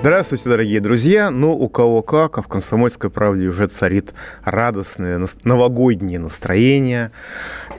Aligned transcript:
Здравствуйте, 0.00 0.48
дорогие 0.48 0.78
друзья. 0.78 1.28
Ну, 1.32 1.52
у 1.52 1.68
кого 1.68 2.02
как, 2.02 2.38
а 2.38 2.42
в 2.42 2.46
«Комсомольской 2.46 3.10
правде» 3.10 3.48
уже 3.48 3.66
царит 3.66 4.14
радостное 4.44 5.20
новогоднее 5.42 6.20
настроение. 6.20 7.10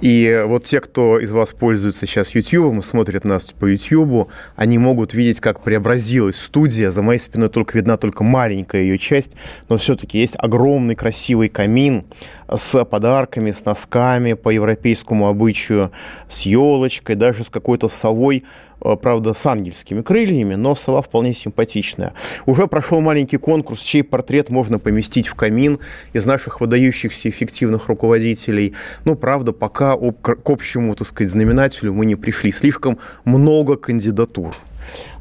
И 0.02 0.44
вот 0.46 0.66
те, 0.66 0.82
кто 0.82 1.18
из 1.18 1.32
вас 1.32 1.54
пользуется 1.54 2.06
сейчас 2.06 2.36
YouTube 2.36 2.78
и 2.78 2.82
смотрит 2.82 3.24
нас 3.24 3.54
по 3.54 3.68
YouTube, 3.68 4.30
они 4.58 4.78
могут 4.78 5.14
видеть, 5.14 5.40
как 5.40 5.62
преобразилась 5.64 6.36
студия. 6.36 6.92
За 6.92 7.02
моей 7.02 7.20
спиной 7.22 7.48
только 7.48 7.78
видна 7.78 7.96
только 7.96 8.26
маленькая 8.26 8.82
ее 8.82 8.98
часть, 8.98 9.38
но 9.70 9.78
все-таки 9.78 10.20
есть 10.20 10.36
огромный 10.38 10.96
красивый 10.96 11.48
камин 11.48 12.04
с 12.50 12.84
подарками, 12.84 13.52
с 13.52 13.64
носками 13.64 14.34
по 14.34 14.50
европейскому 14.50 15.30
обычаю, 15.30 15.92
с 16.28 16.42
елочкой, 16.42 17.16
даже 17.16 17.46
с 17.46 17.50
какой-то 17.50 17.88
совой 17.88 18.44
правда, 18.80 19.34
с 19.34 19.46
ангельскими 19.46 20.02
крыльями, 20.02 20.56
но 20.56 20.76
сова 20.76 21.02
вполне 21.02 21.34
симпатичная. 21.34 22.14
Уже 22.46 22.68
прошел 22.68 23.02
маленький 23.02 23.38
конкурс, 23.38 23.82
чей 23.82 24.04
портрет 24.04 24.50
можно 24.50 24.80
поместить 24.80 25.28
в 25.28 25.36
камин 25.36 25.80
из 26.14 26.26
наших 26.26 26.62
выдающихся 26.62 27.30
эффективных 27.30 27.88
руководителей. 27.88 28.74
Ну, 29.06 29.16
правда, 29.16 29.52
пока 29.52 29.96
к 29.96 30.50
общему, 30.50 30.96
так 30.96 31.08
сказать, 31.08 31.32
знаменателю 31.32 31.94
мы 31.94 32.06
не 32.06 32.16
пришли. 32.16 32.52
Слишком 32.52 32.98
много 33.26 33.76
кандидатур. 33.76 34.56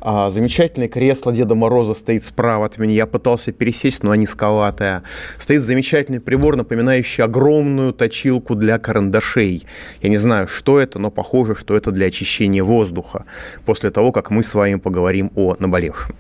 А, 0.00 0.30
замечательное 0.30 0.88
кресло 0.88 1.32
Деда 1.32 1.54
Мороза 1.54 1.94
стоит 1.94 2.24
справа 2.24 2.66
от 2.66 2.78
меня. 2.78 2.94
Я 2.94 3.06
пытался 3.06 3.52
пересесть, 3.52 4.02
но 4.02 4.14
низковатое. 4.14 5.02
Стоит 5.38 5.62
замечательный 5.62 6.20
прибор, 6.20 6.56
напоминающий 6.56 7.24
огромную 7.24 7.92
точилку 7.92 8.54
для 8.54 8.78
карандашей. 8.78 9.66
Я 10.02 10.08
не 10.08 10.16
знаю, 10.16 10.48
что 10.48 10.78
это, 10.78 10.98
но 10.98 11.10
похоже, 11.10 11.54
что 11.54 11.76
это 11.76 11.90
для 11.90 12.06
очищения 12.06 12.62
воздуха. 12.62 13.24
После 13.64 13.90
того, 13.90 14.12
как 14.12 14.30
мы 14.30 14.42
с 14.42 14.54
вами 14.54 14.76
поговорим 14.76 15.30
о 15.34 15.56
наболевшем. 15.58 16.14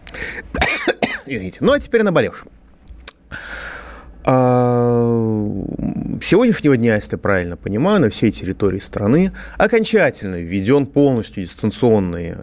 Извините. 1.26 1.58
Ну, 1.60 1.72
а 1.72 1.80
теперь 1.80 2.02
наболевшем. 2.02 2.48
Сегодняшнего 6.22 6.76
дня, 6.76 6.96
если 6.96 7.16
правильно 7.16 7.56
понимаю, 7.56 8.00
на 8.00 8.10
всей 8.10 8.32
территории 8.32 8.78
страны 8.78 9.32
окончательно 9.56 10.36
введен 10.36 10.86
полностью 10.86 11.44
дистанционный, 11.44 12.34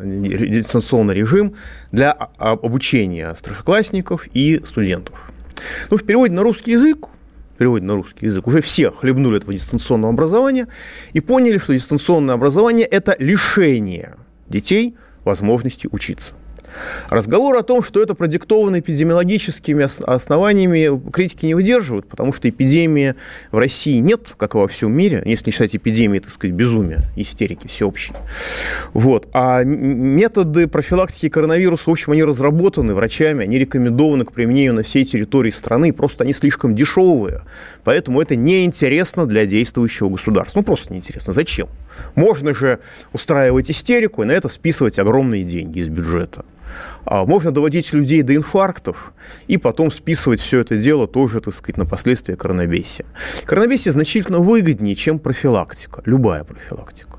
дистанционный 0.49 1.15
режим 1.15 1.55
для 1.91 2.11
обучения 2.11 3.33
старшеклассников 3.33 4.27
и 4.33 4.61
студентов. 4.63 5.31
Ну, 5.89 5.97
в 5.97 6.03
переводе 6.03 6.33
на 6.33 6.43
русский 6.43 6.71
язык 6.71 7.07
переводе 7.57 7.85
на 7.85 7.95
русский 7.95 8.25
язык, 8.25 8.45
уже 8.47 8.61
все 8.61 8.91
хлебнули 8.91 9.37
этого 9.37 9.53
дистанционного 9.53 10.13
образования 10.13 10.67
и 11.13 11.21
поняли, 11.21 11.57
что 11.57 11.73
дистанционное 11.73 12.35
образование– 12.35 12.85
это 12.91 13.15
лишение 13.17 14.15
детей 14.49 14.95
возможности 15.23 15.87
учиться. 15.91 16.33
Разговор 17.09 17.55
о 17.57 17.63
том, 17.63 17.83
что 17.83 18.01
это 18.01 18.13
продиктовано 18.13 18.79
эпидемиологическими 18.79 19.85
основаниями, 20.03 21.09
критики 21.11 21.45
не 21.45 21.55
выдерживают, 21.55 22.07
потому 22.07 22.33
что 22.33 22.49
эпидемии 22.49 23.15
в 23.51 23.57
России 23.57 23.97
нет, 23.99 24.33
как 24.37 24.55
и 24.55 24.57
во 24.57 24.67
всем 24.67 24.91
мире, 24.93 25.21
если 25.25 25.47
не 25.47 25.51
считать 25.51 25.75
эпидемии, 25.75 26.19
так 26.19 26.31
сказать, 26.31 26.55
безумия, 26.55 27.03
истерики 27.15 27.67
всеобщей. 27.67 28.13
Вот. 28.93 29.27
А 29.33 29.63
методы 29.63 30.67
профилактики 30.67 31.29
коронавируса, 31.29 31.83
в 31.89 31.93
общем, 31.93 32.11
они 32.13 32.23
разработаны 32.23 32.93
врачами, 32.93 33.43
они 33.43 33.59
рекомендованы 33.59 34.25
к 34.25 34.31
применению 34.31 34.73
на 34.73 34.83
всей 34.83 35.05
территории 35.05 35.51
страны, 35.51 35.93
просто 35.93 36.23
они 36.23 36.33
слишком 36.33 36.75
дешевые, 36.75 37.41
поэтому 37.83 38.21
это 38.21 38.35
неинтересно 38.35 39.25
для 39.25 39.45
действующего 39.45 40.09
государства. 40.09 40.59
Ну, 40.59 40.63
просто 40.63 40.93
неинтересно. 40.93 41.33
Зачем? 41.33 41.67
Можно 42.15 42.53
же 42.53 42.79
устраивать 43.13 43.69
истерику 43.71 44.23
и 44.23 44.25
на 44.25 44.31
это 44.31 44.49
списывать 44.49 44.99
огромные 44.99 45.43
деньги 45.43 45.79
из 45.79 45.89
бюджета. 45.89 46.45
А 47.05 47.25
можно 47.25 47.51
доводить 47.51 47.93
людей 47.93 48.21
до 48.21 48.35
инфарктов 48.35 49.13
и 49.47 49.57
потом 49.57 49.91
списывать 49.91 50.41
все 50.41 50.59
это 50.59 50.77
дело 50.77 51.07
тоже, 51.07 51.39
так 51.39 51.53
сказать, 51.53 51.77
на 51.77 51.85
последствия 51.85 52.35
коронабесия. 52.35 53.05
Коронабесие 53.45 53.91
значительно 53.91 54.39
выгоднее, 54.39 54.95
чем 54.95 55.19
профилактика, 55.19 56.01
любая 56.05 56.43
профилактика. 56.43 57.14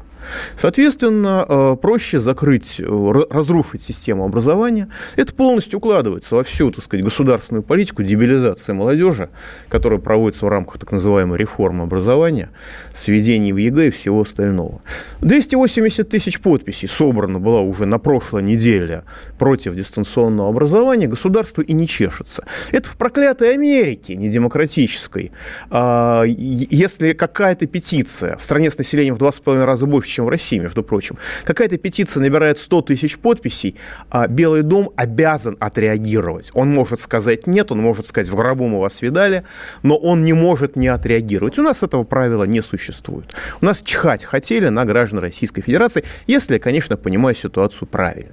Соответственно, 0.57 1.45
э, 1.49 1.77
проще 1.81 2.19
закрыть, 2.19 2.77
э, 2.81 3.13
разрушить 3.31 3.83
систему 3.83 4.25
образования. 4.25 4.89
Это 5.17 5.35
полностью 5.35 5.79
укладывается 5.79 6.37
во 6.37 6.45
всю, 6.45 6.71
так 6.71 6.85
сказать, 6.85 7.05
государственную 7.05 7.63
политику 7.63 8.03
дебилизации 8.03 8.73
молодежи, 8.73 9.29
которая 9.69 9.99
проводится 10.01 10.47
в 10.47 10.49
рамках 10.49 10.79
так 10.79 10.93
называемой 10.93 11.39
реформы 11.39 11.85
образования, 11.85 12.51
введения 12.95 13.57
ЕГЭ 13.57 13.89
и 13.89 13.91
всего 13.91 14.23
остального. 14.23 14.81
280 15.21 16.09
тысяч 16.09 16.41
подписей 16.41 16.89
собрано 16.89 17.39
было 17.39 17.61
уже 17.61 17.87
на 17.87 17.99
прошлой 17.99 18.43
неделе 18.43 19.05
против 19.39 19.75
дистанционного 19.75 20.49
образования. 20.49 21.07
Государство 21.07 21.63
и 21.63 21.73
не 21.73 21.87
чешется. 21.87 22.45
Это 22.73 22.91
в 22.91 22.97
проклятой 22.97 23.55
Америке, 23.55 24.17
не 24.17 24.29
демократической. 24.29 25.33
А, 25.71 26.23
если 26.25 27.13
какая-то 27.13 27.67
петиция 27.67 28.37
в 28.37 28.43
стране 28.43 28.71
с 28.71 28.79
населением 28.79 29.15
в 29.15 29.19
два 29.19 29.33
с 29.33 29.41
половиной 29.41 29.67
раза 29.67 29.87
больше, 29.87 30.16
чем 30.17 30.25
в 30.27 30.29
России, 30.29 30.59
между 30.59 30.83
прочим. 30.83 31.19
Какая-то 31.45 31.77
петиция 31.77 32.23
набирает 32.23 32.59
100 32.59 32.83
тысяч 32.83 33.19
подписей, 33.19 33.77
а 34.11 34.27
Белый 34.27 34.63
дом 34.63 34.91
обязан 34.97 35.57
отреагировать. 35.61 36.51
Он 36.55 36.71
может 36.71 37.01
сказать 37.01 37.47
нет, 37.47 37.71
он 37.73 37.81
может 37.81 38.07
сказать 38.07 38.31
в 38.31 38.35
гробу 38.35 38.67
мы 38.67 38.81
вас 38.81 39.03
видали, 39.03 39.45
но 39.83 39.97
он 39.97 40.25
не 40.25 40.33
может 40.33 40.77
не 40.77 40.89
отреагировать. 40.89 41.59
У 41.59 41.63
нас 41.63 41.83
этого 41.83 42.05
правила 42.05 42.45
не 42.45 42.63
существует. 42.63 43.35
У 43.61 43.65
нас 43.65 43.83
чихать 43.83 44.25
хотели 44.25 44.69
на 44.69 44.85
граждан 44.85 45.21
Российской 45.21 45.63
Федерации, 45.63 46.05
если 46.27 46.55
я, 46.55 46.61
конечно, 46.61 46.97
понимаю 46.97 47.37
ситуацию 47.37 47.89
правильно. 47.89 48.33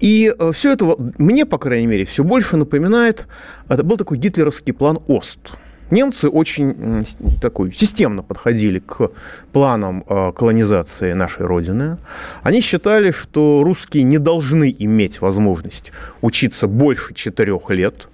И 0.00 0.32
э, 0.38 0.52
все 0.52 0.72
это 0.72 0.96
мне, 1.18 1.44
по 1.46 1.58
крайней 1.58 1.86
мере, 1.86 2.04
все 2.04 2.22
больше 2.24 2.56
напоминает, 2.56 3.26
это 3.68 3.82
был 3.82 3.96
такой 3.96 4.18
гитлеровский 4.18 4.72
план 4.72 4.98
ОСТ– 5.06 5.50
Немцы 5.90 6.28
очень 6.28 7.04
такой 7.40 7.72
системно 7.72 8.22
подходили 8.22 8.78
к 8.78 9.10
планам 9.52 10.04
э, 10.06 10.32
колонизации 10.32 11.14
нашей 11.14 11.46
Родины. 11.46 11.96
Они 12.42 12.60
считали, 12.60 13.10
что 13.10 13.62
русские 13.64 14.02
не 14.02 14.18
должны 14.18 14.74
иметь 14.78 15.20
возможность 15.22 15.92
учиться 16.20 16.68
больше 16.68 17.14
четырех 17.14 17.70
лет, 17.70 18.08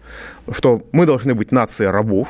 что 0.53 0.83
мы 0.93 1.05
должны 1.05 1.35
быть 1.35 1.51
нацией 1.51 1.91
рабов, 1.91 2.29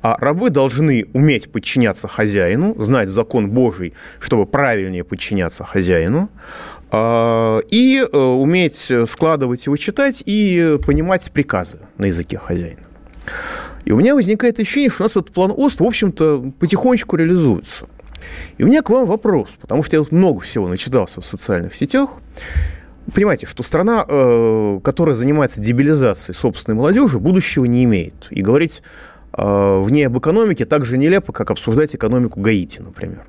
а 0.00 0.16
рабы 0.20 0.50
должны 0.50 1.06
уметь 1.12 1.50
подчиняться 1.50 2.06
хозяину, 2.06 2.80
знать 2.80 3.08
закон 3.08 3.50
Божий, 3.50 3.94
чтобы 4.20 4.46
правильнее 4.46 5.02
подчиняться 5.02 5.64
хозяину, 5.64 6.30
э, 6.92 7.60
и 7.68 7.98
э, 8.00 8.16
уметь 8.16 8.92
складывать 9.08 9.66
его 9.66 9.76
читать 9.76 10.22
и 10.24 10.78
понимать 10.86 11.32
приказы 11.32 11.80
на 11.96 12.06
языке 12.06 12.38
хозяина. 12.38 12.82
И 13.88 13.90
у 13.90 13.96
меня 13.96 14.14
возникает 14.14 14.60
ощущение, 14.60 14.90
что 14.90 15.04
у 15.04 15.06
нас 15.06 15.12
этот 15.12 15.30
план 15.30 15.50
ОСТ, 15.50 15.80
в 15.80 15.84
общем-то, 15.84 16.52
потихонечку 16.58 17.16
реализуется. 17.16 17.86
И 18.58 18.64
у 18.64 18.66
меня 18.66 18.82
к 18.82 18.90
вам 18.90 19.06
вопрос, 19.06 19.48
потому 19.58 19.82
что 19.82 19.96
я 19.96 20.02
тут 20.02 20.12
много 20.12 20.42
всего 20.42 20.68
начитался 20.68 21.22
в 21.22 21.24
социальных 21.24 21.74
сетях. 21.74 22.10
Понимаете, 23.14 23.46
что 23.46 23.62
страна, 23.62 24.04
э, 24.06 24.80
которая 24.84 25.16
занимается 25.16 25.62
дебилизацией 25.62 26.36
собственной 26.36 26.76
молодежи, 26.76 27.18
будущего 27.18 27.64
не 27.64 27.84
имеет. 27.84 28.26
И 28.28 28.42
говорить 28.42 28.82
э, 29.32 29.42
в 29.42 29.90
ней 29.90 30.06
об 30.06 30.18
экономике 30.18 30.66
так 30.66 30.84
же 30.84 30.98
нелепо, 30.98 31.32
как 31.32 31.50
обсуждать 31.50 31.96
экономику 31.96 32.40
Гаити, 32.40 32.82
например. 32.82 33.24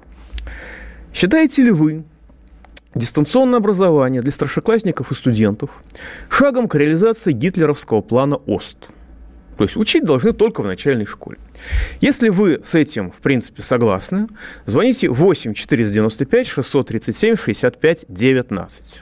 Считаете 1.13 1.63
ли 1.63 1.71
вы 1.71 2.03
дистанционное 2.95 3.59
образование 3.59 4.21
для 4.21 4.33
старшеклассников 4.33 5.13
и 5.13 5.15
студентов 5.15 5.81
шагом 6.27 6.67
к 6.67 6.75
реализации 6.75 7.31
гитлеровского 7.31 8.01
плана 8.01 8.35
ОСТ– 8.45 8.89
то 9.59 9.65
есть 9.65 9.75
учить 9.75 10.06
должны 10.06 10.31
только 10.31 10.61
в 10.61 10.65
начальной 10.65 11.06
школе. 11.06 11.38
Если 12.00 12.29
вы 12.29 12.61
с 12.63 12.75
этим, 12.75 13.11
в 13.11 13.17
принципе, 13.17 13.61
согласны, 13.61 14.29
звоните 14.65 15.09
8 15.09 15.53
495 15.53 16.47
637 16.47 17.35
65 17.35 18.06
19. 18.07 19.01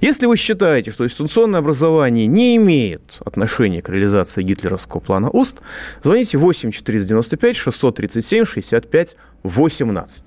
Если 0.00 0.26
вы 0.26 0.36
считаете, 0.36 0.92
что 0.92 1.04
дистанционное 1.04 1.58
образование 1.58 2.28
не 2.28 2.54
имеет 2.54 3.18
отношения 3.24 3.82
к 3.82 3.88
реализации 3.88 4.44
гитлеровского 4.44 5.00
плана 5.00 5.28
ОСТ, 5.28 5.56
звоните 6.04 6.38
8 6.38 6.70
495 6.70 7.56
637 7.56 8.44
65 8.44 9.16
18. 9.42 10.22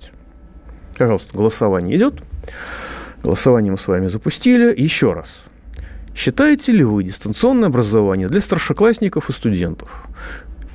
Пожалуйста, 0.98 1.34
голосование 1.34 1.96
идет. 1.96 2.16
Голосование 3.22 3.72
мы 3.72 3.78
с 3.78 3.88
вами 3.88 4.08
запустили. 4.08 4.78
Еще 4.78 5.14
раз. 5.14 5.44
Считаете 6.14 6.70
ли 6.70 6.84
вы 6.84 7.02
дистанционное 7.02 7.68
образование 7.68 8.28
для 8.28 8.40
старшеклассников 8.40 9.30
и 9.30 9.32
студентов? 9.32 10.06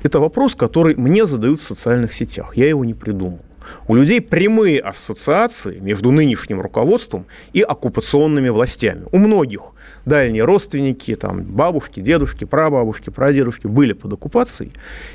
Это 0.02 0.20
вопрос, 0.20 0.54
который 0.54 0.96
мне 0.96 1.26
задают 1.26 1.60
в 1.60 1.64
социальных 1.64 2.12
сетях. 2.12 2.56
Я 2.56 2.68
его 2.68 2.84
не 2.84 2.92
придумал. 2.94 3.40
У 3.88 3.94
людей 3.94 4.20
прямые 4.20 4.80
ассоциации 4.80 5.78
между 5.78 6.10
нынешним 6.10 6.60
руководством 6.60 7.26
и 7.52 7.62
оккупационными 7.62 8.50
властями. 8.50 9.04
У 9.12 9.18
многих 9.18 9.72
дальние 10.04 10.44
родственники, 10.44 11.14
там, 11.14 11.42
бабушки, 11.42 12.00
дедушки, 12.00 12.44
прабабушки, 12.44 13.10
прадедушки 13.10 13.66
были 13.66 13.94
под 13.94 14.14
оккупацией. 14.14 14.72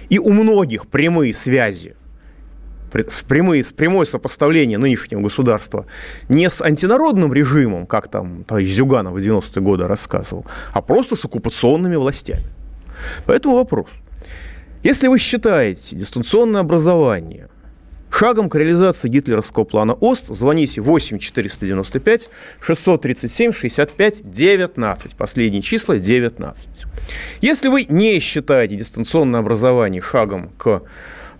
И 0.09 0.17
у 0.17 0.31
многих 0.31 0.87
прямые 0.87 1.33
связи 1.33 1.95
прямые, 3.03 3.63
прямое 3.75 4.05
сопоставление 4.05 4.77
нынешнего 4.77 5.21
государства 5.21 5.85
не 6.29 6.49
с 6.49 6.61
антинародным 6.61 7.33
режимом, 7.33 7.85
как 7.85 8.07
там 8.07 8.43
товарищ 8.43 8.69
Зюганов 8.73 9.13
в 9.13 9.17
90-е 9.17 9.61
годы 9.61 9.87
рассказывал, 9.87 10.45
а 10.73 10.81
просто 10.81 11.15
с 11.15 11.25
оккупационными 11.25 11.95
властями. 11.95 12.45
Поэтому 13.25 13.55
вопрос. 13.55 13.87
Если 14.83 15.07
вы 15.07 15.17
считаете 15.17 15.95
дистанционное 15.95 16.61
образование 16.61 17.49
шагом 18.11 18.49
к 18.49 18.55
реализации 18.55 19.09
гитлеровского 19.09 19.65
плана 19.65 19.93
ОСТ, 19.93 20.27
звоните 20.27 20.81
8 20.81 21.19
495 21.19 22.29
637 22.61 23.51
65 23.51 24.31
19. 24.31 25.15
Последние 25.15 25.61
числа 25.61 25.97
19. 25.97 26.85
Если 27.41 27.67
вы 27.67 27.85
не 27.89 28.19
считаете 28.19 28.75
дистанционное 28.75 29.39
образование 29.39 30.01
шагом 30.01 30.49
к 30.57 30.83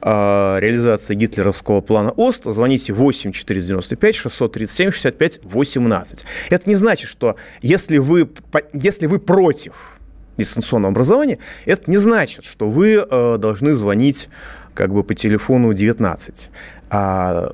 реализации 0.02 1.16
гитлеровского 1.16 1.82
плана 1.82 2.12
ОСТ, 2.12 2.46
звоните 2.46 2.94
8 2.94 3.32
495 3.32 4.16
637 4.16 4.92
65 4.92 5.40
18. 5.44 6.26
Это 6.50 6.70
не 6.70 6.76
значит, 6.76 7.10
что 7.10 7.36
если 7.62 7.98
вы, 7.98 8.30
если 8.74 9.08
вы 9.08 9.20
против 9.20 9.96
дистанционного 10.38 10.92
образования, 10.92 11.40
это 11.66 11.90
не 11.90 11.98
значит, 11.98 12.46
что 12.46 12.70
вы 12.70 12.96
э, 12.96 13.38
должны 13.38 13.74
звонить 13.74 14.30
как 14.74 14.94
бы 14.94 15.04
по 15.04 15.14
телефону 15.14 15.74
19. 15.74 16.50
А 16.90 17.54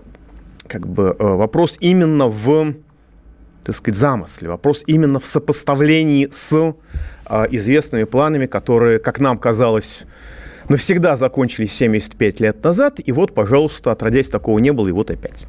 как 0.68 0.88
бы 0.88 1.16
э, 1.18 1.24
вопрос 1.24 1.78
именно 1.80 2.28
в, 2.28 2.74
так 3.64 3.76
сказать, 3.76 3.98
замысле, 3.98 4.50
вопрос 4.50 4.84
именно 4.88 5.20
в 5.20 5.26
сопоставлении 5.26 6.28
с 6.32 6.54
э, 6.54 7.46
известными 7.52 8.06
планами, 8.06 8.48
которые, 8.48 9.00
как 9.00 9.20
нам 9.20 9.38
казалось, 9.38 10.04
навсегда 10.72 11.18
закончились 11.18 11.74
75 11.74 12.40
лет 12.40 12.64
назад, 12.64 13.00
и 13.04 13.12
вот, 13.12 13.34
пожалуйста, 13.34 13.92
отродясь 13.92 14.30
такого 14.30 14.58
не 14.60 14.72
было, 14.72 14.88
и 14.88 14.92
вот 14.92 15.12
опять. 15.12 15.46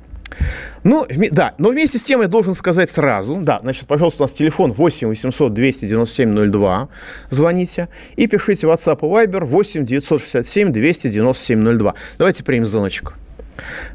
Ну, 0.83 1.07
да, 1.31 1.55
но 1.59 1.69
вместе 1.69 1.99
с 1.99 2.05
тем 2.05 2.23
я 2.23 2.29
должен 2.29 2.55
сказать 2.55 2.91
сразу, 2.91 3.39
да, 3.43 3.61
значит, 3.63 3.87
пожалуйста, 3.87 4.23
у 4.23 4.25
нас 4.25 4.33
телефон 4.33 4.73
8 4.73 5.09
800 5.09 5.55
297 5.55 6.51
02, 6.51 6.89
звоните, 7.31 7.89
и 8.17 8.27
пишите 8.27 8.67
WhatsApp 8.67 8.99
и 9.01 9.27
Viber 9.27 9.45
8 9.45 9.85
967 9.85 10.73
297 10.73 11.79
02. 11.79 11.95
Давайте 12.19 12.45
примем 12.45 12.67
звоночек. 12.67 13.15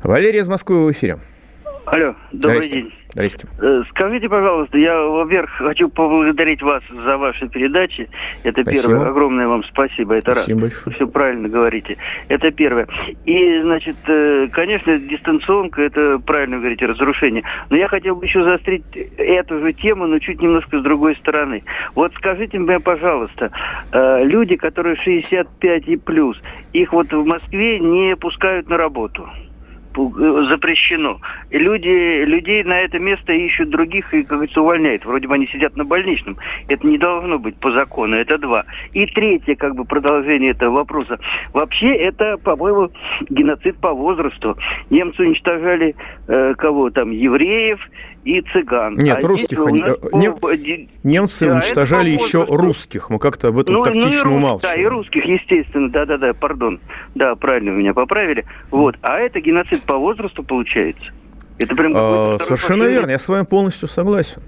Валерия 0.03 0.39
из 0.39 0.47
Москвы 0.47 0.85
в 0.85 0.91
эфире. 0.91 1.19
Алло, 1.85 2.15
добрый 2.31 2.61
Здрасте. 2.61 2.71
день. 2.71 2.93
Здрасте. 3.17 3.47
Э, 3.59 3.81
скажите, 3.89 4.29
пожалуйста, 4.29 4.77
я, 4.77 5.01
во-первых, 5.01 5.49
хочу 5.57 5.89
поблагодарить 5.89 6.61
вас 6.61 6.83
за 6.91 7.17
ваши 7.17 7.47
передачи. 7.47 8.07
Это 8.43 8.61
спасибо. 8.61 8.89
первое. 8.89 9.09
Огромное 9.09 9.47
вам 9.47 9.63
спасибо. 9.63 10.13
Это 10.13 10.35
спасибо 10.35 10.61
раз. 10.61 10.71
большое. 10.71 10.95
Все 10.95 11.07
правильно 11.07 11.49
говорите. 11.49 11.97
Это 12.27 12.51
первое. 12.51 12.87
И, 13.25 13.61
значит, 13.61 13.95
э, 14.05 14.49
конечно, 14.51 14.99
дистанционка, 14.99 15.81
это 15.81 16.19
правильно 16.19 16.59
говорите, 16.59 16.85
разрушение. 16.85 17.41
Но 17.71 17.77
я 17.77 17.87
хотел 17.87 18.15
бы 18.15 18.25
еще 18.25 18.43
заострить 18.43 18.85
эту 19.17 19.61
же 19.61 19.73
тему, 19.73 20.05
но 20.05 20.19
чуть 20.19 20.39
немножко 20.39 20.79
с 20.79 20.83
другой 20.83 21.15
стороны. 21.15 21.63
Вот 21.95 22.13
скажите 22.13 22.59
мне, 22.59 22.79
пожалуйста, 22.79 23.49
э, 23.93 24.25
люди, 24.25 24.57
которые 24.57 24.95
65 24.95 25.87
и 25.87 25.95
плюс, 25.95 26.39
их 26.71 26.93
вот 26.93 27.11
в 27.11 27.25
Москве 27.25 27.79
не 27.79 28.15
пускают 28.15 28.69
на 28.69 28.77
работу 28.77 29.27
запрещено. 30.49 31.19
И 31.49 31.57
люди, 31.57 32.23
людей 32.25 32.63
на 32.63 32.79
это 32.79 32.99
место 32.99 33.33
ищут 33.33 33.69
других 33.69 34.13
и, 34.13 34.23
как 34.23 34.37
говорится, 34.37 34.61
увольняют. 34.61 35.05
Вроде 35.05 35.27
бы 35.27 35.35
они 35.35 35.47
сидят 35.47 35.75
на 35.75 35.83
больничном. 35.83 36.37
Это 36.69 36.85
не 36.85 36.97
должно 36.97 37.39
быть 37.39 37.55
по 37.57 37.71
закону. 37.71 38.15
Это 38.15 38.37
два. 38.37 38.65
И 38.93 39.05
третье, 39.07 39.55
как 39.55 39.75
бы, 39.75 39.85
продолжение 39.85 40.51
этого 40.51 40.77
вопроса. 40.77 41.19
Вообще, 41.53 41.93
это, 41.95 42.37
по-моему, 42.37 42.89
геноцид 43.29 43.77
по 43.77 43.93
возрасту. 43.93 44.57
Немцы 44.89 45.23
уничтожали 45.23 45.95
э, 46.27 46.53
кого 46.55 46.89
там, 46.89 47.11
евреев 47.11 47.79
и 48.27 48.41
цыган. 48.51 48.95
Нет, 48.95 49.23
а 49.23 49.27
русских 49.27 49.65
они... 49.65 49.79
Нас... 49.79 49.97
Э, 50.03 50.17
нем... 50.17 50.37
Немцы 51.03 51.45
да, 51.45 51.53
уничтожали 51.53 52.09
еще 52.09 52.43
русских. 52.43 53.09
Мы 53.09 53.19
как-то 53.19 53.47
об 53.47 53.59
этом 53.59 53.75
ну, 53.75 53.83
тактично 53.83 54.29
ну, 54.29 54.35
умалчиваем. 54.35 54.75
Да, 54.75 54.81
и 54.81 54.85
русских, 54.85 55.23
естественно. 55.23 55.89
Да-да-да, 55.89 56.33
пардон. 56.33 56.81
Да, 57.15 57.35
правильно 57.35 57.69
меня 57.69 57.93
поправили. 57.93 58.45
Вот. 58.69 58.97
А 59.01 59.19
это 59.19 59.39
геноцид 59.39 59.81
по 59.83 59.97
возрасту 59.97 60.43
получается. 60.43 61.05
Это 61.57 61.73
прям 61.73 61.93
а, 61.95 62.37
Совершенно 62.39 62.83
верно, 62.83 63.11
я 63.11 63.19
с 63.19 63.29
вами 63.29 63.45
полностью 63.45 63.87
согласен. 63.87 64.41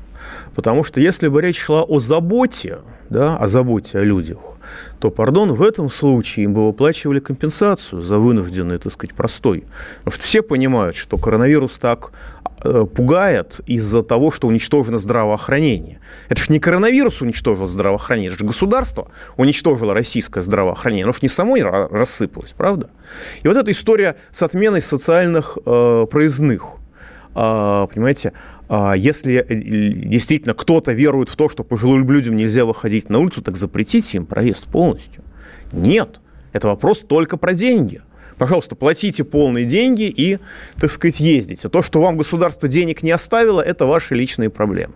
Потому 0.54 0.84
что 0.84 1.00
если 1.00 1.30
бы 1.30 1.42
речь 1.42 1.60
шла 1.60 1.84
о 1.84 2.00
заботе, 2.00 2.80
да, 3.10 3.38
о 3.38 3.48
заботе 3.48 4.00
о 4.00 4.04
людях, 4.04 4.40
то, 5.00 5.10
пардон, 5.10 5.54
в 5.54 5.62
этом 5.62 5.90
случае 5.90 6.46
им 6.46 6.54
бы 6.54 6.68
выплачивали 6.68 7.20
компенсацию 7.20 8.02
за 8.02 8.20
вынужденный, 8.20 8.78
так 8.78 8.92
сказать, 8.92 9.16
простой. 9.16 9.64
Потому 10.00 10.16
что 10.16 10.24
все 10.24 10.42
понимают, 10.42 10.96
что 10.96 11.18
коронавирус 11.18 11.80
так 11.80 12.12
пугает 12.62 13.62
из-за 13.66 14.04
того, 14.04 14.32
что 14.32 14.48
уничтожено 14.48 15.00
здравоохранение. 15.00 16.00
Это 16.28 16.44
же 16.44 16.52
не 16.52 16.60
коронавирус 16.60 17.22
уничтожил 17.22 17.68
здравоохранение, 17.68 18.32
это 18.32 18.40
же 18.40 18.46
государство 18.46 19.10
уничтожило 19.38 19.94
российское 19.94 20.42
здравоохранение. 20.42 21.04
Оно 21.06 21.14
же 21.14 21.20
не 21.22 21.30
само 21.30 21.56
рассыпалось, 21.58 22.54
правда? 22.56 22.90
И 23.44 23.48
вот 23.48 23.58
эта 23.58 23.72
история 23.72 24.16
с 24.32 24.44
отменой 24.44 24.82
социальных 24.82 25.58
э, 25.66 26.06
проездных, 26.10 26.64
э, 27.36 27.88
понимаете, 27.94 28.34
а, 28.70 28.94
если 28.94 29.44
э, 29.48 29.56
действительно 29.56 30.54
кто-то 30.54 30.92
верует 30.92 31.30
в 31.30 31.36
то, 31.36 31.50
что 31.50 31.64
пожилым 31.64 32.10
людям 32.10 32.36
нельзя 32.36 32.66
выходить 32.66 33.10
на 33.10 33.18
улицу, 33.18 33.42
так 33.42 33.58
запретите 33.58 34.18
им 34.18 34.28
проезд 34.28 34.68
полностью. 34.68 35.24
Нет, 35.72 36.20
это 36.54 36.68
вопрос 36.68 37.00
только 37.00 37.38
про 37.38 37.54
деньги. 37.54 38.02
Пожалуйста, 38.40 38.76
платите 38.76 39.26
полные 39.26 39.66
деньги 39.66 40.04
и, 40.04 40.40
так 40.80 40.90
сказать, 40.90 41.20
ездите. 41.20 41.68
То, 41.68 41.82
что 41.82 42.02
вам 42.02 42.16
государство 42.16 42.70
денег 42.70 43.04
не 43.04 43.12
оставило, 43.12 43.62
это 43.62 43.86
ваши 43.86 44.16
личные 44.16 44.50
проблемы. 44.50 44.94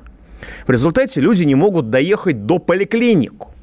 В 0.65 0.71
результате 0.71 1.19
люди 1.19 1.43
не 1.43 1.53
могут 1.53 1.89
доехать 1.89 2.45
до 2.45 2.57
поликлинику. 2.57 3.53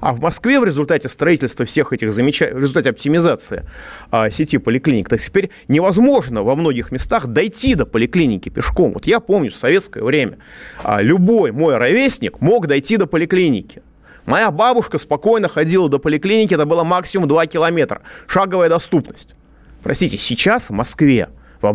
А 0.00 0.12
в 0.12 0.20
Москве 0.20 0.60
в 0.60 0.64
результате 0.64 1.08
строительства 1.08 1.64
всех 1.64 1.92
этих 1.92 2.12
замечательных, 2.12 2.60
в 2.60 2.62
результате 2.62 2.90
оптимизации 2.90 3.64
а, 4.10 4.30
сети 4.30 4.58
поликлиник, 4.58 5.08
так 5.08 5.20
теперь 5.20 5.50
невозможно 5.68 6.42
во 6.42 6.54
многих 6.54 6.90
местах 6.90 7.28
дойти 7.28 7.74
до 7.74 7.86
поликлиники 7.86 8.50
пешком. 8.50 8.92
Вот 8.92 9.06
я 9.06 9.20
помню 9.20 9.50
в 9.50 9.56
советское 9.56 10.02
время 10.02 10.38
а, 10.82 11.00
любой 11.00 11.52
мой 11.52 11.76
ровесник 11.78 12.40
мог 12.40 12.66
дойти 12.66 12.98
до 12.98 13.06
поликлиники. 13.06 13.82
Моя 14.26 14.50
бабушка 14.50 14.98
спокойно 14.98 15.48
ходила 15.48 15.88
до 15.88 15.98
поликлиники, 15.98 16.54
это 16.54 16.66
было 16.66 16.84
максимум 16.84 17.28
2 17.28 17.46
километра. 17.46 18.02
Шаговая 18.26 18.68
доступность. 18.68 19.34
Простите, 19.82 20.16
сейчас 20.16 20.70
в 20.70 20.72
Москве, 20.72 21.28
во, 21.60 21.74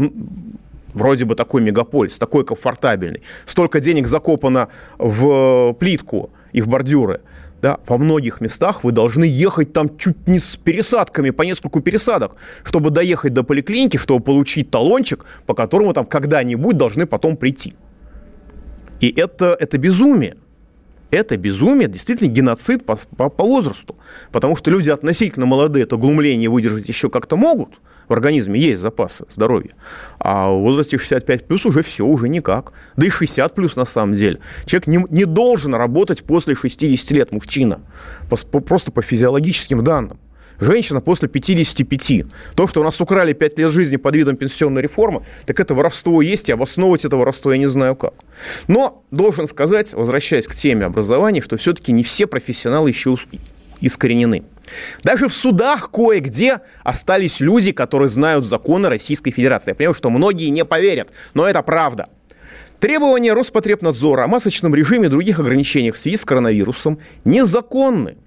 вроде 0.93 1.25
бы 1.25 1.35
такой 1.35 1.61
мегаполис, 1.61 2.17
такой 2.17 2.45
комфортабельный, 2.45 3.21
столько 3.45 3.79
денег 3.79 4.07
закопано 4.07 4.69
в 4.97 5.73
плитку 5.73 6.31
и 6.53 6.61
в 6.61 6.67
бордюры– 6.67 7.21
да, 7.61 7.79
во 7.87 7.97
многих 7.97 8.41
местах 8.41 8.83
вы 8.83 8.91
должны 8.91 9.23
ехать 9.23 9.73
там 9.73 9.97
чуть 9.97 10.27
не 10.27 10.39
с 10.39 10.55
пересадками, 10.57 11.31
по 11.31 11.41
нескольку 11.41 11.81
пересадок, 11.81 12.35
чтобы 12.63 12.91
доехать 12.91 13.33
до 13.33 13.43
поликлиники, 13.43 13.97
чтобы 13.97 14.23
получить 14.23 14.69
талончик, 14.69 15.25
по 15.45 15.53
которому 15.53 15.93
там 15.93 16.05
когда-нибудь 16.05 16.77
должны 16.77 17.05
потом 17.05 17.35
прийти. 17.35 17.73
И 18.99 19.09
это, 19.09 19.57
это 19.59 19.77
безумие 19.77 20.37
это 21.11 21.37
безумие, 21.37 21.87
действительно 21.87 22.29
геноцид 22.29 22.85
по, 22.85 22.97
по, 23.15 23.29
по 23.29 23.43
возрасту. 23.45 23.95
Потому 24.31 24.55
что 24.55 24.71
люди 24.71 24.89
относительно 24.89 25.45
молодые 25.45 25.83
это 25.83 25.97
глумление 25.97 26.49
выдержать 26.49 26.87
еще 26.87 27.09
как-то 27.09 27.37
могут. 27.37 27.79
В 28.07 28.13
организме 28.13 28.59
есть 28.59 28.79
запасы 28.79 29.25
здоровья. 29.29 29.71
А 30.19 30.49
в 30.49 30.61
возрасте 30.61 30.97
65 30.97 31.45
плюс 31.45 31.65
уже 31.65 31.83
все, 31.83 32.05
уже 32.05 32.29
никак. 32.29 32.73
Да 32.95 33.05
и 33.05 33.09
60 33.09 33.53
плюс 33.53 33.75
на 33.75 33.85
самом 33.85 34.15
деле. 34.15 34.39
Человек 34.65 34.87
не, 34.87 35.05
не 35.09 35.25
должен 35.25 35.75
работать 35.75 36.23
после 36.23 36.55
60 36.55 37.11
лет, 37.11 37.31
мужчина. 37.31 37.81
По, 38.29 38.59
просто 38.59 38.91
по 38.91 39.01
физиологическим 39.01 39.83
данным. 39.83 40.19
Женщина 40.59 41.01
после 41.01 41.29
55. 41.29 42.23
То, 42.55 42.67
что 42.67 42.81
у 42.81 42.83
нас 42.83 42.99
украли 42.99 43.33
5 43.33 43.59
лет 43.59 43.71
жизни 43.71 43.97
под 43.97 44.15
видом 44.15 44.37
пенсионной 44.37 44.81
реформы, 44.81 45.23
так 45.45 45.59
это 45.59 45.75
воровство 45.75 46.21
есть, 46.21 46.49
и 46.49 46.51
обосновывать 46.51 47.05
это 47.05 47.15
воровство 47.15 47.51
я 47.51 47.57
не 47.57 47.67
знаю 47.67 47.95
как. 47.95 48.13
Но 48.67 49.03
должен 49.11 49.47
сказать, 49.47 49.93
возвращаясь 49.93 50.47
к 50.47 50.55
теме 50.55 50.85
образования, 50.85 51.41
что 51.41 51.57
все-таки 51.57 51.91
не 51.91 52.03
все 52.03 52.25
профессионалы 52.25 52.89
еще 52.89 53.17
искоренены. 53.81 54.43
Даже 55.03 55.27
в 55.27 55.33
судах 55.33 55.91
кое-где 55.91 56.59
остались 56.83 57.39
люди, 57.39 57.71
которые 57.71 58.09
знают 58.09 58.45
законы 58.45 58.89
Российской 58.89 59.31
Федерации. 59.31 59.71
Я 59.71 59.75
понимаю, 59.75 59.93
что 59.93 60.09
многие 60.09 60.49
не 60.49 60.65
поверят, 60.65 61.09
но 61.33 61.47
это 61.47 61.61
правда. 61.61 62.09
Требования 62.79 63.33
Роспотребнадзора 63.33 64.25
о 64.25 64.27
масочном 64.27 64.75
режиме 64.75 65.07
и 65.07 65.09
других 65.09 65.39
ограничениях 65.39 65.95
в 65.95 65.97
связи 65.97 66.17
с 66.17 66.25
коронавирусом 66.25 66.99
незаконны. 67.25 68.17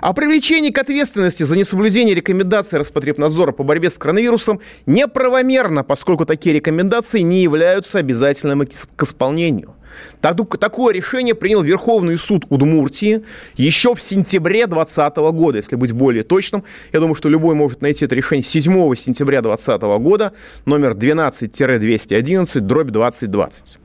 О 0.00 0.12
привлечении 0.14 0.70
к 0.70 0.78
ответственности 0.78 1.42
за 1.42 1.58
несоблюдение 1.58 2.14
рекомендаций 2.14 2.78
Роспотребнадзора 2.78 3.52
по 3.52 3.64
борьбе 3.64 3.90
с 3.90 3.98
коронавирусом 3.98 4.60
неправомерно, 4.86 5.84
поскольку 5.84 6.24
такие 6.24 6.54
рекомендации 6.54 7.20
не 7.20 7.42
являются 7.42 7.98
обязательными 7.98 8.64
к 8.64 9.02
исполнению. 9.02 9.74
Такое 10.20 10.94
решение 10.94 11.34
принял 11.34 11.62
Верховный 11.62 12.18
суд 12.18 12.46
Удмуртии 12.48 13.24
еще 13.56 13.94
в 13.94 14.00
сентябре 14.00 14.66
2020 14.66 15.16
года, 15.34 15.58
если 15.58 15.76
быть 15.76 15.92
более 15.92 16.22
точным. 16.22 16.64
Я 16.92 17.00
думаю, 17.00 17.14
что 17.14 17.28
любой 17.28 17.54
может 17.54 17.82
найти 17.82 18.04
это 18.04 18.14
решение 18.14 18.44
7 18.44 18.94
сентября 18.94 19.42
2020 19.42 19.82
года, 20.00 20.32
номер 20.64 20.92
12-211, 20.92 22.60
дробь 22.60 22.90
2020. 22.90 23.78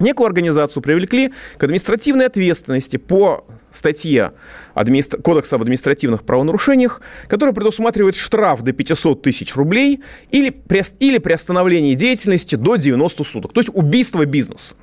Некую 0.00 0.26
организацию 0.26 0.82
привлекли 0.82 1.32
к 1.56 1.64
административной 1.64 2.26
ответственности 2.26 2.96
по 2.96 3.46
статье 3.72 4.32
администр... 4.74 5.20
Кодекса 5.20 5.56
об 5.56 5.62
административных 5.62 6.24
правонарушениях, 6.24 7.00
которая 7.28 7.54
предусматривает 7.54 8.16
штраф 8.16 8.62
до 8.62 8.72
500 8.72 9.22
тысяч 9.22 9.54
рублей 9.56 10.02
или, 10.30 10.50
при... 10.50 10.82
или 11.00 11.18
приостановление 11.18 11.94
деятельности 11.94 12.54
до 12.56 12.76
90 12.76 13.24
суток, 13.24 13.52
то 13.52 13.60
есть 13.60 13.70
убийство 13.72 14.24
бизнеса. 14.24 14.74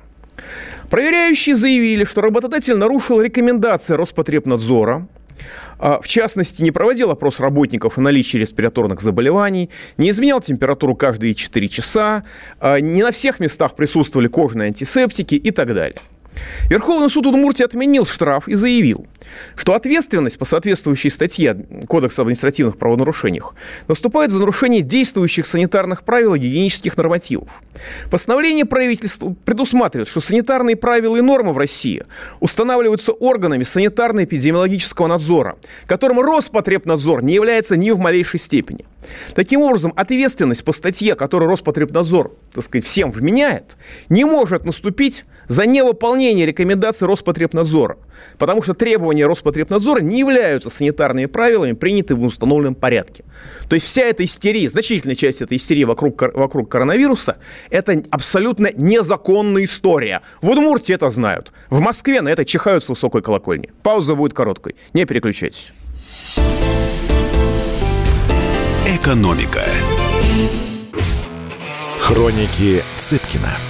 Проверяющие 0.88 1.54
заявили, 1.54 2.04
что 2.04 2.20
работодатель 2.20 2.76
нарушил 2.76 3.20
рекомендации 3.20 3.94
Роспотребнадзора, 3.94 5.06
а, 5.78 6.00
в 6.00 6.08
частности, 6.08 6.62
не 6.62 6.70
проводил 6.70 7.10
опрос 7.10 7.40
работников 7.40 7.96
о 7.96 8.00
наличии 8.00 8.36
респираторных 8.36 9.00
заболеваний, 9.00 9.70
не 9.96 10.10
изменял 10.10 10.40
температуру 10.40 10.94
каждые 10.94 11.34
4 11.34 11.68
часа, 11.68 12.24
а, 12.60 12.80
не 12.80 13.02
на 13.02 13.12
всех 13.12 13.40
местах 13.40 13.74
присутствовали 13.74 14.26
кожные 14.26 14.66
антисептики 14.66 15.36
и 15.36 15.50
так 15.50 15.72
далее. 15.72 15.98
Верховный 16.68 17.10
суд 17.10 17.26
Удмуртии 17.26 17.64
отменил 17.64 18.06
штраф 18.06 18.48
и 18.48 18.54
заявил, 18.54 19.06
что 19.56 19.74
ответственность 19.74 20.38
по 20.38 20.44
соответствующей 20.44 21.10
статье 21.10 21.66
Кодекса 21.88 22.22
об 22.22 22.28
административных 22.28 22.76
правонарушениях 22.78 23.54
наступает 23.88 24.30
за 24.30 24.38
нарушение 24.38 24.82
действующих 24.82 25.46
санитарных 25.46 26.04
правил 26.04 26.34
и 26.34 26.38
гигиенических 26.38 26.96
нормативов. 26.96 27.48
Постановление 28.10 28.64
правительства 28.64 29.34
предусматривает, 29.44 30.08
что 30.08 30.20
санитарные 30.20 30.76
правила 30.76 31.16
и 31.16 31.20
нормы 31.20 31.52
в 31.52 31.58
России 31.58 32.04
устанавливаются 32.40 33.12
органами 33.12 33.64
санитарно-эпидемиологического 33.64 35.06
надзора, 35.06 35.56
которым 35.86 36.20
Роспотребнадзор 36.20 37.22
не 37.22 37.34
является 37.34 37.76
ни 37.76 37.90
в 37.90 37.98
малейшей 37.98 38.38
степени. 38.40 38.84
Таким 39.34 39.62
образом, 39.62 39.92
ответственность 39.96 40.64
по 40.64 40.72
статье, 40.72 41.14
которую 41.14 41.50
Роспотребнадзор, 41.50 42.36
так 42.52 42.64
сказать, 42.64 42.84
всем 42.84 43.10
вменяет, 43.10 43.76
не 44.08 44.24
может 44.24 44.64
наступить 44.64 45.24
за 45.48 45.66
невыполнение 45.66 46.46
рекомендаций 46.46 47.06
Роспотребнадзора, 47.06 47.98
потому 48.38 48.62
что 48.62 48.74
требования 48.74 49.26
Роспотребнадзора 49.26 50.00
не 50.00 50.20
являются 50.20 50.70
санитарными 50.70 51.26
правилами, 51.26 51.72
принятыми 51.72 52.20
в 52.20 52.24
установленном 52.24 52.74
порядке. 52.74 53.24
То 53.68 53.74
есть 53.74 53.86
вся 53.86 54.02
эта 54.02 54.24
истерия, 54.24 54.68
значительная 54.68 55.16
часть 55.16 55.42
этой 55.42 55.56
истерии 55.56 55.84
вокруг, 55.84 56.20
вокруг 56.34 56.68
коронавируса, 56.70 57.38
это 57.70 58.02
абсолютно 58.10 58.70
незаконная 58.74 59.64
история. 59.64 60.22
В 60.42 60.50
Удмуртии 60.50 60.94
это 60.94 61.10
знают. 61.10 61.52
В 61.68 61.80
Москве 61.80 62.20
на 62.20 62.28
это 62.28 62.44
чихают 62.44 62.84
с 62.84 62.88
высокой 62.88 63.22
колокольни. 63.22 63.70
Пауза 63.82 64.14
будет 64.14 64.34
короткой. 64.34 64.76
Не 64.92 65.04
переключайтесь. 65.04 65.72
Экономика. 68.86 69.62
Хроники 72.00 72.82
Цыпкина. 72.96 73.69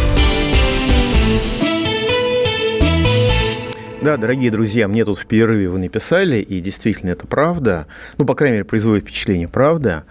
Да, 4.01 4.17
дорогие 4.17 4.49
друзья, 4.49 4.87
мне 4.87 5.05
тут 5.05 5.19
в 5.19 5.27
перерыве 5.27 5.69
вы 5.69 5.77
написали, 5.77 6.37
и 6.37 6.59
действительно 6.59 7.11
это 7.11 7.27
правда, 7.27 7.85
ну, 8.17 8.25
по 8.25 8.33
крайней 8.33 8.55
мере, 8.55 8.65
производит 8.65 9.03
впечатление 9.03 9.47
правда, 9.47 10.05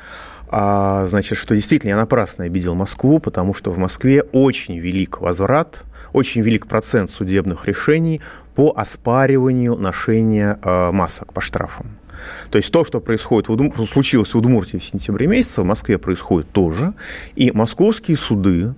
а, 0.49 1.06
значит, 1.06 1.37
что 1.37 1.56
действительно 1.56 1.90
я 1.90 1.97
напрасно 1.97 2.44
обидел 2.44 2.76
Москву, 2.76 3.18
потому 3.18 3.52
что 3.52 3.73
в 3.73 3.78
Москве 3.78 4.23
очень 4.23 4.78
велик 4.78 5.20
возврат, 5.20 5.82
очень 6.12 6.42
велик 6.42 6.68
процент 6.68 7.11
судебных 7.11 7.66
решений 7.66 8.20
по 8.54 8.73
оспариванию 8.76 9.75
ношения 9.75 10.61
э, 10.62 10.92
масок 10.92 11.32
по 11.32 11.40
штрафам. 11.40 11.87
То 12.50 12.59
есть 12.59 12.70
то, 12.73 12.85
что 12.85 13.00
происходит 13.00 13.49
в 13.49 13.52
Удмур... 13.52 13.75
случилось 13.88 14.35
в 14.35 14.38
Удмуртии 14.38 14.76
в 14.76 14.85
сентябре 14.85 15.26
месяце, 15.26 15.62
в 15.62 15.64
Москве 15.64 15.99
происходит 15.99 16.50
тоже. 16.52 16.94
И 17.35 17.50
московские 17.52 18.16
суды 18.16 18.75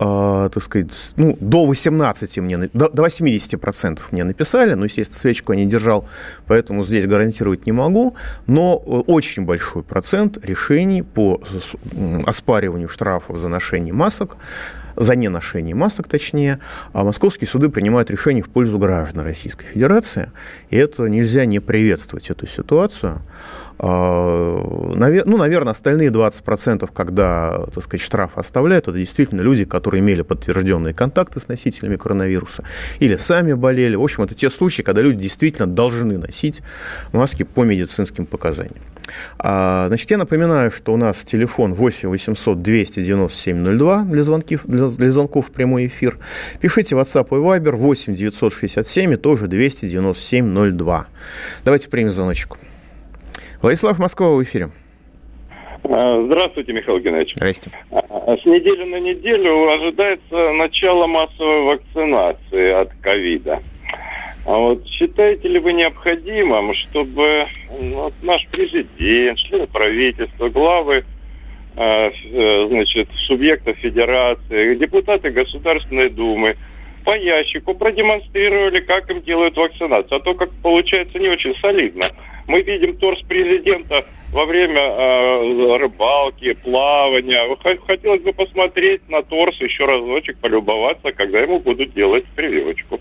э, 0.00 0.48
так 0.52 0.62
сказать, 0.62 1.12
ну, 1.16 1.36
до 1.40 1.66
18 1.66 2.38
мне, 2.38 2.56
до, 2.72 2.88
до 2.88 3.02
80 3.02 3.60
процентов 3.60 4.10
мне 4.12 4.24
написали, 4.24 4.74
ну, 4.74 4.84
естественно, 4.84 5.20
свечку 5.20 5.52
я 5.52 5.58
не 5.58 5.66
держал, 5.66 6.08
поэтому 6.46 6.84
здесь 6.84 7.06
гарантировать 7.06 7.66
не 7.66 7.72
могу, 7.72 8.16
но 8.46 8.82
э, 8.84 8.90
очень 9.06 9.44
большой 9.44 9.82
процент 9.82 10.44
решений 10.44 11.02
по 11.02 11.40
оспариванию 12.26 12.88
штрафов 12.88 13.36
за 13.36 13.48
ношение 13.48 13.92
масок, 13.92 14.36
за 14.96 15.14
неношение 15.16 15.74
масок, 15.74 16.08
точнее, 16.08 16.58
а 16.92 17.04
московские 17.04 17.48
суды 17.48 17.68
принимают 17.68 18.10
решения 18.10 18.42
в 18.42 18.48
пользу 18.48 18.78
граждан 18.78 19.24
Российской 19.24 19.66
Федерации, 19.66 20.30
и 20.70 20.76
это 20.76 21.06
нельзя 21.06 21.44
не 21.44 21.60
приветствовать, 21.60 22.30
эту 22.30 22.46
ситуацию. 22.46 23.22
А, 23.82 25.24
ну, 25.24 25.36
наверное, 25.38 25.72
остальные 25.72 26.10
20%, 26.10 26.90
когда, 26.92 27.64
так 27.72 27.82
сказать, 27.82 28.02
штраф 28.02 28.32
оставляют, 28.34 28.88
это 28.88 28.98
действительно 28.98 29.40
люди, 29.40 29.64
которые 29.64 30.00
имели 30.00 30.20
подтвержденные 30.20 30.92
контакты 30.92 31.40
с 31.40 31.48
носителями 31.48 31.96
коронавируса 31.96 32.62
или 32.98 33.16
сами 33.16 33.54
болели. 33.54 33.96
В 33.96 34.02
общем, 34.02 34.24
это 34.24 34.34
те 34.34 34.50
случаи, 34.50 34.82
когда 34.82 35.00
люди 35.00 35.20
действительно 35.20 35.66
должны 35.66 36.18
носить 36.18 36.60
маски 37.12 37.42
по 37.42 37.64
медицинским 37.64 38.26
показаниям. 38.26 38.82
А, 39.38 39.86
значит, 39.88 40.10
я 40.10 40.18
напоминаю, 40.18 40.70
что 40.70 40.92
у 40.92 40.98
нас 40.98 41.24
телефон 41.24 41.72
8 41.72 42.10
800 42.10 42.62
297 42.62 43.78
02 43.78 44.02
для, 44.04 44.22
звонков, 44.22 44.60
для, 44.64 44.88
для 44.88 45.10
звонков 45.10 45.48
в 45.48 45.50
прямой 45.52 45.86
эфир. 45.86 46.18
Пишите 46.60 46.96
WhatsApp 46.96 47.28
и 47.30 47.40
Viber 47.40 47.76
8 47.76 48.14
967 48.14 49.14
и 49.14 49.16
тоже 49.16 49.46
297 49.46 50.76
02. 50.76 51.06
Давайте 51.64 51.88
примем 51.88 52.12
звоночку. 52.12 52.58
Владислав 53.62 53.98
Москва 53.98 54.30
в 54.30 54.42
эфире. 54.42 54.70
А, 55.84 56.22
здравствуйте, 56.24 56.72
Михаил 56.72 56.98
Геннадьевич. 56.98 57.34
Здрасте. 57.36 57.70
А, 57.90 58.36
с 58.36 58.44
недели 58.44 58.84
на 58.84 59.00
неделю 59.00 59.68
ожидается 59.70 60.52
начало 60.52 61.06
массовой 61.06 61.62
вакцинации 61.64 62.70
от 62.72 62.90
ковида. 63.02 63.60
А 64.46 64.56
вот 64.56 64.86
считаете 64.86 65.48
ли 65.48 65.58
вы 65.58 65.74
необходимым, 65.74 66.74
чтобы 66.74 67.46
вот, 67.68 68.14
наш 68.22 68.46
президент, 68.50 69.38
члены 69.38 69.66
правительства, 69.66 70.48
главы 70.48 71.04
э, 71.76 72.66
значит, 72.68 73.08
субъектов 73.26 73.76
федерации, 73.76 74.76
депутаты 74.76 75.30
Государственной 75.30 76.08
Думы 76.08 76.56
по 77.04 77.16
ящику 77.16 77.74
продемонстрировали, 77.74 78.80
как 78.80 79.10
им 79.10 79.20
делают 79.22 79.56
вакцинацию. 79.56 80.18
А 80.18 80.20
то, 80.20 80.34
как 80.34 80.50
получается, 80.62 81.18
не 81.18 81.28
очень 81.28 81.54
солидно. 81.56 82.10
Мы 82.50 82.62
видим 82.62 82.96
торс 82.96 83.22
президента 83.22 84.04
во 84.32 84.44
время 84.44 84.80
э, 84.80 85.76
рыбалки, 85.78 86.52
плавания. 86.54 87.56
Хотелось 87.86 88.22
бы 88.22 88.32
посмотреть 88.32 89.08
на 89.08 89.22
торс 89.22 89.60
еще 89.60 89.84
разочек, 89.84 90.36
полюбоваться, 90.38 91.12
когда 91.12 91.38
ему 91.38 91.60
будут 91.60 91.94
делать 91.94 92.24
прививочку. 92.34 92.98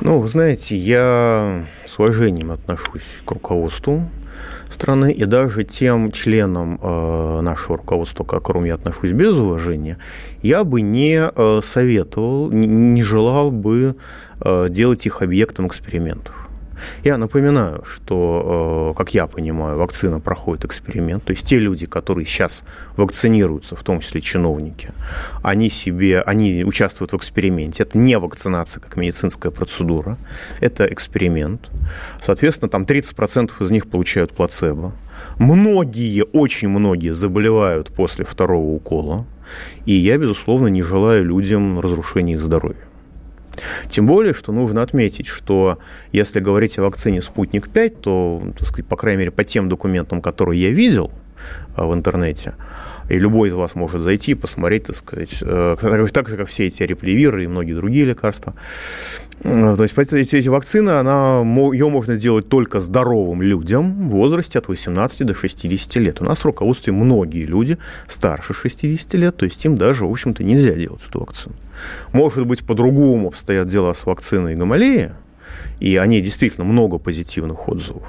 Ну, 0.00 0.20
вы 0.20 0.28
знаете, 0.28 0.76
я 0.76 1.66
с 1.84 1.98
уважением 1.98 2.52
отношусь 2.52 3.22
к 3.24 3.32
руководству 3.32 4.02
страны 4.70 5.10
и 5.10 5.24
даже 5.24 5.64
тем 5.64 6.12
членам 6.12 6.78
э, 6.80 7.40
нашего 7.40 7.78
руководства, 7.78 8.22
к 8.22 8.28
которым 8.28 8.66
я 8.66 8.74
отношусь 8.74 9.10
без 9.10 9.34
уважения, 9.34 9.98
я 10.42 10.62
бы 10.62 10.80
не 10.80 11.20
э, 11.20 11.60
советовал, 11.64 12.52
не, 12.52 13.02
желал 13.02 13.50
бы 13.50 13.96
э, 14.40 14.66
делать 14.70 15.06
их 15.06 15.22
объектом 15.22 15.66
экспериментов. 15.66 16.47
Я 17.04 17.16
напоминаю, 17.18 17.84
что, 17.84 18.94
как 18.96 19.14
я 19.14 19.26
понимаю, 19.26 19.78
вакцина 19.78 20.20
проходит 20.20 20.64
эксперимент. 20.64 21.24
То 21.24 21.32
есть 21.32 21.46
те 21.46 21.58
люди, 21.58 21.86
которые 21.86 22.26
сейчас 22.26 22.64
вакцинируются, 22.96 23.76
в 23.76 23.82
том 23.82 24.00
числе 24.00 24.20
чиновники, 24.20 24.90
они 25.42 25.70
себе, 25.70 26.20
они 26.22 26.64
участвуют 26.64 27.12
в 27.12 27.16
эксперименте. 27.16 27.82
Это 27.82 27.98
не 27.98 28.18
вакцинация 28.18 28.80
как 28.80 28.96
медицинская 28.96 29.52
процедура, 29.52 30.18
это 30.60 30.86
эксперимент. 30.86 31.68
Соответственно, 32.20 32.68
там 32.68 32.84
30% 32.84 33.52
из 33.60 33.70
них 33.70 33.88
получают 33.88 34.32
плацебо. 34.32 34.92
Многие, 35.38 36.24
очень 36.24 36.68
многие 36.68 37.12
заболевают 37.12 37.88
после 37.88 38.24
второго 38.24 38.70
укола. 38.70 39.26
И 39.86 39.92
я, 39.92 40.18
безусловно, 40.18 40.68
не 40.68 40.82
желаю 40.82 41.24
людям 41.24 41.80
разрушения 41.80 42.34
их 42.34 42.40
здоровья. 42.40 42.87
Тем 43.88 44.06
более, 44.06 44.34
что 44.34 44.52
нужно 44.52 44.82
отметить, 44.82 45.26
что 45.26 45.78
если 46.12 46.40
говорить 46.40 46.78
о 46.78 46.82
вакцине 46.82 47.22
«Спутник-5», 47.22 48.00
то, 48.00 48.42
так 48.56 48.66
сказать, 48.66 48.86
по 48.86 48.96
крайней 48.96 49.18
мере, 49.18 49.30
по 49.30 49.44
тем 49.44 49.68
документам, 49.68 50.20
которые 50.20 50.62
я 50.62 50.70
видел 50.70 51.10
а, 51.76 51.86
в 51.86 51.94
интернете, 51.94 52.54
и 53.08 53.18
любой 53.18 53.48
из 53.48 53.54
вас 53.54 53.74
может 53.74 54.02
зайти 54.02 54.34
посмотреть, 54.34 54.84
так 54.84 54.96
сказать, 54.96 55.38
э, 55.40 55.76
так 56.12 56.28
же, 56.28 56.36
как 56.36 56.48
все 56.48 56.66
эти 56.66 56.82
реплевиры 56.82 57.44
и 57.44 57.46
многие 57.46 57.74
другие 57.74 58.04
лекарства. 58.04 58.54
Э, 59.42 59.74
то 59.76 59.82
есть 59.82 59.96
эти, 59.96 60.36
эти 60.36 60.48
вакцины, 60.48 60.90
она, 60.90 61.40
ее 61.72 61.88
можно 61.88 62.16
делать 62.16 62.48
только 62.48 62.80
здоровым 62.80 63.42
людям 63.42 64.08
в 64.08 64.12
возрасте 64.12 64.58
от 64.58 64.68
18 64.68 65.26
до 65.26 65.34
60 65.34 65.96
лет. 65.96 66.20
У 66.20 66.24
нас 66.24 66.40
в 66.40 66.44
руководстве 66.44 66.92
многие 66.92 67.44
люди 67.44 67.78
старше 68.06 68.54
60 68.54 69.14
лет, 69.14 69.36
то 69.36 69.44
есть 69.44 69.64
им 69.64 69.78
даже, 69.78 70.06
в 70.06 70.10
общем-то, 70.10 70.44
нельзя 70.44 70.72
делать 70.72 71.02
эту 71.08 71.20
вакцину. 71.20 71.54
Может 72.12 72.46
быть, 72.46 72.64
по-другому 72.64 73.28
обстоят 73.28 73.68
дела 73.68 73.94
с 73.94 74.04
вакциной 74.04 74.56
Гамалея, 74.56 75.16
и 75.80 75.96
о 75.96 76.06
ней 76.06 76.20
действительно 76.20 76.64
много 76.64 76.98
позитивных 76.98 77.68
отзывов. 77.68 78.08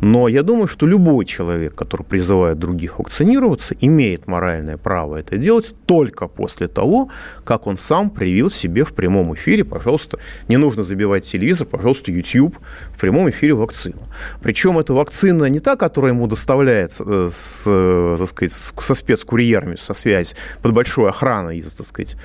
Но 0.00 0.28
я 0.28 0.42
думаю, 0.42 0.66
что 0.66 0.86
любой 0.86 1.24
человек, 1.24 1.74
который 1.74 2.02
призывает 2.02 2.58
других 2.58 2.98
вакцинироваться, 2.98 3.74
имеет 3.80 4.26
моральное 4.26 4.76
право 4.76 5.16
это 5.16 5.36
делать 5.36 5.74
только 5.86 6.28
после 6.28 6.68
того, 6.68 7.10
как 7.44 7.66
он 7.66 7.78
сам 7.78 8.10
привил 8.10 8.50
себе 8.50 8.84
в 8.84 8.92
прямом 8.92 9.34
эфире, 9.34 9.64
пожалуйста, 9.64 10.18
не 10.48 10.56
нужно 10.56 10.84
забивать 10.84 11.24
телевизор, 11.24 11.66
пожалуйста, 11.66 12.10
YouTube 12.10 12.56
в 12.94 13.00
прямом 13.00 13.30
эфире 13.30 13.54
вакцину. 13.54 14.02
Причем 14.42 14.78
эта 14.78 14.94
вакцина 14.94 15.44
не 15.46 15.60
та, 15.60 15.76
которая 15.76 16.12
ему 16.12 16.26
доставляется 16.26 17.04
э, 17.06 17.30
с, 17.32 17.64
э, 17.66 18.16
так 18.18 18.28
сказать, 18.28 18.52
со 18.52 18.94
спецкурьерами, 18.94 19.76
со 19.76 19.94
связи, 19.94 20.34
под 20.62 20.72
большой 20.72 21.08
охраной 21.08 21.58
из, 21.58 21.74
так 21.74 21.86
сказать, 21.86 22.16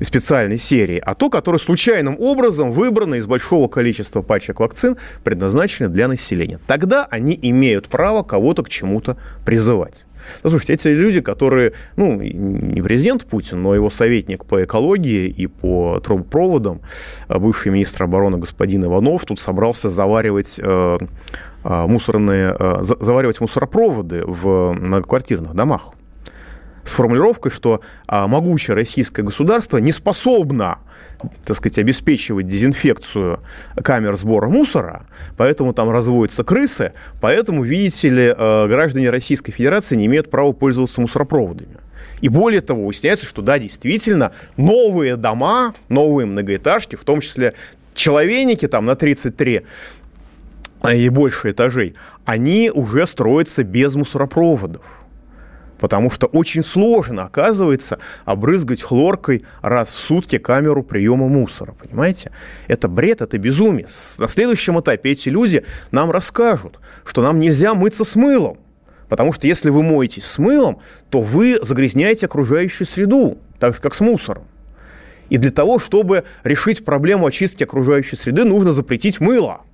специальной 0.00 0.58
серии, 0.58 1.02
а 1.04 1.14
то, 1.14 1.30
которое 1.30 1.58
случайным 1.58 2.16
образом 2.18 2.72
выбрано 2.72 3.16
из 3.16 3.26
большого 3.26 3.68
количества 3.68 4.22
пачек 4.22 4.60
вакцин, 4.60 4.96
предназначены 5.24 5.88
для 5.88 6.08
населения 6.08 6.58
тогда 6.72 7.06
они 7.10 7.38
имеют 7.42 7.88
право 7.88 8.22
кого-то 8.22 8.62
к 8.62 8.70
чему-то 8.70 9.18
призывать. 9.44 10.06
Ну, 10.42 10.48
слушайте, 10.48 10.72
эти 10.72 10.88
люди, 10.88 11.20
которые, 11.20 11.74
ну, 11.96 12.18
не 12.22 12.80
президент 12.80 13.26
Путин, 13.26 13.60
но 13.60 13.74
его 13.74 13.90
советник 13.90 14.46
по 14.46 14.64
экологии 14.64 15.26
и 15.26 15.46
по 15.48 16.00
трубопроводам, 16.00 16.80
а 17.28 17.38
бывший 17.38 17.72
министр 17.72 18.04
обороны 18.04 18.38
господин 18.38 18.86
Иванов, 18.86 19.26
тут 19.26 19.38
собрался 19.38 19.90
заваривать 19.90 20.58
э, 20.62 20.98
э 21.64 21.86
мусорные, 21.86 22.56
э, 22.58 22.78
заваривать 22.80 23.42
мусоропроводы 23.42 24.22
в 24.24 24.72
многоквартирных 24.72 25.52
домах 25.52 25.92
с 26.84 26.94
формулировкой, 26.94 27.52
что 27.52 27.80
а, 28.06 28.26
могучее 28.26 28.74
российское 28.74 29.22
государство 29.22 29.78
не 29.78 29.92
способно, 29.92 30.78
так 31.44 31.56
сказать, 31.56 31.78
обеспечивать 31.78 32.46
дезинфекцию 32.46 33.40
камер 33.82 34.16
сбора 34.16 34.48
мусора, 34.48 35.06
поэтому 35.36 35.72
там 35.72 35.90
разводятся 35.90 36.44
крысы, 36.44 36.92
поэтому, 37.20 37.62
видите 37.62 38.08
ли, 38.08 38.34
а, 38.36 38.66
граждане 38.66 39.10
Российской 39.10 39.52
Федерации 39.52 39.96
не 39.96 40.06
имеют 40.06 40.30
права 40.30 40.52
пользоваться 40.52 41.00
мусоропроводами. 41.00 41.76
И 42.20 42.28
более 42.28 42.60
того, 42.60 42.86
выясняется, 42.86 43.26
что 43.26 43.42
да, 43.42 43.58
действительно, 43.58 44.32
новые 44.56 45.16
дома, 45.16 45.74
новые 45.88 46.26
многоэтажки, 46.26 46.96
в 46.96 47.04
том 47.04 47.20
числе 47.20 47.54
человейники 47.94 48.66
там 48.68 48.86
на 48.86 48.94
33 48.94 49.62
и 50.94 51.08
больше 51.10 51.50
этажей, 51.50 51.94
они 52.24 52.70
уже 52.72 53.06
строятся 53.06 53.62
без 53.62 53.94
мусоропроводов 53.94 55.01
потому 55.82 56.12
что 56.12 56.28
очень 56.28 56.62
сложно, 56.62 57.24
оказывается, 57.24 57.98
обрызгать 58.24 58.82
хлоркой 58.82 59.44
раз 59.62 59.88
в 59.88 59.98
сутки 59.98 60.38
камеру 60.38 60.84
приема 60.84 61.26
мусора, 61.26 61.72
понимаете? 61.72 62.30
Это 62.68 62.86
бред, 62.86 63.20
это 63.20 63.36
безумие. 63.36 63.88
На 64.18 64.28
следующем 64.28 64.78
этапе 64.78 65.10
эти 65.10 65.28
люди 65.28 65.64
нам 65.90 66.12
расскажут, 66.12 66.78
что 67.04 67.20
нам 67.20 67.40
нельзя 67.40 67.74
мыться 67.74 68.04
с 68.04 68.14
мылом, 68.14 68.58
потому 69.08 69.32
что 69.32 69.48
если 69.48 69.70
вы 69.70 69.82
моетесь 69.82 70.24
с 70.24 70.38
мылом, 70.38 70.78
то 71.10 71.20
вы 71.20 71.58
загрязняете 71.60 72.26
окружающую 72.26 72.86
среду, 72.86 73.38
так 73.58 73.74
же, 73.74 73.80
как 73.80 73.96
с 73.96 74.00
мусором. 74.00 74.44
И 75.30 75.38
для 75.38 75.50
того, 75.50 75.80
чтобы 75.80 76.22
решить 76.44 76.84
проблему 76.84 77.26
очистки 77.26 77.64
окружающей 77.64 78.14
среды, 78.14 78.44
нужно 78.44 78.72
запретить 78.72 79.18
мыло– 79.18 79.62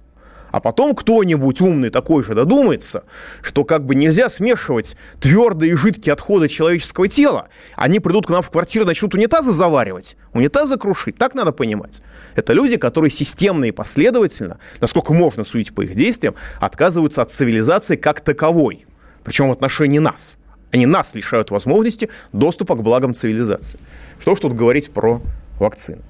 а 0.50 0.60
потом 0.60 0.94
кто-нибудь 0.94 1.60
умный 1.60 1.90
такой 1.90 2.24
же 2.24 2.34
додумается, 2.34 3.04
что 3.42 3.64
как 3.64 3.84
бы 3.84 3.94
нельзя 3.94 4.30
смешивать 4.30 4.96
твердые 5.20 5.72
и 5.72 5.76
жидкие 5.76 6.12
отходы 6.12 6.48
человеческого 6.48 7.08
тела. 7.08 7.48
Они 7.76 8.00
придут 8.00 8.26
к 8.26 8.30
нам 8.30 8.42
в 8.42 8.50
квартиру, 8.50 8.84
начнут 8.84 9.14
унитазы 9.14 9.52
заваривать, 9.52 10.16
унитазы 10.32 10.76
крушить. 10.76 11.16
Так 11.16 11.34
надо 11.34 11.52
понимать. 11.52 12.02
Это 12.34 12.52
люди, 12.52 12.76
которые 12.76 13.10
системно 13.10 13.66
и 13.66 13.70
последовательно, 13.70 14.58
насколько 14.80 15.12
можно 15.12 15.44
судить 15.44 15.74
по 15.74 15.82
их 15.82 15.94
действиям, 15.94 16.34
отказываются 16.60 17.22
от 17.22 17.32
цивилизации 17.32 17.96
как 17.96 18.20
таковой. 18.20 18.86
Причем 19.24 19.48
в 19.48 19.52
отношении 19.52 19.98
нас. 19.98 20.38
Они 20.70 20.86
нас 20.86 21.14
лишают 21.14 21.50
возможности 21.50 22.10
доступа 22.32 22.74
к 22.74 22.82
благам 22.82 23.14
цивилизации. 23.14 23.78
Что 24.20 24.34
ж 24.34 24.40
тут 24.40 24.52
говорить 24.52 24.90
про 24.90 25.22
вакцины? 25.58 26.02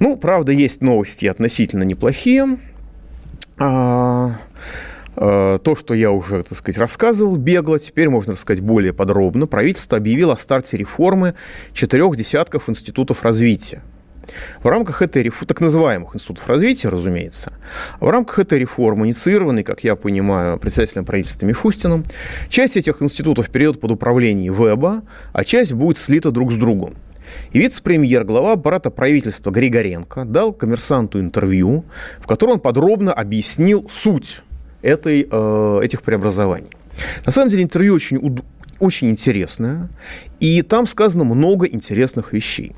Ну, 0.00 0.16
правда, 0.16 0.52
есть 0.52 0.80
новости 0.80 1.26
относительно 1.26 1.84
неплохие. 1.84 2.58
А, 3.58 4.38
а, 5.16 5.58
то, 5.58 5.76
что 5.76 5.94
я 5.94 6.10
уже, 6.10 6.42
так 6.42 6.56
сказать, 6.56 6.78
рассказывал 6.78 7.36
бегло, 7.36 7.78
теперь 7.78 8.08
можно 8.08 8.32
рассказать 8.32 8.62
более 8.62 8.92
подробно. 8.92 9.46
Правительство 9.46 9.98
объявило 9.98 10.34
о 10.34 10.38
старте 10.38 10.76
реформы 10.76 11.34
четырех 11.72 12.16
десятков 12.16 12.68
институтов 12.68 13.22
развития. 13.22 13.82
В 14.62 14.68
рамках 14.68 15.02
этой 15.02 15.22
реформы, 15.22 15.46
так 15.46 15.60
называемых 15.60 16.14
институтов 16.14 16.46
развития, 16.48 16.88
разумеется, 16.88 17.52
в 18.00 18.08
рамках 18.08 18.38
этой 18.38 18.58
реформы, 18.58 19.06
инициированной, 19.06 19.62
как 19.62 19.84
я 19.84 19.96
понимаю, 19.96 20.58
председателем 20.58 21.04
правительства 21.04 21.44
Мишустиным, 21.46 22.04
часть 22.48 22.76
этих 22.76 23.02
институтов 23.02 23.50
перейдет 23.50 23.80
под 23.80 23.90
управление 23.90 24.50
ВЭБа, 24.50 25.02
а 25.32 25.44
часть 25.44 25.72
будет 25.72 25.98
слита 25.98 26.30
друг 26.30 26.52
с 26.52 26.56
другом. 26.56 26.94
И 27.52 27.58
вице-премьер, 27.58 28.24
глава 28.24 28.52
аппарата 28.52 28.90
правительства 28.90 29.50
Григоренко 29.50 30.24
дал 30.24 30.52
коммерсанту 30.52 31.20
интервью, 31.20 31.84
в 32.20 32.26
котором 32.26 32.54
он 32.54 32.60
подробно 32.60 33.12
объяснил 33.12 33.88
суть 33.90 34.42
этой, 34.82 35.28
э, 35.30 35.80
этих 35.82 36.02
преобразований. 36.02 36.70
На 37.24 37.32
самом 37.32 37.50
деле 37.50 37.62
интервью 37.62 37.94
очень, 37.94 38.42
очень 38.78 39.10
интересное, 39.10 39.88
и 40.40 40.62
там 40.62 40.86
сказано 40.86 41.24
много 41.24 41.66
интересных 41.66 42.32
вещей. 42.32 42.74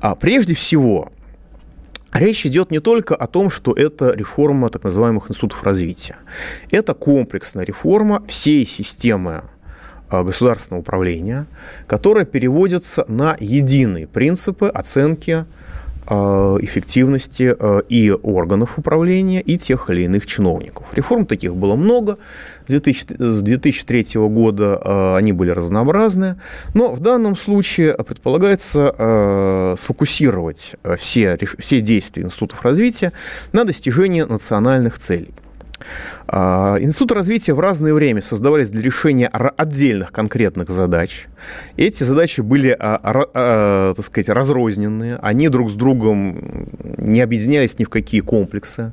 А 0.00 0.14
прежде 0.14 0.54
всего, 0.54 1.10
Речь 2.14 2.46
идет 2.46 2.70
не 2.70 2.78
только 2.78 3.16
о 3.16 3.26
том, 3.26 3.50
что 3.50 3.72
это 3.72 4.12
реформа 4.14 4.70
так 4.70 4.84
называемых 4.84 5.28
институтов 5.28 5.64
развития. 5.64 6.14
Это 6.70 6.94
комплексная 6.94 7.64
реформа 7.64 8.22
всей 8.28 8.64
системы 8.64 9.42
государственного 10.22 10.80
управления, 10.80 11.46
которая 11.86 12.24
переводится 12.24 13.04
на 13.08 13.36
единые 13.40 14.06
принципы 14.06 14.68
оценки 14.68 15.44
э, 16.08 16.14
эффективности 16.60 17.54
э, 17.58 17.82
и 17.88 18.10
органов 18.10 18.78
управления, 18.78 19.40
и 19.40 19.58
тех 19.58 19.90
или 19.90 20.02
иных 20.02 20.26
чиновников. 20.26 20.86
Реформ 20.92 21.26
таких 21.26 21.56
было 21.56 21.74
много. 21.74 22.18
С 22.66 23.42
2003 23.42 24.06
года 24.14 25.16
они 25.16 25.32
были 25.32 25.50
разнообразны. 25.50 26.36
Но 26.72 26.94
в 26.94 27.00
данном 27.00 27.36
случае 27.36 27.94
предполагается 27.94 29.76
сфокусировать 29.78 30.76
все, 30.98 31.38
все 31.58 31.80
действия 31.82 32.22
институтов 32.22 32.62
развития 32.62 33.12
на 33.52 33.64
достижении 33.64 34.22
национальных 34.22 34.98
целей. 34.98 35.34
А, 36.26 36.76
Институт 36.80 37.12
развития 37.12 37.54
в 37.54 37.60
разное 37.60 37.94
время 37.94 38.22
создавались 38.22 38.70
для 38.70 38.82
решения 38.82 39.28
отдельных 39.28 40.12
конкретных 40.12 40.70
задач. 40.70 41.26
Эти 41.76 42.04
задачи 42.04 42.40
были, 42.40 42.76
а, 42.78 43.00
а, 43.02 43.94
так 43.94 44.04
сказать, 44.04 44.28
разрозненные, 44.28 45.18
они 45.22 45.48
друг 45.48 45.70
с 45.70 45.74
другом 45.74 46.68
не 46.98 47.20
объединялись 47.20 47.78
ни 47.78 47.84
в 47.84 47.90
какие 47.90 48.20
комплексы. 48.20 48.92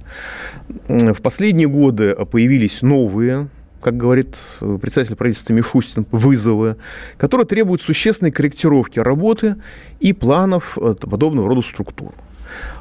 В 0.87 1.21
последние 1.21 1.67
годы 1.67 2.15
появились 2.25 2.81
новые 2.81 3.47
как 3.81 3.97
говорит 3.97 4.35
председатель 4.59 5.15
правительства 5.15 5.53
Мишустин, 5.53 6.05
вызовы, 6.11 6.77
которые 7.17 7.47
требуют 7.47 7.81
существенной 7.81 8.31
корректировки 8.31 8.99
работы 8.99 9.55
и 9.99 10.13
планов 10.13 10.77
э, 10.77 10.93
подобного 10.93 11.49
рода 11.49 11.61
структур. 11.61 12.13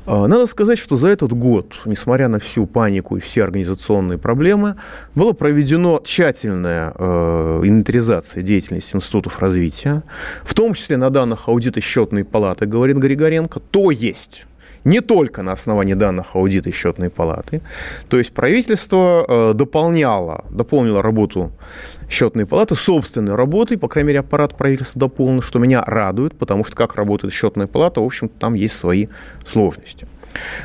А, 0.06 0.26
надо 0.26 0.46
сказать, 0.46 0.78
что 0.78 0.96
за 0.96 1.08
этот 1.08 1.32
год, 1.32 1.80
несмотря 1.84 2.28
на 2.28 2.38
всю 2.38 2.66
панику 2.66 3.16
и 3.16 3.20
все 3.20 3.44
организационные 3.44 4.18
проблемы, 4.18 4.76
была 5.14 5.32
проведена 5.32 6.00
тщательная 6.02 6.92
э, 6.96 7.60
инвентаризация 7.64 8.42
деятельности 8.42 8.96
институтов 8.96 9.38
развития, 9.40 10.02
в 10.44 10.54
том 10.54 10.74
числе 10.74 10.96
на 10.96 11.10
данных 11.10 11.48
аудита 11.48 11.80
счетной 11.80 12.24
палаты, 12.24 12.66
говорит 12.66 12.96
Григоренко, 12.96 13.60
то 13.60 13.90
есть 13.90 14.46
не 14.84 15.00
только 15.00 15.42
на 15.42 15.52
основании 15.52 15.94
данных 15.94 16.34
аудита 16.34 16.68
и 16.68 16.72
счетной 16.72 17.10
палаты. 17.10 17.60
То 18.08 18.18
есть 18.18 18.32
правительство 18.32 19.24
э, 19.26 19.52
дополняло, 19.54 20.44
дополнило 20.50 21.02
работу 21.02 21.52
счетной 22.08 22.46
палаты 22.46 22.76
собственной 22.76 23.34
работой, 23.34 23.78
по 23.78 23.88
крайней 23.88 24.08
мере, 24.08 24.20
аппарат 24.20 24.56
правительства 24.56 25.00
дополнил, 25.00 25.42
что 25.42 25.58
меня 25.58 25.82
радует, 25.84 26.36
потому 26.36 26.64
что 26.64 26.76
как 26.76 26.96
работает 26.96 27.34
счетная 27.34 27.66
палата, 27.66 28.00
в 28.00 28.04
общем 28.04 28.28
там 28.28 28.54
есть 28.54 28.76
свои 28.76 29.06
сложности. 29.46 30.06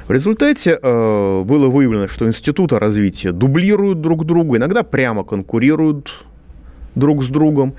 В 0.08 0.12
результате 0.12 0.80
э, 0.82 1.44
было 1.44 1.68
выявлено, 1.70 2.08
что 2.08 2.28
институты 2.28 2.80
развития 2.80 3.32
дублируют 3.32 4.02
друг 4.02 4.26
друга, 4.26 4.58
иногда 4.58 4.84
прямо 4.84 5.24
конкурируют 5.24 6.12
друг 6.96 7.24
с 7.24 7.28
другом. 7.28 7.76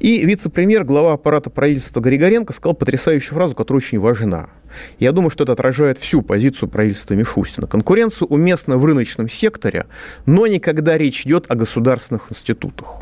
И 0.00 0.24
вице-премьер, 0.26 0.84
глава 0.84 1.12
аппарата 1.14 1.50
правительства 1.50 2.00
Григоренко 2.00 2.52
сказал 2.52 2.74
потрясающую 2.74 3.34
фразу, 3.34 3.54
которая 3.54 3.78
очень 3.78 3.98
важна. 3.98 4.48
Я 4.98 5.12
думаю, 5.12 5.30
что 5.30 5.44
это 5.44 5.52
отражает 5.52 5.98
всю 5.98 6.22
позицию 6.22 6.68
правительства 6.68 7.14
Мишустина. 7.14 7.66
Конкуренция 7.66 8.26
уместна 8.26 8.76
в 8.76 8.84
рыночном 8.84 9.28
секторе, 9.28 9.86
но 10.26 10.46
никогда 10.46 10.98
речь 10.98 11.26
идет 11.26 11.50
о 11.50 11.54
государственных 11.54 12.30
институтах. 12.30 13.00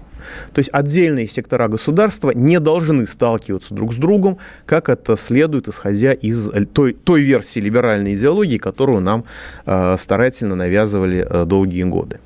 То 0.53 0.59
есть 0.59 0.71
отдельные 0.73 1.29
сектора 1.29 1.69
государства 1.69 2.31
не 2.31 2.61
должны 2.61 3.07
сталкиваться 3.07 3.75
друг 3.75 3.93
с 3.93 3.97
другом, 3.97 4.39
как 4.67 4.89
это 4.89 5.17
следует, 5.17 5.69
исходя 5.69 6.13
из 6.13 6.51
той, 6.73 6.95
той 6.95 7.23
версии 7.23 7.61
либеральной 7.61 8.15
идеологии, 8.15 8.59
которую 8.59 9.01
нам 9.01 9.25
э, 9.67 9.97
старательно 9.99 10.55
навязывали 10.55 11.27
э, 11.29 11.45
долгие 11.45 11.85
годы. 11.85 12.21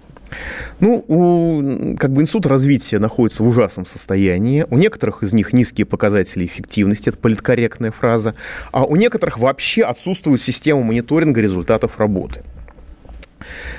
Ну, 0.81 1.05
у, 1.09 1.97
как 1.97 2.13
бы 2.13 2.23
институт 2.23 2.47
развития 2.47 2.99
находится 2.99 3.43
в 3.43 3.49
ужасном 3.49 3.87
состоянии. 3.87 4.65
У 4.71 4.79
некоторых 4.79 5.23
из 5.23 5.33
них 5.33 5.53
низкие 5.53 5.87
показатели 5.87 6.45
эффективности, 6.45 7.09
это 7.09 7.19
политкорректная 7.19 7.91
фраза, 7.91 8.35
а 8.73 8.85
у 8.85 8.97
некоторых 8.97 9.39
вообще 9.39 9.83
отсутствует 9.83 10.43
система 10.43 10.83
мониторинга 10.83 11.41
результатов 11.41 11.99
работы. 11.99 12.43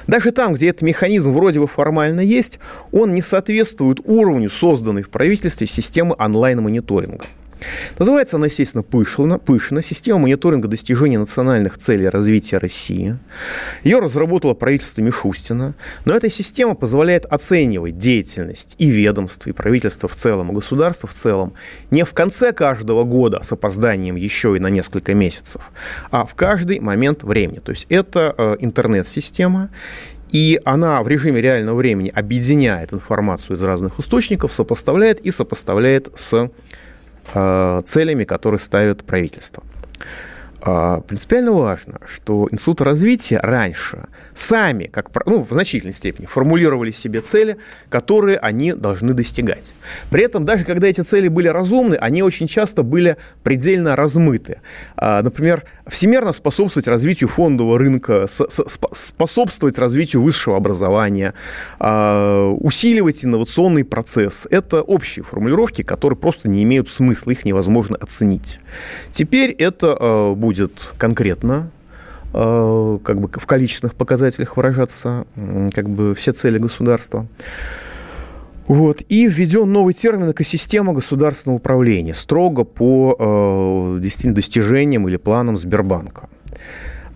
Даже 0.07 0.31
там, 0.31 0.53
где 0.53 0.69
этот 0.69 0.81
механизм 0.81 1.31
вроде 1.31 1.59
бы 1.59 1.67
формально 1.67 2.21
есть, 2.21 2.59
он 2.91 3.13
не 3.13 3.21
соответствует 3.21 3.99
уровню 4.03 4.49
созданной 4.49 5.03
в 5.03 5.09
правительстве 5.09 5.67
системы 5.67 6.15
онлайн-мониторинга. 6.17 7.25
Называется 7.97 8.37
она, 8.37 8.47
естественно, 8.47 8.83
пышло, 8.83 9.37
пышно. 9.37 9.81
Система 9.81 10.19
мониторинга 10.19 10.67
достижения 10.67 11.19
национальных 11.19 11.77
целей 11.77 12.07
развития 12.07 12.57
России. 12.57 13.17
Ее 13.83 13.99
разработало 13.99 14.53
правительство 14.53 15.01
Мишустина. 15.01 15.75
Но 16.05 16.15
эта 16.15 16.29
система 16.29 16.75
позволяет 16.75 17.25
оценивать 17.25 17.97
деятельность 17.97 18.75
и 18.77 18.89
ведомств, 18.89 19.47
и 19.47 19.51
правительства 19.51 20.07
в 20.07 20.15
целом, 20.15 20.51
и 20.51 20.55
государства 20.55 21.07
в 21.07 21.13
целом 21.13 21.53
не 21.91 22.03
в 22.03 22.13
конце 22.13 22.51
каждого 22.53 23.03
года 23.03 23.41
с 23.43 23.51
опозданием 23.51 24.15
еще 24.15 24.55
и 24.55 24.59
на 24.59 24.67
несколько 24.67 25.13
месяцев, 25.13 25.61
а 26.11 26.25
в 26.25 26.35
каждый 26.35 26.79
момент 26.79 27.23
времени. 27.23 27.59
То 27.59 27.71
есть 27.71 27.85
это 27.89 28.33
э, 28.37 28.57
интернет-система, 28.59 29.69
и 30.31 30.59
она 30.63 31.01
в 31.01 31.07
режиме 31.07 31.41
реального 31.41 31.75
времени 31.75 32.09
объединяет 32.09 32.93
информацию 32.93 33.57
из 33.57 33.63
разных 33.63 33.99
источников, 33.99 34.53
сопоставляет 34.53 35.19
и 35.21 35.31
сопоставляет 35.31 36.09
с 36.15 36.51
целями, 37.85 38.23
которые 38.23 38.59
ставит 38.59 39.03
правительство. 39.03 39.63
А, 40.61 40.99
принципиально 41.01 41.53
важно, 41.53 41.99
что 42.05 42.47
институты 42.51 42.83
развития 42.83 43.39
раньше 43.41 44.07
сами, 44.33 44.85
как, 44.85 45.09
ну, 45.25 45.43
в 45.43 45.53
значительной 45.53 45.93
степени, 45.93 46.25
формулировали 46.25 46.91
себе 46.91 47.21
цели, 47.21 47.57
которые 47.89 48.37
они 48.37 48.73
должны 48.73 49.13
достигать. 49.13 49.73
При 50.09 50.23
этом, 50.23 50.45
даже 50.45 50.65
когда 50.65 50.87
эти 50.87 51.01
цели 51.01 51.27
были 51.27 51.47
разумны, 51.47 51.95
они 51.95 52.23
очень 52.23 52.47
часто 52.47 52.83
были 52.83 53.17
предельно 53.43 53.95
размыты. 53.95 54.59
А, 54.97 55.21
например, 55.21 55.65
всемерно 55.87 56.33
способствовать 56.33 56.87
развитию 56.87 57.29
фондового 57.29 57.77
рынка, 57.77 58.27
способствовать 58.27 59.77
развитию 59.79 60.21
высшего 60.21 60.57
образования, 60.57 61.33
а, 61.79 62.49
усиливать 62.51 63.23
инновационный 63.23 63.85
процесс. 63.85 64.45
Это 64.51 64.81
общие 64.81 65.23
формулировки, 65.23 65.83
которые 65.83 66.17
просто 66.17 66.49
не 66.49 66.63
имеют 66.63 66.89
смысла, 66.89 67.31
их 67.31 67.45
невозможно 67.45 67.95
оценить. 67.95 68.59
Теперь 69.11 69.51
это 69.51 70.33
будет 70.35 70.48
будет 70.49 70.93
конкретно, 70.97 71.69
э, 72.33 72.99
как 73.03 73.21
бы 73.21 73.29
в 73.31 73.45
количественных 73.45 73.93
показателях 73.93 74.57
выражаться 74.57 75.25
как 75.75 75.87
бы 75.87 76.15
все 76.15 76.31
цели 76.31 76.57
государства. 76.57 77.27
Вот. 78.67 79.01
И 79.09 79.27
введен 79.27 79.71
новый 79.71 79.93
термин 79.93 80.31
«экосистема 80.31 80.93
государственного 80.93 81.57
управления», 81.57 82.15
строго 82.15 82.63
по 82.63 83.15
э, 83.19 83.99
действительно 84.01 84.35
достижениям 84.35 85.07
или 85.07 85.17
планам 85.17 85.55
Сбербанка. 85.55 86.29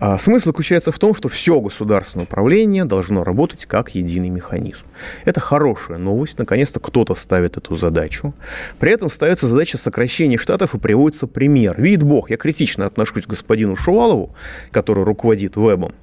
А 0.06 0.18
смысл 0.18 0.48
заключается 0.48 0.92
в 0.92 1.00
том, 1.00 1.16
что 1.16 1.30
все 1.30 1.62
государственное 1.62 2.26
управление 2.26 2.84
должно 2.84 3.24
работать 3.24 3.66
как 3.66 3.96
единый 3.96 4.28
механизм. 4.28 4.84
Это 5.24 5.40
хорошая 5.40 5.98
новость. 5.98 6.38
Наконец-то 6.38 6.82
кто-то 6.82 7.16
ставит 7.16 7.56
эту 7.56 7.78
задачу. 7.78 8.34
При 8.80 8.92
этом 8.92 9.10
ставится 9.10 9.48
задача 9.48 9.78
сокращения 9.78 10.38
штатов 10.38 10.76
и 10.76 10.78
приводится 10.78 11.26
пример. 11.26 11.82
Видит 11.82 12.04
Бог, 12.04 12.30
я 12.30 12.36
критично 12.36 12.86
отношусь 12.86 13.24
к 13.24 13.30
господину 13.30 13.78
Шувалову, 13.78 14.36
который 14.72 15.06
руководит 15.06 15.56
вебом. 15.56 15.96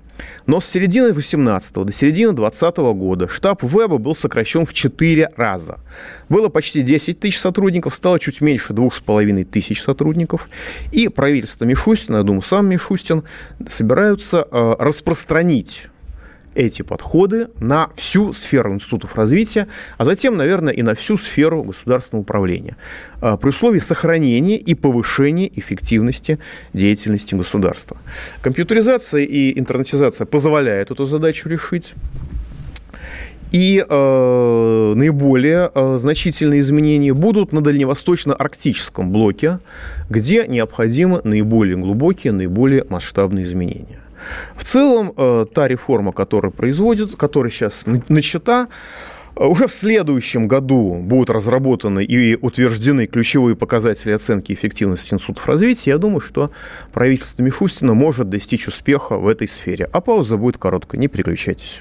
Но 0.47 0.61
с 0.61 0.67
середины 0.67 1.13
18 1.13 1.75
до 1.75 1.93
середины 1.93 2.33
20 2.33 2.77
года 2.77 3.29
штаб 3.29 3.63
Веба 3.63 3.99
был 3.99 4.15
сокращен 4.15 4.67
в 4.67 4.73
4 4.73 5.31
раза. 5.37 5.79
Было 6.29 6.49
почти 6.49 6.83
10 6.83 7.21
тысяч 7.21 7.39
сотрудников, 7.39 7.95
стало 7.95 8.19
чуть 8.19 8.41
меньше 8.41 8.73
2,5 8.73 9.45
тысяч 9.45 9.83
сотрудников. 9.83 10.49
И 10.93 11.09
правительство 11.09 11.65
Мишустина, 11.65 12.19
я 12.19 12.23
думаю, 12.23 12.43
сам 12.43 12.69
Мишустин, 12.69 13.25
собираются 13.69 14.47
э, 14.51 14.75
распространить 14.79 15.89
эти 16.55 16.83
подходы 16.83 17.49
на 17.61 17.91
всю 17.95 18.33
сферу 18.33 18.75
институтов 18.75 19.15
развития, 19.15 19.69
а 19.99 20.05
затем, 20.05 20.37
наверное, 20.37 20.73
и 20.73 20.83
на 20.83 20.95
всю 20.95 21.17
сферу 21.17 21.63
государственного 21.63 22.23
управления, 22.23 22.77
а, 23.21 23.37
при 23.37 23.51
условии 23.51 23.79
сохранения 23.79 24.57
и 24.57 24.75
повышения 24.75 25.51
эффективности 25.55 26.39
деятельности 26.73 27.35
государства. 27.35 27.97
Компьютеризация 28.43 29.23
и 29.23 29.59
интернетизация 29.59 30.27
позволяют 30.27 30.91
эту 30.91 31.07
задачу 31.07 31.49
решить. 31.49 31.95
И 33.53 33.85
э, 33.89 34.93
наиболее 34.95 35.73
э, 35.75 35.99
значительные 35.99 36.61
изменения 36.61 37.13
будут 37.13 37.53
на 37.53 37.61
дальневосточно-арктическом 37.61 39.11
блоке, 39.11 39.59
где 40.09 40.47
необходимы 40.47 41.21
наиболее 41.25 41.77
глубокие, 41.77 42.33
наиболее 42.33 42.85
масштабные 42.89 43.45
изменения. 43.45 43.99
В 44.61 44.65
целом, 44.65 45.15
э, 45.17 45.47
та 45.55 45.69
реформа, 45.69 46.13
которая 46.13 46.53
производит, 46.53 47.17
которая 47.17 47.51
сейчас 47.51 47.87
начата, 48.09 48.69
э, 49.35 49.47
уже 49.47 49.67
в 49.67 49.73
следующем 49.73 50.49
году 50.49 50.97
будут 51.03 51.31
разработаны 51.31 52.05
и 52.05 52.37
утверждены 52.37 53.07
ключевые 53.07 53.57
показатели 53.57 54.13
оценки 54.13 54.53
эффективности 54.53 55.15
институтов 55.15 55.47
развития. 55.47 55.93
Я 55.93 55.99
думаю, 55.99 56.21
что 56.21 56.51
правительство 56.93 57.43
Мишустина 57.43 57.95
может 57.95 58.29
достичь 58.29 58.69
успеха 58.69 59.17
в 59.17 59.29
этой 59.29 59.49
сфере. 59.49 59.89
А 59.91 60.03
пауза 60.03 60.37
будет 60.37 60.59
короткой, 60.59 61.01
не 61.01 61.09
переключайтесь. 61.09 61.81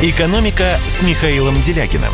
«Экономика» 0.00 0.76
с 0.86 1.02
Михаилом 1.02 1.54
Делякиным. 1.66 2.12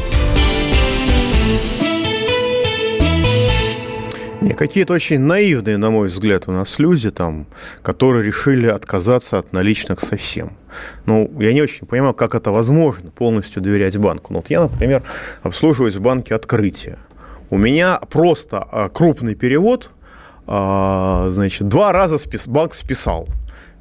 Какие-то 4.56 4.94
очень 4.94 5.20
наивные, 5.20 5.76
на 5.76 5.90
мой 5.90 6.08
взгляд, 6.08 6.44
у 6.46 6.52
нас 6.52 6.78
люди, 6.78 7.10
там, 7.10 7.46
которые 7.82 8.24
решили 8.24 8.68
отказаться 8.68 9.36
от 9.36 9.52
наличных 9.52 10.00
совсем. 10.00 10.56
Ну, 11.04 11.30
я 11.38 11.52
не 11.52 11.60
очень 11.60 11.86
понимаю, 11.86 12.14
как 12.14 12.34
это 12.34 12.52
возможно, 12.52 13.10
полностью 13.10 13.60
доверять 13.60 13.98
банку. 13.98 14.32
Ну, 14.32 14.38
вот 14.38 14.48
я, 14.48 14.62
например, 14.62 15.02
обслуживаюсь 15.42 15.96
в 15.96 16.00
банке 16.00 16.34
«Открытие». 16.34 16.96
У 17.50 17.58
меня 17.58 18.00
просто 18.08 18.66
а, 18.72 18.88
крупный 18.88 19.34
перевод 19.34 19.90
а, 20.46 21.28
значит, 21.28 21.68
два 21.68 21.92
раза 21.92 22.16
спис, 22.16 22.48
банк 22.48 22.72
списал. 22.72 23.28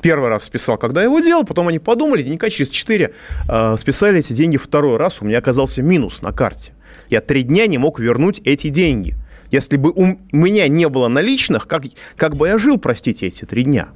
Первый 0.04 0.28
раз 0.28 0.44
списал, 0.44 0.78
когда 0.78 1.02
его 1.02 1.22
делал, 1.22 1.46
потом 1.46 1.70
они 1.70 1.80
подумали, 1.80 2.24
денька 2.24 2.50
через 2.50 2.70
4 2.70 3.14
э, 3.48 3.76
списали 3.78 4.20
эти 4.20 4.34
деньги 4.34 4.58
второй 4.58 4.98
раз, 4.98 5.22
у 5.22 5.26
меня 5.26 5.38
оказался 5.38 5.82
минус 5.82 6.22
на 6.22 6.34
карте. 6.34 6.74
Я 7.10 7.22
три 7.22 7.44
дня 7.44 7.68
не 7.68 7.78
мог 7.78 8.02
вернуть 8.02 8.42
эти 8.44 8.68
деньги. 8.68 9.16
Если 9.50 9.78
бы 9.78 9.92
у 9.92 10.18
меня 10.34 10.68
не 10.68 10.90
было 10.90 11.08
наличных, 11.08 11.68
как, 11.68 11.84
как 12.18 12.36
бы 12.36 12.50
я 12.50 12.58
жил, 12.58 12.78
простите, 12.78 13.28
эти 13.28 13.46
три 13.46 13.64
дня? 13.64 13.90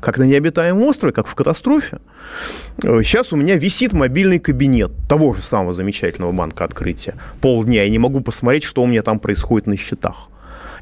Как 0.00 0.16
на 0.18 0.22
необитаемом 0.22 0.84
острове, 0.84 1.12
как 1.12 1.26
в 1.26 1.34
катастрофе. 1.34 1.98
Сейчас 2.80 3.32
у 3.32 3.36
меня 3.36 3.56
висит 3.56 3.92
мобильный 3.92 4.38
кабинет 4.38 4.92
того 5.08 5.34
же 5.34 5.42
самого 5.42 5.72
замечательного 5.72 6.30
банка 6.30 6.62
открытия. 6.62 7.14
Полдня 7.40 7.82
я 7.82 7.90
не 7.90 7.98
могу 7.98 8.20
посмотреть, 8.20 8.62
что 8.62 8.82
у 8.82 8.86
меня 8.86 9.02
там 9.02 9.18
происходит 9.18 9.66
на 9.66 9.76
счетах. 9.76 10.28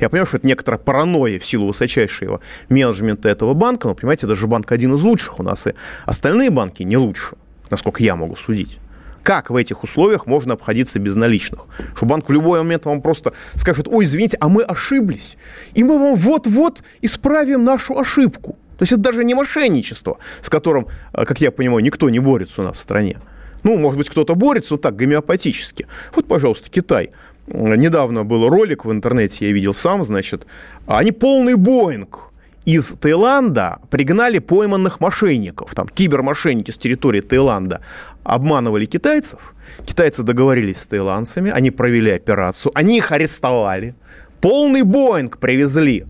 Я 0.00 0.08
понимаю, 0.08 0.26
что 0.26 0.38
это 0.38 0.46
некоторая 0.46 0.78
паранойя 0.78 1.38
в 1.38 1.46
силу 1.46 1.68
высочайшего 1.68 2.40
менеджмента 2.68 3.28
этого 3.28 3.54
банка, 3.54 3.88
но, 3.88 3.94
понимаете, 3.94 4.26
даже 4.26 4.46
банк 4.46 4.70
один 4.72 4.94
из 4.94 5.02
лучших 5.02 5.38
у 5.40 5.42
нас, 5.42 5.66
и 5.66 5.74
остальные 6.06 6.50
банки 6.50 6.82
не 6.82 6.96
лучше, 6.96 7.36
насколько 7.70 8.02
я 8.02 8.16
могу 8.16 8.36
судить. 8.36 8.78
Как 9.22 9.48
в 9.48 9.56
этих 9.56 9.82
условиях 9.82 10.26
можно 10.26 10.52
обходиться 10.52 11.00
без 11.00 11.16
наличных? 11.16 11.66
Что 11.96 12.04
банк 12.04 12.28
в 12.28 12.32
любой 12.32 12.58
момент 12.58 12.84
вам 12.84 13.00
просто 13.00 13.32
скажет, 13.54 13.88
ой, 13.88 14.04
извините, 14.04 14.36
а 14.38 14.48
мы 14.48 14.62
ошиблись, 14.62 15.38
и 15.72 15.82
мы 15.82 15.98
вам 15.98 16.14
вот-вот 16.14 16.82
исправим 17.00 17.64
нашу 17.64 17.98
ошибку. 17.98 18.58
То 18.76 18.82
есть 18.82 18.92
это 18.92 19.00
даже 19.00 19.24
не 19.24 19.34
мошенничество, 19.34 20.18
с 20.42 20.50
которым, 20.50 20.88
э, 21.14 21.24
как 21.24 21.40
я 21.40 21.50
понимаю, 21.50 21.82
никто 21.82 22.10
не 22.10 22.18
борется 22.18 22.60
у 22.60 22.64
нас 22.64 22.76
в 22.76 22.80
стране. 22.80 23.16
Ну, 23.62 23.78
может 23.78 23.96
быть, 23.96 24.10
кто-то 24.10 24.34
борется, 24.34 24.74
вот 24.74 24.82
так, 24.82 24.94
гомеопатически. 24.94 25.86
Вот, 26.14 26.28
пожалуйста, 26.28 26.68
Китай. 26.68 27.10
Недавно 27.46 28.24
был 28.24 28.48
ролик 28.48 28.84
в 28.84 28.92
интернете, 28.92 29.46
я 29.46 29.52
видел 29.52 29.74
сам, 29.74 30.02
значит, 30.04 30.46
они 30.86 31.12
полный 31.12 31.56
Боинг 31.56 32.30
из 32.64 32.92
Таиланда 32.92 33.80
пригнали 33.90 34.38
пойманных 34.38 35.00
мошенников. 35.00 35.74
Там 35.74 35.86
кибермошенники 35.86 36.70
с 36.70 36.78
территории 36.78 37.20
Таиланда 37.20 37.82
обманывали 38.22 38.86
китайцев. 38.86 39.54
Китайцы 39.84 40.22
договорились 40.22 40.80
с 40.80 40.86
таиландцами, 40.86 41.50
они 41.50 41.70
провели 41.70 42.10
операцию, 42.10 42.72
они 42.74 42.96
их 42.98 43.12
арестовали. 43.12 43.94
Полный 44.40 44.82
Боинг 44.82 45.38
привезли. 45.38 46.06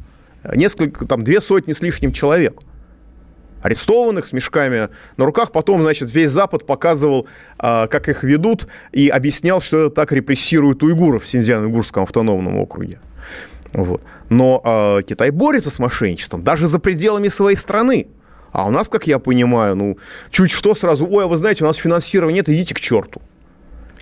Несколько, 0.54 1.06
там, 1.06 1.24
две 1.24 1.40
сотни 1.40 1.72
с 1.72 1.80
лишним 1.80 2.12
человек– 2.12 2.60
арестованных 3.64 4.26
с 4.26 4.32
мешками 4.32 4.90
на 5.16 5.24
руках. 5.24 5.50
Потом, 5.50 5.82
значит, 5.82 6.14
весь 6.14 6.30
Запад 6.30 6.66
показывал, 6.66 7.26
а, 7.58 7.86
как 7.86 8.10
их 8.10 8.22
ведут, 8.22 8.68
и 8.92 9.08
объяснял, 9.08 9.62
что 9.62 9.86
это 9.86 9.94
так 9.94 10.12
репрессируют 10.12 10.82
уйгуров 10.82 11.24
в 11.24 11.26
Синьцзян-Уйгурском 11.26 12.02
автономном 12.02 12.58
округе. 12.58 13.00
Вот. 13.72 14.02
Но 14.28 14.60
э, 14.64 15.02
Китай 15.02 15.30
борется 15.30 15.70
с 15.70 15.78
мошенничеством 15.78 16.44
даже 16.44 16.66
за 16.66 16.78
пределами 16.78 17.28
своей 17.28 17.56
страны. 17.56 18.06
А 18.52 18.66
у 18.66 18.70
нас, 18.70 18.88
как 18.88 19.06
я 19.06 19.18
понимаю, 19.18 19.74
ну, 19.76 19.98
чуть 20.30 20.50
что 20.50 20.74
сразу, 20.74 21.08
ой, 21.10 21.24
а 21.24 21.26
вы 21.26 21.38
знаете, 21.38 21.64
у 21.64 21.66
нас 21.66 21.76
финансирования 21.76 22.36
нет, 22.36 22.48
идите 22.50 22.74
к 22.74 22.80
черту. 22.80 23.22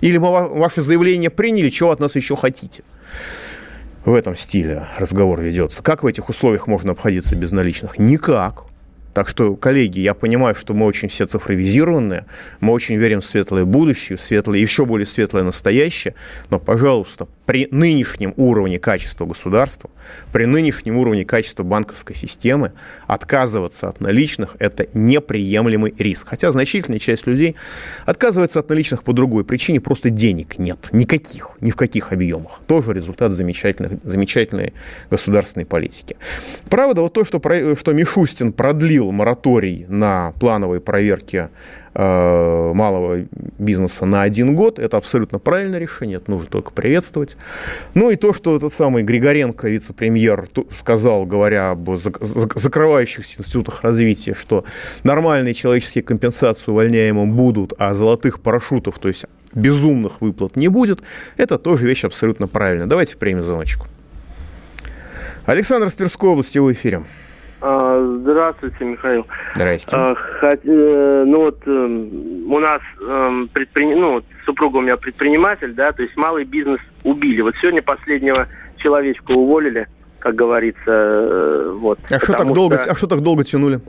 Или 0.01 0.17
мы 0.17 0.49
ваше 0.49 0.81
заявление 0.81 1.29
приняли, 1.29 1.69
чего 1.69 1.91
от 1.91 2.01
нас 2.01 2.15
еще 2.15 2.35
хотите? 2.35 2.83
В 4.03 4.13
этом 4.13 4.35
стиле 4.35 4.85
разговор 4.97 5.39
ведется. 5.39 5.81
Как 5.81 6.03
в 6.03 6.07
этих 6.07 6.27
условиях 6.27 6.67
можно 6.67 6.91
обходиться 6.91 7.37
без 7.37 7.53
наличных? 7.53 7.97
Никак. 7.97 8.65
Так 9.13 9.29
что, 9.29 9.55
коллеги, 9.55 9.99
я 9.99 10.13
понимаю, 10.13 10.55
что 10.55 10.73
мы 10.73 10.85
очень 10.85 11.07
все 11.07 11.25
цифровизированные, 11.27 12.25
мы 12.59 12.73
очень 12.73 12.95
верим 12.95 13.21
в 13.21 13.25
светлое 13.25 13.65
будущее, 13.65 14.17
в 14.17 14.21
светлое, 14.21 14.59
еще 14.59 14.85
более 14.85 15.05
светлое 15.05 15.43
настоящее, 15.43 16.15
но, 16.49 16.59
пожалуйста, 16.59 17.27
при 17.45 17.67
нынешнем 17.71 18.33
уровне 18.37 18.79
качества 18.79 19.25
государства, 19.25 19.89
при 20.31 20.45
нынешнем 20.45 20.97
уровне 20.97 21.25
качества 21.25 21.63
банковской 21.63 22.15
системы 22.15 22.71
отказываться 23.07 23.89
от 23.89 23.99
наличных– 23.99 24.55
это 24.59 24.87
неприемлемый 24.93 25.93
риск. 25.97 26.29
Хотя 26.29 26.51
значительная 26.51 26.99
часть 26.99 27.27
людей 27.27 27.55
отказывается 28.05 28.59
от 28.59 28.69
наличных 28.69 29.03
по 29.03 29.13
другой 29.13 29.43
причине, 29.43 29.81
просто 29.81 30.09
денег 30.09 30.57
нет. 30.57 30.89
Никаких, 30.91 31.51
ни 31.59 31.71
в 31.71 31.75
каких 31.75 32.13
объемах. 32.13 32.61
Тоже 32.67 32.93
результат 32.93 33.33
замечательных, 33.33 33.93
замечательной 34.03 34.73
государственной 35.09 35.65
политики. 35.65 36.15
Правда, 36.69 37.01
вот 37.01 37.13
то, 37.13 37.25
что, 37.25 37.39
что 37.77 37.93
Мишустин 37.93 38.53
продлил 38.53 39.11
мораторий 39.11 39.85
на 39.87 40.33
плановые 40.39 40.79
проверки 40.79 41.49
малого 41.95 43.25
бизнеса 43.59 44.05
на 44.05 44.23
один 44.23 44.55
год. 44.55 44.79
Это 44.79 44.97
абсолютно 44.97 45.39
правильное 45.39 45.79
решение, 45.79 46.17
это 46.17 46.31
нужно 46.31 46.47
только 46.49 46.71
приветствовать. 46.71 47.37
Ну 47.93 48.09
и 48.09 48.15
то, 48.15 48.33
что 48.33 48.55
этот 48.57 48.73
самый 48.73 49.03
Григоренко, 49.03 49.69
вице-премьер, 49.69 50.47
сказал, 50.77 51.25
говоря 51.25 51.71
об 51.71 51.89
закрывающихся 51.95 53.39
институтах 53.39 53.83
развития, 53.83 54.33
что 54.33 54.65
нормальные 55.03 55.53
человеческие 55.53 56.03
компенсации 56.03 56.71
увольняемым 56.71 57.33
будут, 57.33 57.73
а 57.77 57.93
золотых 57.93 58.41
парашютов, 58.41 58.99
то 58.99 59.07
есть 59.07 59.25
безумных 59.53 60.21
выплат 60.21 60.55
не 60.55 60.67
будет, 60.67 61.01
это 61.37 61.59
тоже 61.59 61.85
вещь 61.87 62.05
абсолютно 62.05 62.47
правильная. 62.47 62.87
Давайте 62.87 63.17
примем 63.17 63.43
звоночку. 63.43 63.87
Александр 65.45 65.89
с 65.89 65.95
Тверской 65.95 66.29
области, 66.29 66.57
в 66.57 66.71
эфире. 66.71 67.03
А, 67.65 68.17
здравствуйте, 68.21 68.83
Михаил. 68.83 69.25
Здравствуйте. 69.55 69.95
А. 69.97 70.15
Э, 70.41 71.23
ну 71.25 71.43
вот 71.43 71.65
эм, 71.65 72.51
у 72.51 72.59
нас 72.59 72.81
предприним... 73.53 74.01
ну, 74.01 74.11
вот, 74.15 74.25
супруга 74.45 74.77
у 74.77 74.81
меня 74.81 74.97
предприниматель, 74.97 75.73
да, 75.73 75.93
то 75.93 76.03
есть 76.03 76.17
малый 76.17 76.43
бизнес 76.43 76.81
убили. 77.03 77.39
Вот 77.39 77.55
сегодня 77.61 77.81
последнего 77.81 78.49
человечка 78.75 79.31
уволили, 79.31 79.87
как 80.19 80.35
говорится, 80.35 80.81
э, 80.87 81.71
вот. 81.79 81.99
А 82.09 82.19
что 82.19 82.33
так 82.33 82.51
долго, 82.51 82.75
а 82.75 82.95
что 82.95 83.07
так 83.07 83.21
долго 83.21 83.45
тянули? 83.45 83.79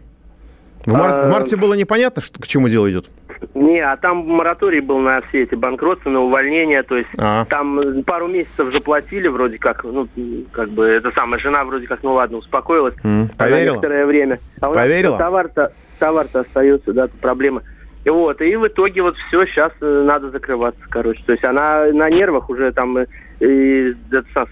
В, 0.87 0.93
марте, 0.93 1.23
а... 1.23 1.27
в 1.27 1.33
марте 1.33 1.57
было 1.57 1.75
непонятно, 1.75 2.23
что 2.23 2.41
к 2.41 2.47
чему 2.47 2.69
дело 2.69 2.89
идет. 2.89 3.07
Не, 3.55 3.81
а 3.81 3.97
там 3.97 4.19
мораторий 4.27 4.81
был 4.81 4.99
на 4.99 5.21
все 5.23 5.43
эти 5.43 5.55
банкротства, 5.55 6.11
на 6.11 6.21
увольнение, 6.21 6.83
то 6.83 6.97
есть 6.97 7.11
а. 7.19 7.45
там 7.47 8.03
пару 8.05 8.29
месяцев 8.29 8.73
заплатили 8.73 9.29
вроде 9.29 9.59
как, 9.59 9.85
ну, 9.85 10.09
как 10.53 10.71
бы, 10.71 10.87
эта 10.87 11.11
самая 11.13 11.39
жена 11.41 11.65
вроде 11.65 11.87
как, 11.87 12.03
ну 12.03 12.15
ладно, 12.15 12.39
успокоилась. 12.39 12.95
Mm, 13.03 13.37
поверила? 13.37 13.75
некоторое 13.75 14.07
время. 14.07 14.39
А 14.61 14.71
у 14.71 14.75
поверила? 14.75 15.19
товар-то, 15.19 15.73
товар-то 15.99 16.41
остается, 16.41 16.93
да, 16.93 17.09
проблема. 17.21 17.63
И 18.05 18.11
вот, 18.11 18.41
и 18.43 18.55
в 18.57 18.67
итоге 18.67 19.01
вот 19.03 19.17
все, 19.17 19.47
сейчас 19.47 19.73
э, 19.81 20.03
надо 20.05 20.31
закрываться, 20.31 20.81
короче. 20.91 21.23
То 21.25 21.33
есть 21.33 21.45
она 21.45 21.87
на 21.87 22.11
нервах 22.11 22.51
уже 22.51 22.71
там 22.73 22.99
э, 22.99 23.07
и, 23.41 23.91
и 23.91 23.95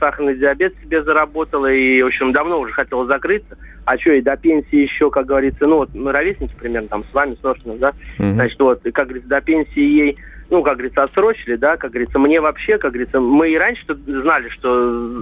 сахарный 0.00 0.36
диабет 0.36 0.74
себе 0.82 1.02
заработала, 1.02 1.70
и, 1.70 2.02
в 2.02 2.06
общем, 2.06 2.32
давно 2.32 2.60
уже 2.60 2.72
хотела 2.72 3.04
закрыться. 3.06 3.58
А 3.84 3.98
что, 3.98 4.12
и 4.12 4.22
до 4.22 4.36
пенсии 4.36 4.76
еще, 4.76 5.10
как 5.10 5.26
говорится, 5.26 5.66
ну, 5.66 5.78
вот 5.78 5.94
мы 5.94 6.12
ровесники 6.12 6.54
примерно 6.58 6.88
там 6.88 7.04
с 7.04 7.12
вами, 7.12 7.36
с 7.38 7.42
Ношиным, 7.42 7.78
да, 7.78 7.92
mm-hmm. 8.18 8.32
значит, 8.34 8.60
вот, 8.60 8.86
и, 8.86 8.90
как 8.90 9.08
говорится, 9.08 9.28
до 9.28 9.40
пенсии 9.40 9.80
ей 9.80 10.18
ну, 10.50 10.62
как 10.62 10.74
говорится, 10.74 11.04
отсрочили, 11.04 11.56
да, 11.56 11.78
как 11.78 11.92
говорится, 11.92 12.18
мне 12.18 12.38
вообще, 12.38 12.76
как 12.76 12.92
говорится, 12.92 13.20
мы 13.20 13.50
и 13.52 13.56
раньше 13.56 13.86
знали, 14.06 14.50
что, 14.50 14.68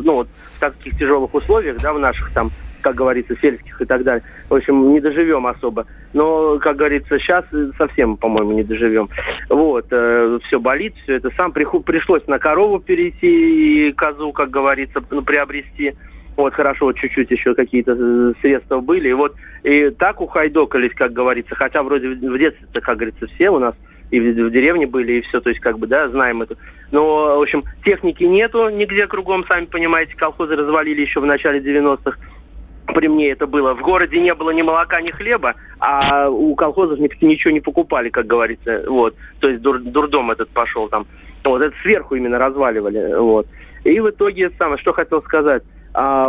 ну, 0.05 0.15
вот 0.15 0.29
в 0.57 0.59
таких 0.59 0.99
тяжелых 0.99 1.33
условиях, 1.33 1.81
да, 1.81 1.93
в 1.93 2.01
наших 2.01 2.33
там 2.33 2.51
как 2.81 2.95
говорится, 2.95 3.37
сельских 3.41 3.81
и 3.81 3.85
так 3.85 4.03
далее. 4.03 4.23
В 4.49 4.55
общем, 4.55 4.93
не 4.93 5.01
доживем 5.01 5.47
особо. 5.47 5.87
Но, 6.13 6.59
как 6.59 6.77
говорится, 6.77 7.19
сейчас 7.19 7.45
совсем, 7.79 8.17
по-моему, 8.17 8.53
не 8.53 8.65
доживем. 8.65 9.09
Вот, 9.49 9.87
э, 9.91 10.39
все 10.47 10.59
болит, 10.59 10.95
все 11.03 11.17
это 11.17 11.31
сам. 11.37 11.53
Приху, 11.53 11.81
пришлось 11.81 12.27
на 12.27 12.39
корову 12.39 12.81
перейти 12.81 13.89
и 13.89 13.93
козу, 13.93 14.33
как 14.33 14.51
говорится, 14.51 15.03
ну, 15.11 15.23
приобрести. 15.23 15.95
Вот 16.37 16.55
хорошо, 16.55 16.87
вот 16.87 16.97
чуть-чуть 16.97 17.31
еще 17.31 17.55
какие-то 17.55 17.97
э, 17.99 18.33
средства 18.41 18.81
были. 18.81 19.09
И 19.09 19.13
вот 19.13 19.35
и 19.63 19.91
так 19.91 20.21
ухайдокались, 20.21 20.93
как 20.95 21.13
говорится. 21.13 21.55
Хотя 21.55 21.83
вроде 21.83 22.09
в 22.09 22.39
детстве, 22.39 22.67
как 22.81 22.97
говорится, 22.97 23.27
все 23.27 23.51
у 23.51 23.59
нас 23.59 23.75
и 24.11 24.19
в 24.19 24.51
деревне 24.51 24.87
были, 24.87 25.15
и 25.15 25.21
все, 25.23 25.41
то 25.41 25.51
есть 25.51 25.61
как 25.61 25.79
бы, 25.79 25.87
да, 25.87 26.09
знаем 26.09 26.43
это. 26.43 26.57
Но, 26.91 27.39
в 27.39 27.43
общем, 27.43 27.65
техники 27.85 28.25
нету 28.25 28.69
нигде 28.69 29.07
кругом, 29.07 29.45
сами 29.47 29.67
понимаете, 29.67 30.17
колхозы 30.17 30.57
развалили 30.57 31.01
еще 31.01 31.21
в 31.21 31.27
начале 31.27 31.61
90-х 31.61 32.19
при 32.93 33.09
мне 33.09 33.31
это 33.31 33.47
было. 33.47 33.75
В 33.75 33.81
городе 33.81 34.21
не 34.21 34.35
было 34.35 34.51
ни 34.51 34.63
молока, 34.63 35.01
ни 35.01 35.11
хлеба, 35.11 35.55
а 35.79 36.29
у 36.29 36.55
колхозов 36.55 36.99
ничего 36.99 37.53
не 37.53 37.61
покупали, 37.61 38.09
как 38.11 38.27
говорится. 38.27 38.85
Вот. 38.89 39.15
То 39.41 39.49
есть 39.49 39.63
дур, 39.63 39.81
дурдом 39.81 40.31
этот 40.31 40.49
пошел 40.51 40.89
там. 40.89 41.07
Вот, 41.45 41.63
это 41.63 41.75
сверху 41.83 42.17
именно 42.17 42.39
разваливали. 42.39 43.15
Вот. 43.15 43.47
И 43.85 43.99
в 44.01 44.09
итоге, 44.09 44.51
самое, 44.59 44.79
что 44.79 44.93
хотел 44.93 45.23
сказать, 45.23 45.63
а, 45.93 46.29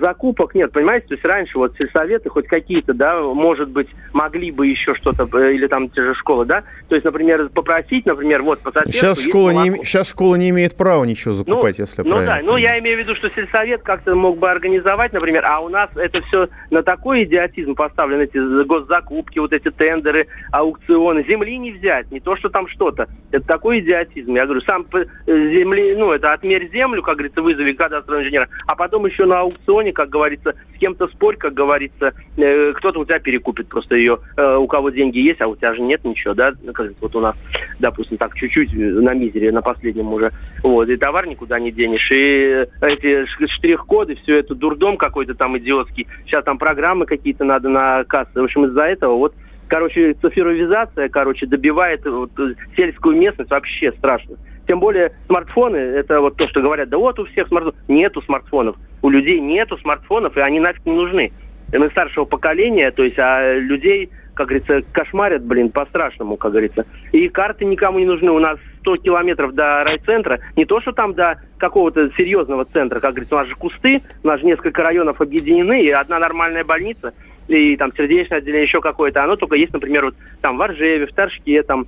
закупок 0.00 0.54
нет, 0.54 0.72
понимаете, 0.72 1.08
то 1.08 1.14
есть 1.14 1.24
раньше 1.24 1.58
вот 1.58 1.76
сельсоветы 1.76 2.30
хоть 2.30 2.46
какие-то, 2.46 2.94
да, 2.94 3.20
может 3.20 3.68
быть, 3.68 3.88
могли 4.12 4.50
бы 4.50 4.66
еще 4.66 4.94
что-то, 4.94 5.28
э, 5.38 5.52
или 5.52 5.66
там 5.66 5.90
те 5.90 6.02
же 6.02 6.14
школы, 6.14 6.46
да, 6.46 6.64
то 6.88 6.94
есть, 6.94 7.04
например, 7.04 7.50
попросить, 7.50 8.06
например, 8.06 8.42
вот 8.42 8.60
по 8.60 8.72
сейчас 8.86 9.20
школа, 9.20 9.50
не, 9.50 9.82
сейчас 9.82 10.08
школа 10.08 10.36
не 10.36 10.48
имеет 10.48 10.76
права 10.76 11.04
ничего 11.04 11.34
закупать, 11.34 11.78
ну, 11.78 11.84
если 11.84 12.02
Ну 12.02 12.08
правильно. 12.08 12.36
да, 12.36 12.42
ну 12.42 12.56
я 12.56 12.78
имею 12.78 12.96
в 12.96 13.00
виду, 13.00 13.14
что 13.14 13.28
сельсовет 13.28 13.82
как-то 13.82 14.14
мог 14.14 14.38
бы 14.38 14.50
организовать, 14.50 15.12
например, 15.12 15.44
а 15.46 15.60
у 15.60 15.68
нас 15.68 15.90
это 15.94 16.22
все 16.22 16.48
на 16.70 16.82
такой 16.82 17.24
идиотизм 17.24 17.74
поставлено, 17.74 18.22
эти 18.22 18.38
госзакупки, 18.64 19.38
вот 19.40 19.52
эти 19.52 19.70
тендеры, 19.70 20.28
аукционы, 20.52 21.22
земли 21.28 21.58
не 21.58 21.72
взять, 21.72 22.10
не 22.10 22.20
то, 22.20 22.34
что 22.36 22.48
там 22.48 22.66
что-то, 22.66 23.08
это 23.30 23.46
такой 23.46 23.80
идиотизм, 23.80 24.34
я 24.36 24.46
говорю, 24.46 24.62
сам 24.62 24.86
э, 24.94 25.04
земли, 25.26 25.94
ну 25.96 26.12
это 26.12 26.32
отмерь 26.32 26.70
землю, 26.72 27.02
как 27.02 27.16
говорится, 27.16 27.42
вызови 27.42 27.72
кадастрового 27.72 28.22
инженера, 28.22 28.48
а 28.66 28.74
потом 28.74 29.01
потом 29.02 29.06
еще 29.06 29.26
на 29.26 29.40
аукционе, 29.40 29.92
как 29.92 30.08
говорится, 30.08 30.54
с 30.74 30.78
кем-то 30.78 31.08
спорь, 31.08 31.36
как 31.36 31.54
говорится, 31.54 32.12
э, 32.36 32.72
кто-то 32.74 33.00
у 33.00 33.04
тебя 33.04 33.18
перекупит 33.18 33.68
просто 33.68 33.96
ее, 33.96 34.18
э, 34.36 34.56
у 34.56 34.66
кого 34.66 34.90
деньги 34.90 35.18
есть, 35.18 35.40
а 35.40 35.48
у 35.48 35.56
тебя 35.56 35.74
же 35.74 35.82
нет 35.82 36.04
ничего, 36.04 36.34
да, 36.34 36.52
ну, 36.62 36.72
как 36.72 36.92
вот 37.00 37.16
у 37.16 37.20
нас, 37.20 37.36
допустим, 37.78 38.16
так 38.16 38.34
чуть-чуть 38.34 38.72
на 38.74 39.14
мизере, 39.14 39.52
на 39.52 39.62
последнем 39.62 40.12
уже, 40.12 40.30
вот, 40.62 40.88
и 40.88 40.96
товар 40.96 41.26
никуда 41.26 41.58
не 41.58 41.72
денешь, 41.72 42.10
и 42.10 42.66
эти 42.80 43.26
штрих-коды, 43.26 44.16
все 44.16 44.38
это 44.38 44.54
дурдом 44.54 44.96
какой-то 44.96 45.34
там 45.34 45.58
идиотский, 45.58 46.06
сейчас 46.26 46.44
там 46.44 46.58
программы 46.58 47.06
какие-то 47.06 47.44
надо 47.44 47.68
на 47.68 48.04
кассы, 48.04 48.40
в 48.40 48.44
общем, 48.44 48.66
из-за 48.66 48.82
этого 48.82 49.16
вот 49.16 49.34
короче, 49.68 50.12
цифровизация, 50.20 51.08
короче, 51.08 51.46
добивает 51.46 52.04
вот, 52.04 52.30
сельскую 52.76 53.16
местность 53.16 53.50
вообще 53.50 53.90
страшно. 53.92 54.36
Тем 54.66 54.80
более 54.80 55.12
смартфоны, 55.26 55.76
это 55.76 56.20
вот 56.20 56.36
то, 56.36 56.48
что 56.48 56.60
говорят, 56.60 56.88
да 56.88 56.98
вот 56.98 57.18
у 57.18 57.24
всех 57.26 57.48
смартфонов. 57.48 57.74
Нету 57.88 58.22
смартфонов. 58.22 58.76
У 59.02 59.10
людей 59.10 59.40
нету 59.40 59.76
смартфонов, 59.78 60.36
и 60.36 60.40
они 60.40 60.60
нафиг 60.60 60.86
не 60.86 60.92
нужны. 60.92 61.32
Мы 61.72 61.88
старшего 61.90 62.24
поколения, 62.26 62.90
то 62.90 63.02
есть, 63.02 63.18
а 63.18 63.54
людей, 63.54 64.10
как 64.34 64.48
говорится, 64.48 64.82
кошмарят, 64.92 65.42
блин, 65.42 65.70
по-страшному, 65.70 66.36
как 66.36 66.52
говорится. 66.52 66.84
И 67.12 67.28
карты 67.28 67.64
никому 67.64 67.98
не 67.98 68.04
нужны. 68.04 68.30
У 68.30 68.38
нас 68.38 68.58
100 68.80 68.98
километров 68.98 69.54
до 69.54 69.82
райцентра. 69.82 70.40
Не 70.54 70.64
то, 70.64 70.80
что 70.80 70.92
там 70.92 71.14
до 71.14 71.40
какого-то 71.58 72.10
серьезного 72.16 72.66
центра, 72.66 73.00
как 73.00 73.12
говорится, 73.12 73.36
у 73.36 73.38
нас 73.38 73.48
же 73.48 73.54
кусты, 73.54 74.02
у 74.22 74.26
нас 74.26 74.40
же 74.40 74.46
несколько 74.46 74.82
районов 74.82 75.20
объединены, 75.20 75.82
и 75.82 75.90
одна 75.90 76.18
нормальная 76.18 76.64
больница, 76.64 77.14
и 77.48 77.76
там 77.76 77.92
сердечное 77.96 78.38
отделение, 78.38 78.64
еще 78.64 78.80
какое-то. 78.80 79.24
Оно 79.24 79.36
только 79.36 79.56
есть, 79.56 79.72
например, 79.72 80.04
вот 80.04 80.14
там 80.42 80.58
в 80.58 80.62
Оржеве, 80.62 81.06
в 81.06 81.14
Торжке, 81.14 81.62
там 81.62 81.86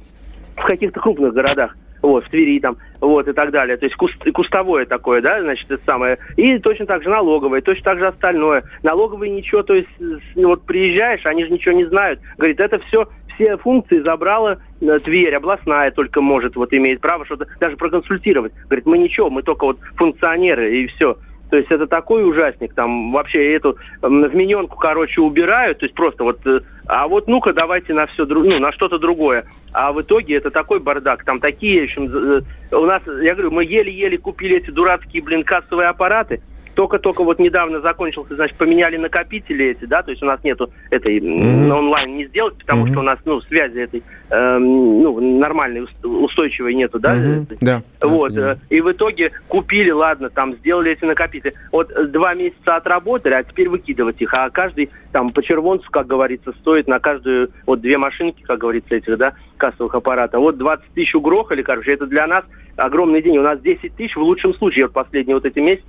в 0.56 0.64
каких-то 0.64 0.98
крупных 0.98 1.34
городах 1.34 1.76
вот, 2.04 2.24
в 2.24 2.28
Твери 2.28 2.60
там, 2.60 2.76
вот, 3.00 3.26
и 3.28 3.32
так 3.32 3.50
далее. 3.50 3.76
То 3.76 3.86
есть 3.86 3.96
куст, 3.96 4.16
кустовое 4.32 4.86
такое, 4.86 5.20
да, 5.20 5.40
значит, 5.40 5.70
это 5.70 5.82
самое. 5.84 6.18
И 6.36 6.58
точно 6.58 6.86
так 6.86 7.02
же 7.02 7.08
налоговое, 7.08 7.60
точно 7.60 7.84
так 7.84 7.98
же 7.98 8.06
остальное. 8.06 8.64
Налоговые 8.82 9.30
ничего, 9.30 9.62
то 9.62 9.74
есть, 9.74 9.88
вот 10.34 10.62
приезжаешь, 10.64 11.24
они 11.26 11.44
же 11.44 11.50
ничего 11.50 11.74
не 11.74 11.84
знают. 11.84 12.20
Говорит, 12.36 12.60
это 12.60 12.78
все, 12.80 13.08
все 13.34 13.56
функции 13.56 14.00
забрала 14.00 14.58
э, 14.80 14.98
Тверь, 15.00 15.34
областная 15.34 15.90
только 15.90 16.20
может, 16.20 16.56
вот, 16.56 16.72
имеет 16.72 17.00
право 17.00 17.24
что-то 17.24 17.46
даже 17.60 17.76
проконсультировать. 17.76 18.52
Говорит, 18.64 18.86
мы 18.86 18.98
ничего, 18.98 19.30
мы 19.30 19.42
только 19.42 19.64
вот 19.64 19.78
функционеры, 19.96 20.76
и 20.76 20.86
все. 20.88 21.16
То 21.54 21.58
есть 21.58 21.70
это 21.70 21.86
такой 21.86 22.28
ужасник, 22.28 22.74
там 22.74 23.12
вообще 23.12 23.54
эту 23.54 23.78
вмененку, 24.02 24.76
короче, 24.76 25.20
убирают, 25.20 25.78
то 25.78 25.84
есть 25.84 25.94
просто 25.94 26.24
вот, 26.24 26.44
э, 26.44 26.62
а 26.86 27.06
вот 27.06 27.28
ну-ка 27.28 27.52
давайте 27.52 27.94
на 27.94 28.06
все, 28.06 28.24
ну, 28.24 28.58
на 28.58 28.72
что-то 28.72 28.98
другое. 28.98 29.44
А 29.72 29.92
в 29.92 30.02
итоге 30.02 30.34
это 30.34 30.50
такой 30.50 30.80
бардак, 30.80 31.22
там 31.22 31.38
такие, 31.38 31.82
в 31.82 31.84
общем, 31.84 32.10
э, 32.12 32.40
у 32.74 32.86
нас, 32.86 33.02
я 33.22 33.34
говорю, 33.34 33.52
мы 33.52 33.64
еле-еле 33.64 34.18
купили 34.18 34.56
эти 34.56 34.70
дурацкие, 34.70 35.22
блин, 35.22 35.44
кассовые 35.44 35.90
аппараты, 35.90 36.40
только-только 36.74 37.24
вот 37.24 37.38
недавно 37.38 37.80
закончился, 37.80 38.34
значит, 38.34 38.56
поменяли 38.56 38.96
накопители 38.96 39.66
эти, 39.66 39.84
да, 39.84 40.02
то 40.02 40.10
есть 40.10 40.22
у 40.22 40.26
нас 40.26 40.42
нету 40.44 40.70
этой 40.90 41.18
mm-hmm. 41.18 41.70
онлайн 41.70 42.16
не 42.16 42.26
сделать, 42.26 42.56
потому 42.58 42.87
mm-hmm. 42.87 42.90
что 42.90 43.00
у 43.00 43.02
нас, 43.02 43.18
ну, 43.24 43.40
связи 43.42 43.78
этой, 43.78 44.02
э, 44.30 44.58
ну, 44.58 45.38
нормальной, 45.38 45.87
устойчивой 46.02 46.74
нету, 46.74 46.98
да? 46.98 47.16
Mm-hmm. 47.16 47.58
Да. 47.60 47.82
Вот. 48.00 48.37
Э, 48.37 48.58
и 48.68 48.80
в 48.80 48.90
итоге 48.92 49.32
купили, 49.48 49.90
ладно, 49.90 50.30
там, 50.30 50.54
сделали 50.56 50.92
эти 50.92 51.04
накопители. 51.04 51.54
Вот 51.72 51.92
два 52.10 52.34
месяца 52.34 52.76
отработали, 52.76 53.34
а 53.34 53.42
теперь 53.42 53.68
выкидывать 53.68 54.20
их, 54.20 54.32
а 54.34 54.50
каждый, 54.50 54.90
там, 55.12 55.30
по 55.30 55.42
червонцу, 55.42 55.90
как 55.90 56.06
говорится, 56.06 56.52
стоит 56.60 56.88
на 56.88 56.98
каждую, 56.98 57.50
вот 57.66 57.80
две 57.80 57.98
машинки, 57.98 58.42
как 58.42 58.58
говорится, 58.58 58.94
этих, 58.94 59.16
да, 59.16 59.34
кассовых 59.56 59.94
аппаратов. 59.94 60.40
Вот 60.40 60.58
20 60.58 60.84
тысяч 60.94 61.14
угрохали, 61.14 61.62
короче, 61.62 61.92
это 61.92 62.06
для 62.06 62.26
нас 62.26 62.44
огромный 62.76 63.22
день. 63.22 63.38
У 63.38 63.42
нас 63.42 63.60
10 63.60 63.94
тысяч 63.94 64.16
в 64.16 64.20
лучшем 64.20 64.54
случае, 64.54 64.87
вот 64.87 64.94
последние 64.94 65.37
вот 65.37 65.44
эти 65.44 65.58
месяцы, 65.58 65.87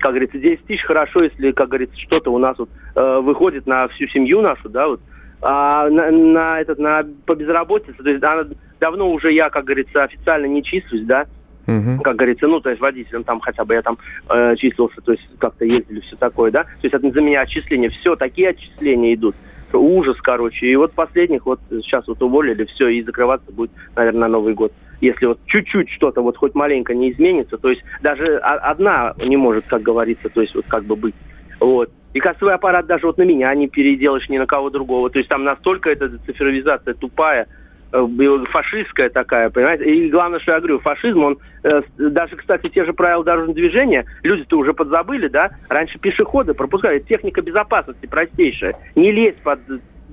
как 0.00 0.12
говорится, 0.12 0.38
10 0.38 0.64
тысяч 0.64 0.82
хорошо, 0.82 1.22
если, 1.22 1.52
как 1.52 1.68
говорится, 1.68 1.96
что-то 1.98 2.32
у 2.32 2.38
нас 2.38 2.58
вот 2.58 2.70
э, 2.94 3.20
выходит 3.20 3.66
на 3.66 3.88
всю 3.88 4.06
семью 4.08 4.40
нашу, 4.40 4.68
да, 4.68 4.88
вот. 4.88 5.00
А 5.42 5.88
на, 5.88 6.10
на 6.10 6.60
этот, 6.60 6.78
на, 6.78 7.02
по 7.24 7.34
безработице, 7.34 7.94
то 8.02 8.10
есть 8.10 8.22
она, 8.22 8.44
давно 8.78 9.10
уже 9.10 9.32
я, 9.32 9.48
как 9.48 9.64
говорится, 9.64 10.04
официально 10.04 10.46
не 10.46 10.62
числюсь, 10.62 11.04
да, 11.06 11.26
угу. 11.66 12.02
как 12.02 12.16
говорится, 12.16 12.46
ну, 12.46 12.60
то 12.60 12.70
есть 12.70 12.80
водителем 12.80 13.24
там 13.24 13.40
хотя 13.40 13.64
бы 13.64 13.74
я 13.74 13.82
там 13.82 13.96
э, 14.28 14.56
числился, 14.56 15.00
то 15.00 15.12
есть 15.12 15.26
как-то 15.38 15.64
ездили, 15.64 16.00
все 16.00 16.16
такое, 16.16 16.50
да, 16.50 16.64
то 16.64 16.70
есть 16.82 16.94
это 16.94 17.10
за 17.10 17.20
меня 17.20 17.40
отчисления, 17.40 17.90
все, 17.90 18.16
такие 18.16 18.50
отчисления 18.50 19.14
идут 19.14 19.34
ужас, 19.72 20.16
короче. 20.20 20.66
И 20.66 20.76
вот 20.76 20.92
последних 20.92 21.46
вот 21.46 21.60
сейчас 21.70 22.06
вот 22.08 22.22
уволили, 22.22 22.64
все, 22.64 22.88
и 22.88 23.02
закрываться 23.02 23.52
будет, 23.52 23.70
наверное, 23.94 24.22
на 24.22 24.28
Новый 24.28 24.54
год. 24.54 24.72
Если 25.00 25.26
вот 25.26 25.40
чуть-чуть 25.46 25.90
что-то 25.90 26.22
вот 26.22 26.36
хоть 26.36 26.54
маленько 26.54 26.94
не 26.94 27.10
изменится, 27.12 27.56
то 27.58 27.70
есть 27.70 27.82
даже 28.02 28.36
одна 28.38 29.14
не 29.18 29.36
может, 29.36 29.66
как 29.66 29.82
говорится, 29.82 30.28
то 30.28 30.40
есть 30.40 30.54
вот 30.54 30.66
как 30.68 30.84
бы 30.84 30.96
быть. 30.96 31.14
Вот. 31.58 31.90
И 32.12 32.18
кассовый 32.18 32.54
аппарат 32.54 32.86
даже 32.86 33.06
вот 33.06 33.18
на 33.18 33.22
меня 33.22 33.54
не 33.54 33.68
переделаешь 33.68 34.28
ни 34.28 34.38
на 34.38 34.46
кого 34.46 34.70
другого. 34.70 35.10
То 35.10 35.18
есть 35.18 35.28
там 35.28 35.44
настолько 35.44 35.90
эта 35.90 36.10
цифровизация 36.26 36.94
тупая, 36.94 37.46
Э, 37.92 38.06
фашистская 38.50 39.10
такая, 39.10 39.50
понимаете? 39.50 39.84
И 39.84 40.10
главное, 40.10 40.38
что 40.38 40.52
я 40.52 40.58
говорю, 40.58 40.78
фашизм, 40.78 41.24
он 41.24 41.38
э, 41.64 41.82
даже, 41.98 42.36
кстати, 42.36 42.68
те 42.68 42.84
же 42.84 42.92
правила 42.92 43.24
дорожного 43.24 43.54
движения, 43.54 44.04
люди-то 44.22 44.58
уже 44.58 44.74
подзабыли, 44.74 45.26
да? 45.26 45.50
Раньше 45.68 45.98
пешеходы 45.98 46.54
пропускали, 46.54 47.00
техника 47.00 47.42
безопасности 47.42 48.06
простейшая. 48.06 48.76
Не 48.94 49.10
лезь 49.10 49.34
под 49.42 49.58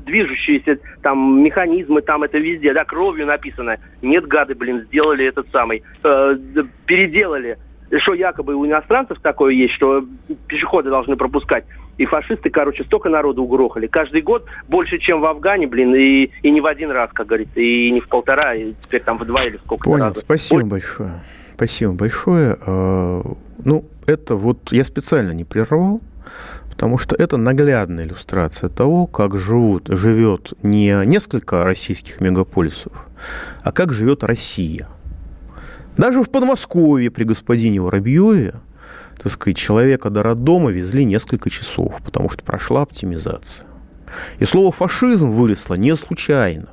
движущиеся 0.07 0.79
там 1.03 1.43
механизмы, 1.43 2.01
там 2.01 2.23
это 2.23 2.39
везде, 2.39 2.73
да, 2.73 2.83
кровью 2.83 3.27
написано. 3.27 3.77
Нет, 4.01 4.27
гады, 4.27 4.55
блин, 4.55 4.85
сделали 4.87 5.25
этот 5.25 5.47
самый, 5.51 5.83
э, 6.03 6.37
переделали 6.85 7.57
что 7.99 8.13
якобы 8.13 8.53
у 8.55 8.65
иностранцев 8.65 9.19
такое 9.21 9.53
есть, 9.53 9.73
что 9.73 10.05
пешеходы 10.47 10.89
должны 10.89 11.15
пропускать. 11.15 11.65
И 11.97 12.05
фашисты, 12.05 12.49
короче, 12.49 12.83
столько 12.83 13.09
народу 13.09 13.43
угрохали. 13.43 13.87
Каждый 13.87 14.21
год 14.21 14.45
больше, 14.67 14.99
чем 14.99 15.21
в 15.21 15.25
Афгане, 15.25 15.67
блин, 15.67 15.95
и, 15.95 16.29
и 16.41 16.51
не 16.51 16.61
в 16.61 16.65
один 16.65 16.91
раз, 16.91 17.11
как 17.13 17.27
говорится, 17.27 17.59
и 17.59 17.89
не 17.91 18.01
в 18.01 18.07
полтора, 18.07 18.55
и 18.55 18.73
теперь 18.81 19.01
там 19.01 19.17
в 19.17 19.25
два 19.25 19.45
или 19.45 19.57
сколько 19.57 19.85
Понял, 19.85 20.07
раза. 20.07 20.19
спасибо 20.19 20.59
Ой. 20.59 20.65
большое. 20.65 21.11
Спасибо 21.55 21.93
большое. 21.93 22.57
А, 22.67 23.21
ну, 23.63 23.85
это 24.05 24.35
вот 24.35 24.71
я 24.71 24.83
специально 24.83 25.31
не 25.31 25.43
прервал, 25.43 26.01
потому 26.77 26.99
что 26.99 27.15
это 27.15 27.37
наглядная 27.37 28.05
иллюстрация 28.05 28.69
того, 28.69 29.07
как 29.07 29.35
живут, 29.35 29.87
живет 29.87 30.53
не 30.61 31.05
несколько 31.05 31.63
российских 31.63 32.21
мегаполисов, 32.21 33.07
а 33.63 33.71
как 33.71 33.91
живет 33.91 34.23
Россия– 34.23 34.87
даже 35.97 36.21
в 36.21 36.29
Подмосковье 36.29 37.09
при 37.09 37.23
господине 37.23 37.81
Воробьеве, 37.81 38.53
так 39.17 39.31
сказать, 39.31 39.57
человека 39.57 40.11
до 40.11 40.21
роддома 40.21 40.69
везли 40.69 41.03
несколько 41.03 41.49
часов, 41.49 41.95
потому 42.05 42.29
что 42.29 42.43
прошла 42.43 42.83
оптимизация. 42.83 43.65
И 44.37 44.45
слово 44.45 44.71
«фашизм» 44.71 45.31
вылезло 45.31 45.73
не 45.73 45.95
случайно. 45.95 46.67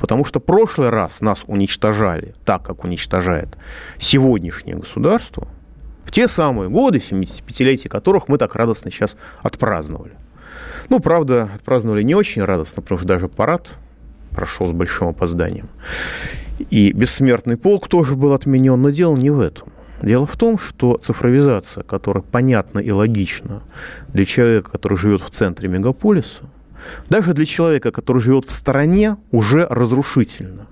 Потому 0.00 0.24
что 0.24 0.40
прошлый 0.40 0.90
раз 0.90 1.20
нас 1.20 1.44
уничтожали 1.46 2.34
так, 2.44 2.64
как 2.64 2.82
уничтожает 2.82 3.56
сегодняшнее 3.98 4.76
государство, 4.76 5.48
те 6.16 6.28
самые 6.28 6.70
годы, 6.70 6.96
75-летия 6.96 7.90
которых 7.90 8.28
мы 8.28 8.38
так 8.38 8.54
радостно 8.54 8.90
сейчас 8.90 9.18
отпраздновали. 9.42 10.14
Ну, 10.88 10.98
правда, 10.98 11.50
отпраздновали 11.54 12.02
не 12.02 12.14
очень 12.14 12.42
радостно, 12.42 12.80
потому 12.80 12.96
что 12.96 13.06
даже 13.06 13.28
парад 13.28 13.74
прошел 14.30 14.66
с 14.66 14.72
большим 14.72 15.08
опозданием. 15.08 15.68
И 16.70 16.92
бессмертный 16.92 17.58
полк 17.58 17.88
тоже 17.88 18.16
был 18.16 18.32
отменен, 18.32 18.80
но 18.80 18.88
дело 18.88 19.14
не 19.14 19.28
в 19.28 19.40
этом. 19.40 19.68
Дело 20.00 20.26
в 20.26 20.38
том, 20.38 20.58
что 20.58 20.96
цифровизация, 20.96 21.84
которая 21.84 22.22
понятна 22.22 22.78
и 22.78 22.90
логична 22.90 23.62
для 24.08 24.24
человека, 24.24 24.70
который 24.70 24.96
живет 24.96 25.20
в 25.20 25.28
центре 25.28 25.68
мегаполиса, 25.68 26.44
даже 27.10 27.34
для 27.34 27.44
человека, 27.44 27.90
который 27.90 28.22
живет 28.22 28.46
в 28.46 28.52
стороне, 28.52 29.18
уже 29.32 29.66
разрушительна. 29.68 30.66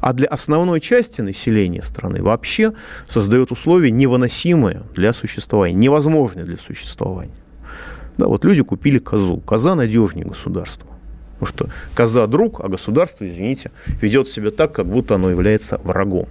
А 0.00 0.12
для 0.12 0.28
основной 0.28 0.80
части 0.80 1.20
населения 1.20 1.82
страны 1.82 2.22
вообще 2.22 2.72
создает 3.08 3.50
условия 3.50 3.90
невыносимые 3.90 4.82
для 4.94 5.12
существования, 5.12 5.74
невозможные 5.74 6.44
для 6.44 6.56
существования. 6.56 7.34
Да, 8.18 8.26
вот 8.26 8.44
люди 8.44 8.62
купили 8.62 8.98
козу. 8.98 9.38
Коза 9.38 9.74
надежнее 9.74 10.26
государства. 10.26 10.88
Потому 11.38 11.46
что 11.46 11.68
коза 11.94 12.26
друг, 12.26 12.64
а 12.64 12.68
государство, 12.68 13.28
извините, 13.28 13.70
ведет 14.00 14.28
себя 14.28 14.50
так, 14.50 14.72
как 14.72 14.86
будто 14.86 15.16
оно 15.16 15.30
является 15.30 15.78
врагом. 15.78 16.28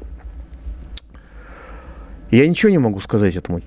Я 2.31 2.47
ничего 2.47 2.71
не 2.71 2.79
могу 2.79 2.99
сказать 3.01 3.35
этому 3.35 3.61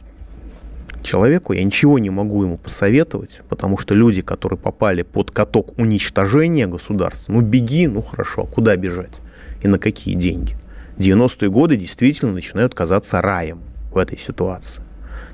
человеку, 1.04 1.52
я 1.52 1.62
ничего 1.62 2.00
не 2.00 2.11
могу 2.11 2.42
ему 2.42 2.58
посоветовать, 2.58 3.42
потому 3.48 3.78
что 3.78 3.94
люди, 3.94 4.20
которые 4.20 4.58
попали 4.58 5.02
под 5.02 5.30
каток 5.30 5.78
уничтожения 5.78 6.66
государства, 6.66 7.32
ну 7.32 7.40
беги, 7.40 7.87
ну 7.87 8.02
хорошо, 8.02 8.42
а 8.42 8.46
куда 8.46 8.74
бежать 8.74 9.12
и 9.62 9.68
на 9.68 9.78
какие 9.78 10.14
деньги? 10.14 10.56
90-е 10.98 11.50
годы 11.50 11.76
действительно 11.76 12.32
начинают 12.32 12.74
казаться 12.74 13.20
раем 13.22 13.60
в 13.92 13.98
этой 13.98 14.18
ситуации 14.18 14.82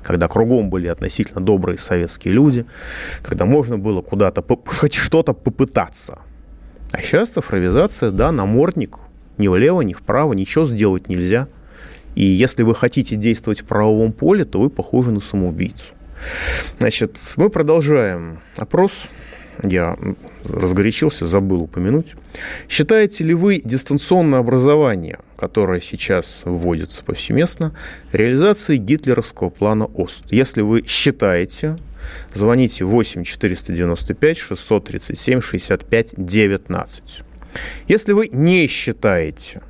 когда 0.05 0.27
кругом 0.27 0.69
были 0.69 0.87
относительно 0.87 1.41
добрые 1.41 1.79
советские 1.79 2.33
люди, 2.35 2.65
когда 3.23 3.45
можно 3.45 3.77
было 3.77 4.01
куда-то 4.01 4.43
хоть 4.65 4.93
что-то 4.93 5.33
попытаться. 5.33 6.19
А 6.91 7.01
сейчас 7.01 7.31
цифровизация, 7.31 8.11
да, 8.11 8.31
намордник, 8.31 8.97
ни 9.37 9.47
влево, 9.47 9.81
ни 9.81 9.93
вправо, 9.93 10.33
ничего 10.33 10.65
сделать 10.65 11.09
нельзя. 11.09 11.47
И 12.13 12.23
если 12.23 12.63
вы 12.63 12.75
хотите 12.75 13.15
действовать 13.15 13.61
в 13.61 13.65
правовом 13.65 14.13
поле, 14.13 14.45
то 14.45 14.61
вы 14.61 14.69
похожи 14.69 15.11
на 15.11 15.19
самоубийцу. 15.19 15.93
Значит, 16.79 17.17
мы 17.35 17.49
продолжаем 17.49 18.39
опрос. 18.55 18.91
Я 19.63 19.95
разгорячился, 20.43 21.25
забыл 21.25 21.61
упомянуть. 21.61 22.15
Считаете 22.69 23.23
ли 23.23 23.33
вы 23.33 23.61
дистанционное 23.63 24.39
образование, 24.39 25.19
которое 25.37 25.81
сейчас 25.81 26.41
вводится 26.45 27.03
повсеместно, 27.03 27.73
реализацией 28.11 28.79
гитлеровского 28.79 29.49
плана 29.49 29.85
ОСТ? 29.85 30.31
Если 30.31 30.61
вы 30.61 30.83
считаете, 30.85 31.77
звоните 32.33 32.85
8 32.85 33.23
495 33.23 34.37
637 34.37 35.41
65 35.41 36.13
19. 36.17 37.03
Если 37.87 38.13
вы 38.13 38.29
не 38.31 38.67
считаете 38.67 39.61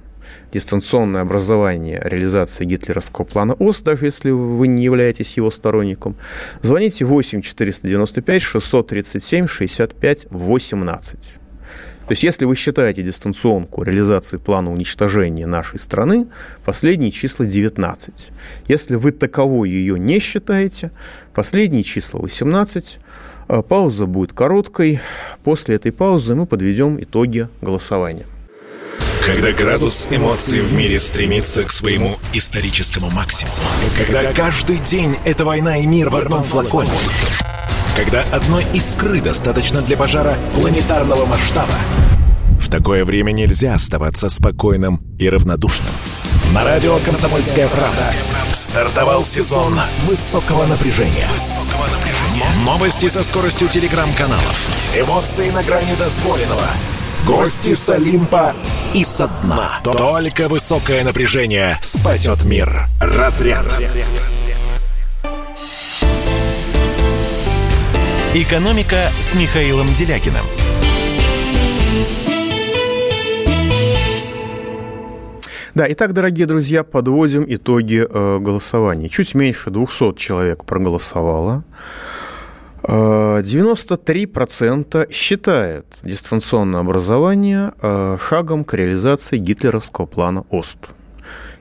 дистанционное 0.56 1.22
образование 1.22 2.02
реализации 2.06 2.64
гитлеровского 2.64 3.26
плана 3.26 3.56
ОС, 3.60 3.82
даже 3.82 4.06
если 4.06 4.32
вы 4.32 4.68
не 4.68 4.86
являетесь 4.86 5.36
его 5.36 5.52
сторонником, 5.52 6.16
звоните 6.62 7.04
8 7.04 7.42
495 7.42 8.42
637 8.42 9.48
65 9.48 10.28
18. 10.30 11.20
То 11.20 12.12
есть, 12.12 12.24
если 12.24 12.46
вы 12.46 12.56
считаете 12.56 13.02
дистанционку 13.04 13.84
реализации 13.84 14.38
плана 14.38 14.72
уничтожения 14.72 15.46
нашей 15.46 15.78
страны, 15.78 16.28
последние 16.64 17.12
числа 17.12 17.46
19. 17.46 18.32
Если 18.70 18.96
вы 18.96 19.12
таковой 19.12 19.70
ее 19.70 20.00
не 20.00 20.20
считаете, 20.20 20.92
последние 21.34 21.84
числа 21.84 22.22
18. 22.22 23.00
А 23.48 23.62
пауза 23.62 24.06
будет 24.06 24.32
короткой. 24.32 25.02
После 25.44 25.76
этой 25.76 25.92
паузы 25.92 26.34
мы 26.34 26.46
подведем 26.46 27.02
итоги 27.04 27.50
голосования. 27.62 28.26
Когда 29.26 29.52
градус 29.54 30.08
эмоций 30.12 30.62
в 30.62 30.72
мире 30.74 31.00
стремится 31.00 31.64
к 31.64 31.72
своему 31.72 32.20
историческому 32.32 33.10
максимуму. 33.10 33.56
Когда 33.98 34.32
каждый 34.34 34.78
день 34.78 35.18
это 35.26 35.44
война 35.46 35.78
и 35.78 35.88
мир 35.88 36.10
в 36.10 36.16
одном 36.16 36.44
флаконе. 36.44 36.92
Когда 37.98 38.22
одной 38.32 38.64
искры 38.76 39.20
достаточно 39.22 39.82
для 39.82 39.98
пожара 39.98 40.38
планетарного 40.54 41.26
масштаба. 41.26 41.74
В 42.60 42.70
такое 42.70 43.04
время 43.04 43.32
нельзя 43.32 43.74
оставаться 43.74 44.30
спокойным 44.30 45.02
и 45.18 45.28
равнодушным. 45.28 45.90
На 46.54 46.64
радио 46.64 47.00
«Комсомольская 47.00 47.68
правда» 47.68 48.14
стартовал 48.52 49.24
сезон 49.24 49.80
высокого 50.06 50.68
напряжения. 50.68 51.28
Новости 52.64 53.10
со 53.10 53.24
скоростью 53.24 53.70
телеграм-каналов. 53.70 54.68
Эмоции 54.96 55.50
на 55.50 55.64
грани 55.64 55.96
дозволенного– 55.96 56.70
Гости 57.26 57.74
с 57.74 57.90
Олимпа 57.90 58.54
и 58.94 59.04
со 59.04 59.28
дна. 59.28 59.80
Только 59.84 60.48
высокое 60.48 61.04
напряжение 61.04 61.80
спасет 61.82 62.44
мир. 62.44 62.86
Разряд. 63.02 63.66
Экономика 68.36 69.10
с 69.20 69.34
Михаилом 69.34 69.88
Делякиным. 69.98 70.46
Да, 75.74 75.92
итак, 75.92 76.14
дорогие 76.14 76.46
друзья, 76.46 76.84
подводим 76.84 77.44
итоги 77.48 78.06
э, 78.08 78.40
голосования. 78.40 79.10
Чуть 79.10 79.34
меньше 79.34 79.72
200 79.72 80.16
человек 80.16 80.64
проголосовало. 80.64 81.64
93% 82.88 85.12
считают 85.12 85.86
дистанционное 86.04 86.82
образование 86.82 87.72
э, 87.82 88.18
шагом 88.20 88.64
к 88.64 88.74
реализации 88.74 89.38
гитлеровского 89.38 90.06
плана 90.06 90.46
ОСТ. 90.52 90.90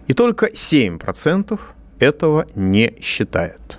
И 0.07 0.13
только 0.13 0.47
7% 0.47 1.59
этого 1.99 2.47
не 2.55 2.95
считают. 3.01 3.79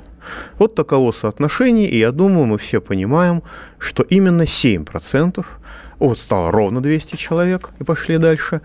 Вот 0.58 0.76
таково 0.76 1.12
соотношение, 1.12 1.88
и 1.88 2.00
я 2.00 2.12
думаю, 2.12 2.48
мы 2.48 2.58
все 2.58 2.82
понимаем, 2.82 3.44
что 3.78 4.02
именно 4.04 4.42
7%, 4.42 5.46
вот 6.00 6.20
стало 6.20 6.52
ровно 6.52 6.82
200 6.82 7.16
человек, 7.16 7.70
и 7.80 7.84
пошли 7.84 8.18
дальше, 8.18 8.62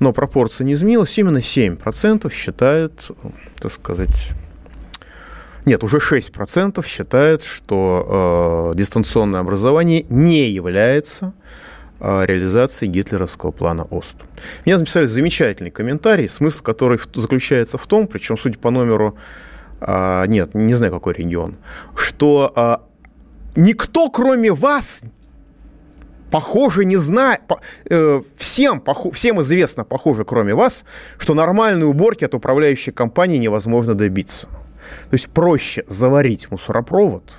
но 0.00 0.12
пропорция 0.12 0.64
не 0.64 0.74
изменилась, 0.74 1.16
именно 1.18 1.38
7% 1.38 2.32
считают, 2.32 3.12
так 3.60 3.72
сказать, 3.72 4.32
нет, 5.64 5.82
уже 5.82 5.96
6% 5.96 6.84
считают, 6.86 7.42
что 7.42 8.72
э, 8.74 8.76
дистанционное 8.76 9.40
образование 9.40 10.04
не 10.10 10.50
является 10.50 11.32
э, 12.00 12.26
реализацией 12.26 12.90
гитлеровского 12.90 13.50
плана 13.50 13.84
ОСТ. 13.90 14.16
Мне 14.66 14.76
написали 14.76 15.06
замечательный 15.06 15.70
комментарий, 15.70 16.28
смысл 16.28 16.62
который 16.62 16.98
заключается 17.14 17.78
в 17.78 17.86
том, 17.86 18.06
причем, 18.06 18.36
судя 18.36 18.58
по 18.58 18.70
номеру, 18.70 19.16
э, 19.80 20.24
нет, 20.26 20.54
не 20.54 20.74
знаю, 20.74 20.92
какой 20.92 21.14
регион, 21.14 21.56
что 21.96 22.52
э, 22.54 22.76
никто, 23.56 24.10
кроме 24.10 24.52
вас, 24.52 25.02
похоже, 26.30 26.84
не 26.84 26.98
знает, 26.98 27.40
э, 27.88 28.22
всем, 28.36 28.82
всем 29.14 29.40
известно, 29.40 29.84
похоже, 29.84 30.26
кроме 30.26 30.54
вас, 30.54 30.84
что 31.16 31.32
нормальной 31.32 31.86
уборки 31.86 32.24
от 32.26 32.34
управляющей 32.34 32.92
компании 32.92 33.38
невозможно 33.38 33.94
добиться. 33.94 34.46
То 35.10 35.14
есть 35.14 35.28
проще 35.28 35.84
заварить 35.86 36.50
мусоропровод 36.50 37.36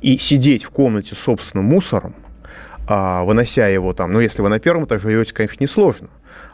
и 0.00 0.16
сидеть 0.16 0.64
в 0.64 0.70
комнате 0.70 1.14
с 1.14 1.18
собственным 1.18 1.66
мусором, 1.66 2.14
а, 2.88 3.24
вынося 3.24 3.68
его 3.68 3.92
там, 3.92 4.12
ну, 4.12 4.20
если 4.20 4.42
вы 4.42 4.48
на 4.48 4.58
первом 4.58 4.84
этаже 4.84 5.10
живете, 5.10 5.34
конечно, 5.34 5.62
несложно. 5.62 6.08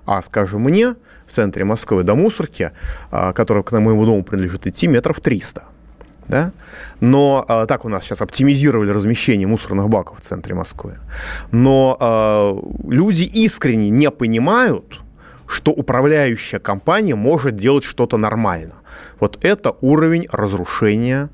А, 0.07 0.23
скажем, 0.23 0.63
мне 0.63 0.95
в 1.27 1.33
центре 1.33 1.65
Москвы 1.65 2.03
до 2.03 2.15
мусорки, 2.15 2.73
а, 3.11 3.33
которая 3.33 3.63
к 3.63 3.73
моему 3.73 4.05
дому 4.05 4.25
принадлежит, 4.25 4.67
идти 4.67 4.87
метров 4.89 5.21
300. 5.21 5.65
Да? 6.27 6.53
Но 7.01 7.45
а, 7.49 7.67
так 7.67 7.85
у 7.85 7.89
нас 7.89 8.05
сейчас 8.05 8.23
оптимизировали 8.23 8.91
размещение 8.91 9.47
мусорных 9.47 9.89
баков 9.89 10.19
в 10.19 10.23
центре 10.23 10.55
Москвы. 10.55 10.99
Но 11.53 11.97
а, 12.01 12.59
люди 12.89 13.23
искренне 13.23 13.91
не 13.91 14.11
понимают, 14.11 15.01
что 15.47 15.71
управляющая 15.71 16.59
компания 16.59 17.15
может 17.15 17.57
делать 17.57 17.85
что-то 17.85 18.17
нормально. 18.17 18.75
Вот 19.21 19.45
это 19.45 19.75
уровень 19.81 20.27
разрушения 20.31 21.29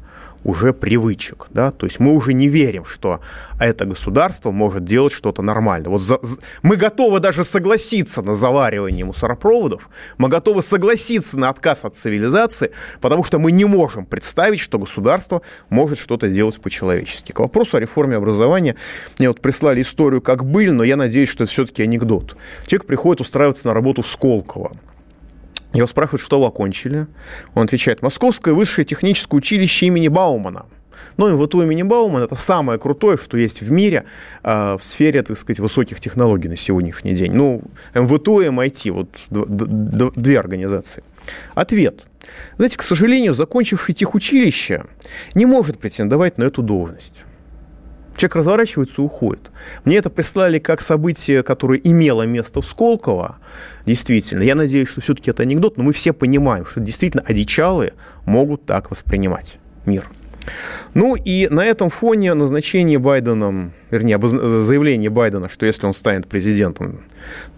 уже 0.45 0.73
привычек, 0.73 1.47
да, 1.51 1.71
то 1.71 1.87
есть 1.87 2.01
мы 2.01 2.15
уже 2.15 2.33
не 2.33 2.49
верим, 2.49 2.85
что 2.85 3.21
это 3.59 3.85
государство 3.85 4.51
может 4.51 4.85
делать 4.85 5.13
что-то 5.13 5.43
нормально. 5.43 5.91
Вот 5.91 6.03
за, 6.03 6.19
мы 6.63 6.77
готовы 6.77 7.21
даже 7.21 7.45
согласиться 7.45 8.23
на 8.23 8.35
заваривание 8.35 9.05
мусоропроводов, 9.05 9.91
мы 10.19 10.29
готовы 10.29 10.63
согласиться 10.63 11.39
на 11.39 11.51
отказ 11.51 11.85
от 11.85 11.95
цивилизации, 11.95 12.73
потому 13.01 13.23
что 13.25 13.39
мы 13.39 13.53
не 13.53 13.65
можем 13.65 14.07
представить, 14.07 14.61
что 14.61 14.79
государство 14.79 15.43
может 15.69 15.99
что-то 15.99 16.29
делать 16.29 16.61
по-человечески. 16.61 17.33
К 17.33 17.41
вопросу 17.41 17.77
о 17.77 17.81
реформе 17.81 18.17
образования 18.17 18.77
мне 19.19 19.29
вот 19.29 19.41
прислали 19.41 19.83
историю 19.83 20.23
как 20.23 20.45
были, 20.45 20.71
но 20.71 20.85
я 20.85 20.97
надеюсь, 20.97 21.29
что 21.29 21.45
это 21.45 21.53
все-таки 21.53 21.83
анекдот. 21.83 22.37
Человек 22.67 22.87
приходит 22.87 23.21
устраиваться 23.21 23.67
на 23.67 23.75
работу 23.75 24.03
в 24.03 24.07
Сколково. 24.07 24.73
Его 25.73 25.87
спрашивают, 25.87 26.23
что 26.23 26.41
вы 26.41 26.47
окончили. 26.47 27.07
Он 27.55 27.65
отвечает, 27.65 28.03
Московское 28.03 28.55
высшее 28.55 28.85
техническое 28.85 29.37
училище 29.37 29.87
имени 29.87 30.09
Баумана. 30.09 30.67
Ну, 31.17 31.29
и 31.29 31.33
вот 31.33 31.55
у 31.55 31.63
имени 31.63 31.83
Баумана 31.83 32.25
это 32.25 32.35
самое 32.35 32.79
крутое, 32.79 33.19
что 33.19 33.37
есть 33.37 33.61
в 33.63 33.71
мире 33.71 34.05
э, 34.43 34.77
в 34.79 34.83
сфере, 34.83 35.23
так 35.23 35.37
сказать, 35.39 35.61
высоких 35.61 36.01
технологий 36.01 36.49
на 36.49 36.57
сегодняшний 36.57 37.15
день. 37.15 37.33
Ну, 37.33 37.63
МВТУ 37.95 38.41
и 38.41 38.47
MIT, 38.47 38.91
вот 38.91 39.09
две 39.29 40.39
организации. 40.39 41.05
Ответ. 41.55 42.05
Знаете, 42.57 42.77
к 42.77 42.83
сожалению, 42.83 43.35
закончивший 43.35 43.95
техучилище 43.95 44.85
не 45.35 45.47
может 45.47 45.79
претендовать 45.79 46.39
на 46.39 46.45
эту 46.45 46.63
должность. 46.63 47.25
Человек 48.17 48.37
разворачивается 48.37 49.03
и 49.03 49.05
уходит. 49.05 49.51
Мне 49.85 49.97
это 49.97 50.11
прислали 50.11 50.59
как 50.59 50.81
событие, 50.81 51.43
которое 51.43 51.81
имело 51.83 52.23
место 52.23 52.61
в 52.61 52.67
Сколково. 52.67 53.39
Действительно, 53.87 54.43
я 54.43 54.55
надеюсь, 54.55 54.89
что 54.89 55.01
все-таки 55.01 55.31
это 55.31 55.43
анекдот, 55.43 55.77
но 55.77 55.85
мы 55.85 55.93
все 55.93 56.13
понимаем, 56.13 56.67
что 56.67 56.81
действительно 56.81 57.23
одичалые 57.27 57.95
могут 58.27 58.67
так 58.67 58.91
воспринимать 58.91 59.59
мир. 59.87 60.09
Ну 60.95 61.15
и 61.17 61.49
на 61.49 61.65
этом 61.65 61.91
фоне 61.91 62.35
назначение 62.35 62.99
Байденом, 62.99 63.73
вернее, 63.91 64.19
заявление 64.19 65.11
Байдена, 65.11 65.49
что 65.49 65.67
если 65.67 65.87
он 65.87 65.95
станет 65.95 66.27
президентом, 66.27 67.05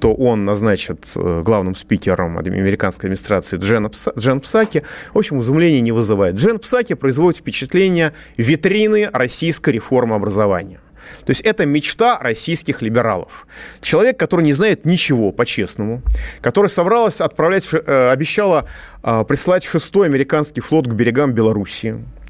то 0.00 0.14
он 0.14 0.44
назначит 0.44 1.06
э, 1.14 1.42
главным 1.44 1.74
спикером 1.74 2.38
американской 2.38 3.08
администрации 3.08 3.56
Джен, 3.58 3.90
Джен 4.18 4.40
Псаки, 4.40 4.82
в 5.14 5.18
общем, 5.18 5.40
изумления 5.40 5.80
не 5.80 5.92
вызывает. 5.92 6.34
Джен 6.36 6.58
Псаки 6.58 6.94
производит 6.94 7.40
впечатление 7.40 8.12
витрины 8.36 9.08
российской 9.12 9.70
реформы 9.70 10.14
образования. 10.14 10.80
То 11.24 11.30
есть 11.30 11.42
это 11.42 11.66
мечта 11.66 12.18
российских 12.20 12.82
либералов. 12.82 13.46
Человек, 13.80 14.18
который 14.18 14.42
не 14.44 14.52
знает 14.52 14.84
ничего, 14.84 15.32
по-честному, 15.32 16.02
который 16.40 16.68
собралась 16.68 17.20
отправлять, 17.20 17.68
э, 17.72 18.10
обещала 18.10 18.68
э, 19.02 19.24
прислать 19.26 19.64
шестой 19.64 20.06
американский 20.06 20.60
флот 20.60 20.86
к 20.86 20.92
берегам 20.92 21.32
Белоруссии, 21.32 21.94
а, 21.94 22.21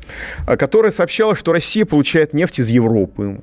которая 0.46 0.92
сообщала, 0.92 1.36
что 1.36 1.52
Россия 1.52 1.84
получает 1.84 2.32
нефть 2.32 2.60
из 2.60 2.68
Европы, 2.68 3.40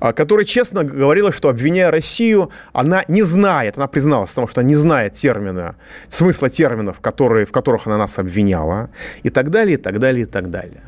а, 0.00 0.12
которая 0.12 0.44
честно 0.44 0.84
говорила, 0.84 1.32
что 1.32 1.48
обвиняя 1.48 1.90
Россию, 1.90 2.50
она 2.72 3.04
не 3.08 3.22
знает, 3.22 3.76
она 3.76 3.86
призналась 3.86 4.30
в 4.30 4.34
том, 4.34 4.48
что 4.48 4.60
она 4.60 4.68
не 4.68 4.74
знает 4.74 5.14
термина, 5.14 5.76
смысла 6.08 6.50
терминов, 6.50 7.00
которые, 7.00 7.46
в 7.46 7.52
которых 7.52 7.86
она 7.86 7.98
нас 7.98 8.18
обвиняла, 8.18 8.90
и 9.22 9.30
так 9.30 9.50
далее, 9.50 9.74
и 9.74 9.80
так 9.80 9.98
далее, 9.98 10.22
и 10.22 10.26
так 10.26 10.50
далее. 10.50 10.82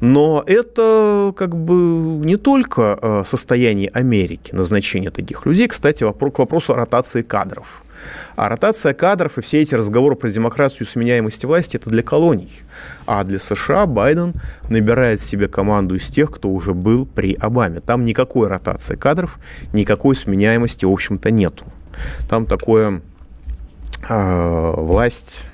Но 0.00 0.42
это 0.46 1.32
как 1.36 1.56
бы 1.56 1.74
не 2.24 2.36
только 2.36 2.98
э, 3.00 3.24
состояние 3.26 3.88
Америки, 3.94 4.52
назначение 4.54 5.10
таких 5.10 5.46
людей. 5.46 5.68
Кстати, 5.68 6.04
к 6.04 6.38
вопросу 6.38 6.74
ротации 6.74 7.22
кадров. 7.22 7.82
А 8.36 8.48
ротация 8.48 8.94
кадров 8.94 9.38
и 9.38 9.42
все 9.42 9.60
эти 9.60 9.74
разговоры 9.74 10.16
про 10.16 10.28
демократию 10.30 10.86
и 10.86 10.90
сменяемости 10.90 11.46
власти– 11.46 11.76
это 11.78 11.90
для 11.90 12.02
колоний. 12.02 12.50
А 13.06 13.24
для 13.24 13.38
США 13.38 13.86
Байден 13.86 14.34
набирает 14.68 15.20
себе 15.20 15.48
команду 15.48 15.96
из 15.96 16.08
тех, 16.10 16.30
кто 16.30 16.48
уже 16.48 16.74
был 16.74 17.06
при 17.06 17.34
Обаме. 17.34 17.80
Там 17.80 18.04
никакой 18.04 18.48
ротации 18.48 18.96
кадров, 18.96 19.38
никакой 19.72 20.16
сменяемости, 20.16 20.84
в 20.84 20.92
общем-то, 20.92 21.30
нету. 21.30 21.64
Там 22.28 22.46
такое 22.46 23.02
э, 24.08 24.74
власть 24.76 25.50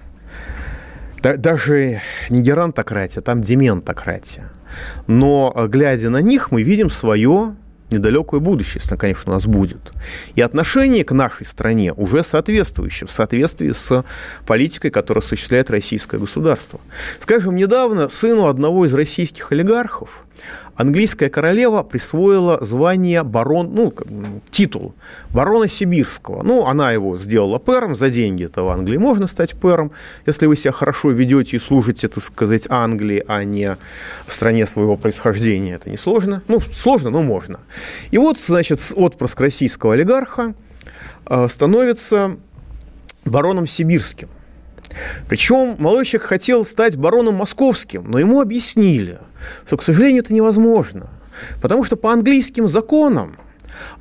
даже 1.22 2.00
не 2.30 2.42
геронтократия, 2.42 3.20
там 3.20 3.40
дементократия. 3.40 4.48
Но, 5.06 5.52
глядя 5.68 6.10
на 6.10 6.20
них, 6.20 6.52
мы 6.52 6.62
видим 6.62 6.90
свое 6.90 7.56
недалекое 7.90 8.40
будущее, 8.40 8.80
если, 8.82 8.96
конечно, 8.96 9.32
у 9.32 9.34
нас 9.34 9.46
будет. 9.46 9.92
И 10.34 10.40
отношение 10.40 11.04
к 11.04 11.12
нашей 11.12 11.46
стране 11.46 11.92
уже 11.92 12.22
соответствующее, 12.24 13.06
в 13.06 13.12
соответствии 13.12 13.72
с 13.72 14.04
политикой, 14.46 14.90
которую 14.90 15.22
осуществляет 15.22 15.70
российское 15.70 16.18
государство. 16.18 16.80
Скажем, 17.20 17.56
недавно 17.56 18.08
сыну 18.08 18.46
одного 18.46 18.86
из 18.86 18.94
российских 18.94 19.52
олигархов 19.52 20.25
английская 20.76 21.28
королева 21.28 21.82
присвоила 21.82 22.58
звание 22.64 23.22
барон, 23.22 23.74
ну, 23.74 23.94
титул 24.50 24.94
барона 25.30 25.68
Сибирского. 25.68 26.42
Ну, 26.42 26.66
она 26.66 26.92
его 26.92 27.16
сделала 27.18 27.58
пэром, 27.58 27.96
за 27.96 28.10
деньги 28.10 28.44
это 28.44 28.62
в 28.62 28.68
Англии 28.68 28.98
можно 28.98 29.26
стать 29.26 29.54
пэром, 29.54 29.92
если 30.26 30.46
вы 30.46 30.56
себя 30.56 30.72
хорошо 30.72 31.10
ведете 31.10 31.56
и 31.56 31.60
служите, 31.60 32.08
так 32.08 32.22
сказать, 32.22 32.66
Англии, 32.70 33.24
а 33.26 33.44
не 33.44 33.76
стране 34.26 34.66
своего 34.66 34.96
происхождения. 34.96 35.74
Это 35.74 35.90
не 35.90 35.96
сложно. 35.96 36.42
Ну, 36.48 36.60
сложно, 36.72 37.10
но 37.10 37.22
можно. 37.22 37.60
И 38.10 38.18
вот, 38.18 38.38
значит, 38.38 38.80
отпрыск 38.94 39.40
российского 39.40 39.94
олигарха 39.94 40.54
э, 41.28 41.48
становится 41.48 42.36
бароном 43.24 43.66
Сибирским. 43.66 44.28
Причем 45.28 45.76
человек 45.78 46.22
хотел 46.22 46.64
стать 46.64 46.96
бароном 46.96 47.36
московским, 47.36 48.10
но 48.10 48.18
ему 48.18 48.40
объяснили, 48.40 49.18
что, 49.66 49.76
к 49.76 49.82
сожалению, 49.82 50.22
это 50.22 50.32
невозможно. 50.32 51.08
Потому 51.60 51.84
что 51.84 51.96
по 51.96 52.12
английским 52.12 52.66
законам, 52.68 53.36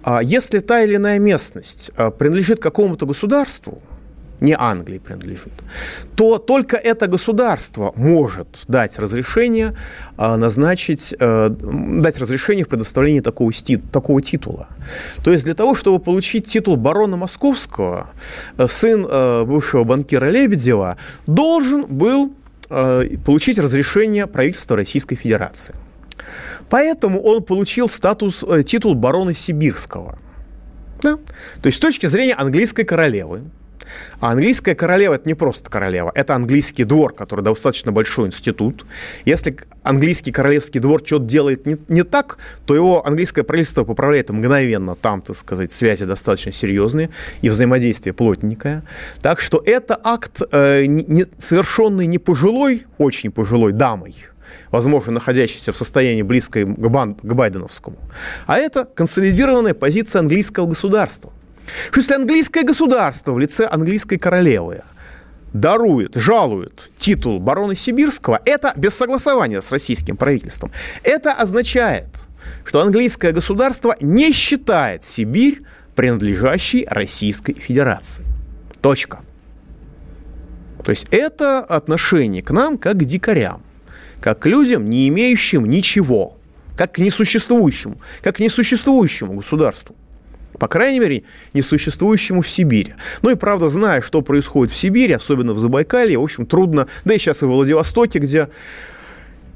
а, 0.04 0.24
если 0.24 0.60
та 0.60 0.84
или 0.84 0.96
иная 0.96 1.20
местность 1.20 1.92
а, 1.98 2.12
принадлежит 2.12 2.62
какому-то 2.62 3.06
государству– 3.06 3.82
не 4.40 4.56
Англии 4.58 5.00
принадлежит, 5.00 5.54
то 6.16 6.38
только 6.38 6.78
это 6.78 7.08
государство 7.08 7.94
может 7.96 8.48
дать 8.68 9.00
разрешение 9.00 9.76
а, 10.18 10.38
назначить, 10.38 11.14
э, 11.20 11.50
дать 11.50 12.20
разрешение 12.20 12.66
в 12.66 12.70
предоставлении 12.70 13.22
такого, 13.22 13.52
такого 13.92 14.22
титула. 14.22 14.68
То 15.24 15.32
есть 15.32 15.46
для 15.46 15.54
того, 15.54 15.76
чтобы 15.76 16.00
получить 16.00 16.46
титул 16.46 16.78
барона 16.78 17.18
Московского, 17.18 18.12
э, 18.58 18.68
сын 18.68 19.06
э, 19.10 19.44
бывшего 19.46 19.84
банкира 19.84 20.30
Лебедева 20.30 20.98
должен 21.28 21.86
был 21.86 22.34
получить 22.68 23.60
разрешение 23.60 24.26
правительства 24.26 24.76
Российской 24.76 25.16
Федерации. 25.16 25.76
Поэтому 26.68 27.22
он 27.22 27.44
получил 27.44 27.88
статус, 27.88 28.44
титул 28.66 28.96
барона 28.96 29.36
Сибирского. 29.36 30.18
Да? 31.04 31.18
То 31.62 31.68
есть 31.68 31.78
с 31.78 31.80
точки 31.80 32.08
зрения 32.08 32.34
английской 32.34 32.84
королевы, 32.84 33.44
а 34.20 34.32
английская 34.32 34.76
королева– 34.76 35.14
это 35.16 35.28
не 35.28 35.34
просто 35.34 35.70
королева, 35.70 36.12
это 36.16 36.36
английский 36.36 36.84
двор, 36.84 37.14
который 37.14 37.44
достаточно 37.44 37.92
большой 37.92 38.28
институт. 38.28 38.86
Если 39.26 39.58
английский 39.84 40.32
королевский 40.32 40.80
двор 40.80 41.02
что-то 41.06 41.26
делает 41.26 41.66
не, 41.66 41.78
не 41.88 42.04
так, 42.04 42.38
то 42.66 42.76
его 42.76 43.06
английское 43.06 43.44
правительство 43.44 43.84
поправляет 43.84 44.30
мгновенно. 44.30 44.96
Там, 44.96 45.22
так 45.22 45.38
сказать, 45.38 45.72
связи 45.72 46.06
достаточно 46.06 46.52
серьезные 46.52 47.10
и 47.42 47.50
взаимодействие 47.50 48.14
плотненькое. 48.14 48.84
Так 49.22 49.40
что 49.40 49.62
это 49.66 50.00
акт, 50.04 50.42
э, 50.52 50.86
не, 50.86 51.26
совершенный 51.38 52.08
не 52.08 52.18
пожилой, 52.18 52.86
очень 52.98 53.32
пожилой 53.32 53.74
дамой, 53.74 54.16
возможно, 54.72 55.12
находящейся 55.14 55.72
в 55.72 55.78
состоянии 55.78 56.24
близкой 56.24 56.66
к, 56.66 56.90
Бан, 56.90 57.16
к 57.16 57.34
Байденовскому, 57.34 57.98
а 58.48 58.58
это 58.58 58.86
консолидированная 58.86 59.74
позиция 59.74 60.20
английского 60.20 60.68
государства– 60.68 61.32
что 61.92 62.00
если 62.00 62.14
английское 62.14 62.64
государство 62.64 63.34
в 63.34 63.40
лице 63.40 63.66
английской 63.66 64.18
королевы 64.18 64.84
дарует, 65.54 66.16
жалует 66.16 66.92
титул 66.98 67.40
барона 67.40 67.76
Сибирского, 67.76 68.42
это 68.46 68.74
без 68.76 68.94
согласования 68.94 69.62
с 69.62 69.72
российским 69.72 70.18
правительством. 70.18 70.72
Это 71.04 71.32
означает, 71.32 72.08
что 72.66 72.82
английское 72.82 73.32
государство 73.32 73.96
не 74.02 74.32
считает 74.34 75.06
Сибирь 75.06 75.62
принадлежащей 75.96 76.86
Российской 76.90 77.54
Федерации. 77.54 78.26
Точка. 78.82 79.22
То 80.84 80.92
есть 80.92 81.08
это 81.10 81.60
отношение 81.60 82.44
к 82.44 82.52
нам 82.52 82.78
как 82.78 82.98
к 82.98 83.04
дикарям, 83.04 83.64
как 84.22 84.40
к 84.40 84.46
людям, 84.46 84.90
не 84.90 85.08
имеющим 85.08 85.66
ничего, 85.66 86.38
как 86.78 86.94
к 86.94 86.98
несуществующему, 87.00 87.98
как 88.22 88.36
к 88.36 88.40
несуществующему 88.40 89.34
государству. 89.34 89.96
По 90.58 90.68
крайней 90.68 91.00
мере, 91.00 91.24
несуществующему 91.54 92.42
в 92.42 92.50
Сибири. 92.50 92.96
Ну 93.22 93.32
и 93.32 93.36
правда, 93.36 93.70
зная, 93.70 94.02
что 94.02 94.22
происходит 94.22 94.74
в 94.74 94.78
Сибири, 94.78 95.14
особенно 95.14 95.54
в 95.54 95.60
Забайкалье, 95.60 96.18
в 96.18 96.24
общем, 96.24 96.46
трудно, 96.46 96.88
да 97.04 97.14
и 97.14 97.18
сейчас 97.18 97.44
и 97.44 97.46
в 97.46 97.50
Владивостоке, 97.50 98.20
где 98.20 98.50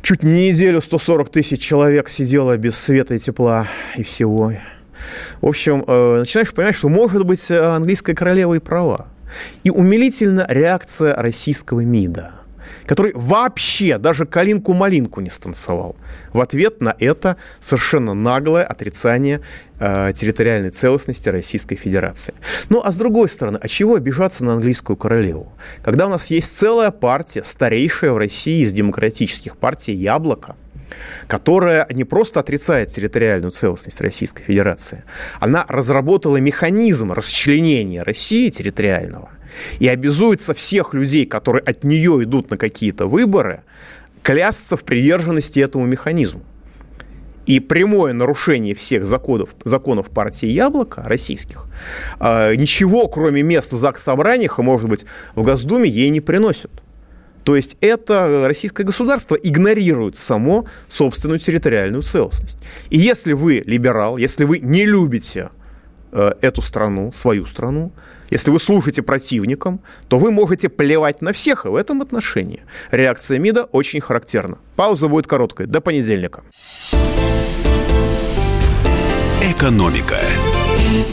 чуть 0.01 0.23
не 0.23 0.49
неделю 0.49 0.81
140 0.81 1.29
тысяч 1.29 1.61
человек 1.61 2.09
сидело 2.09 2.55
без 2.57 2.77
света 2.77 3.15
и 3.15 3.19
тепла 3.19 3.67
и 3.95 4.03
всего. 4.03 4.53
В 5.41 5.47
общем, 5.47 5.83
э, 5.87 6.19
начинаешь 6.19 6.53
понимать, 6.53 6.75
что, 6.75 6.89
может 6.89 7.25
быть, 7.25 7.49
английская 7.49 8.15
королева 8.15 8.55
и 8.55 8.59
права. 8.59 9.07
И 9.63 9.69
умилительна 9.69 10.45
реакция 10.49 11.15
российского 11.15 11.81
МИДа– 11.81 12.33
который 12.89 13.11
вообще 13.13 13.99
даже 13.99 14.25
калинку-малинку 14.25 15.21
не 15.21 15.29
станцевал. 15.29 15.95
В 16.33 16.41
ответ 16.41 16.81
на 16.81 16.95
это 16.97 17.37
совершенно 17.61 18.15
наглое 18.15 18.63
отрицание 18.63 19.41
э, 19.79 20.11
территориальной 20.15 20.71
целостности 20.71 21.29
Российской 21.29 21.75
Федерации. 21.75 22.33
Ну, 22.69 22.81
а 22.83 22.91
с 22.91 22.97
другой 22.97 23.29
стороны, 23.29 23.59
а 23.61 23.67
чего 23.67 23.93
обижаться 23.93 24.43
на 24.43 24.53
английскую 24.53 24.97
королеву? 24.97 25.53
Когда 25.83 26.07
у 26.07 26.09
нас 26.09 26.31
есть 26.31 26.51
целая 26.57 26.89
партия, 26.89 27.43
старейшая 27.43 28.11
в 28.11 28.17
России 28.17 28.63
из 28.63 28.73
демократических 28.73 29.55
партий 29.55 29.93
«Яблоко», 29.93 30.55
которая 31.27 31.87
не 31.89 32.03
просто 32.03 32.39
отрицает 32.39 32.89
территориальную 32.89 33.51
целостность 33.51 34.01
Российской 34.01 34.43
Федерации, 34.43 35.03
она 35.39 35.65
разработала 35.67 36.37
механизм 36.37 37.11
расчленения 37.11 38.03
России 38.03 38.49
территориального 38.49 39.29
и 39.79 39.87
обязуется 39.87 40.53
всех 40.53 40.93
людей, 40.93 41.25
которые 41.25 41.63
от 41.63 41.83
нее 41.83 42.23
идут 42.23 42.49
на 42.51 42.57
какие-то 42.57 43.07
выборы, 43.07 43.61
клясться 44.21 44.77
в 44.77 44.83
приверженности 44.83 45.59
этому 45.59 45.85
механизму. 45.85 46.43
И 47.45 47.59
прямое 47.59 48.13
нарушение 48.13 48.75
всех 48.75 49.05
законов, 49.05 49.55
законов 49.63 50.11
партии 50.11 50.45
«Яблоко» 50.45 51.01
российских 51.03 51.65
э, 52.19 52.53
ничего, 52.53 53.07
кроме 53.07 53.41
мест 53.41 53.73
в 53.73 53.77
ЗАГС-собраниях, 53.77 54.59
а 54.59 54.61
может 54.61 54.87
быть, 54.87 55.05
в 55.33 55.41
Госдуме, 55.41 55.89
ей 55.89 56.09
не 56.09 56.21
приносит. 56.21 56.69
То 57.43 57.55
есть 57.55 57.77
это 57.81 58.45
российское 58.47 58.83
государство 58.83 59.35
игнорирует 59.35 60.15
само 60.17 60.65
собственную 60.87 61.39
территориальную 61.39 62.03
целостность. 62.03 62.59
И 62.89 62.97
если 62.97 63.33
вы 63.33 63.63
либерал, 63.65 64.17
если 64.17 64.43
вы 64.43 64.59
не 64.59 64.85
любите 64.85 65.49
э, 66.11 66.33
эту 66.41 66.61
страну, 66.61 67.11
свою 67.13 67.45
страну, 67.45 67.91
если 68.29 68.51
вы 68.51 68.59
служите 68.59 69.01
противникам, 69.01 69.81
то 70.07 70.19
вы 70.19 70.31
можете 70.31 70.69
плевать 70.69 71.21
на 71.21 71.33
всех 71.33 71.65
и 71.65 71.69
в 71.69 71.75
этом 71.75 72.01
отношении. 72.01 72.61
Реакция 72.91 73.39
МИДа 73.39 73.63
очень 73.63 74.01
характерна. 74.01 74.59
Пауза 74.75 75.07
будет 75.07 75.27
короткой. 75.27 75.65
До 75.65 75.81
понедельника. 75.81 76.43
Экономика. 79.41 80.19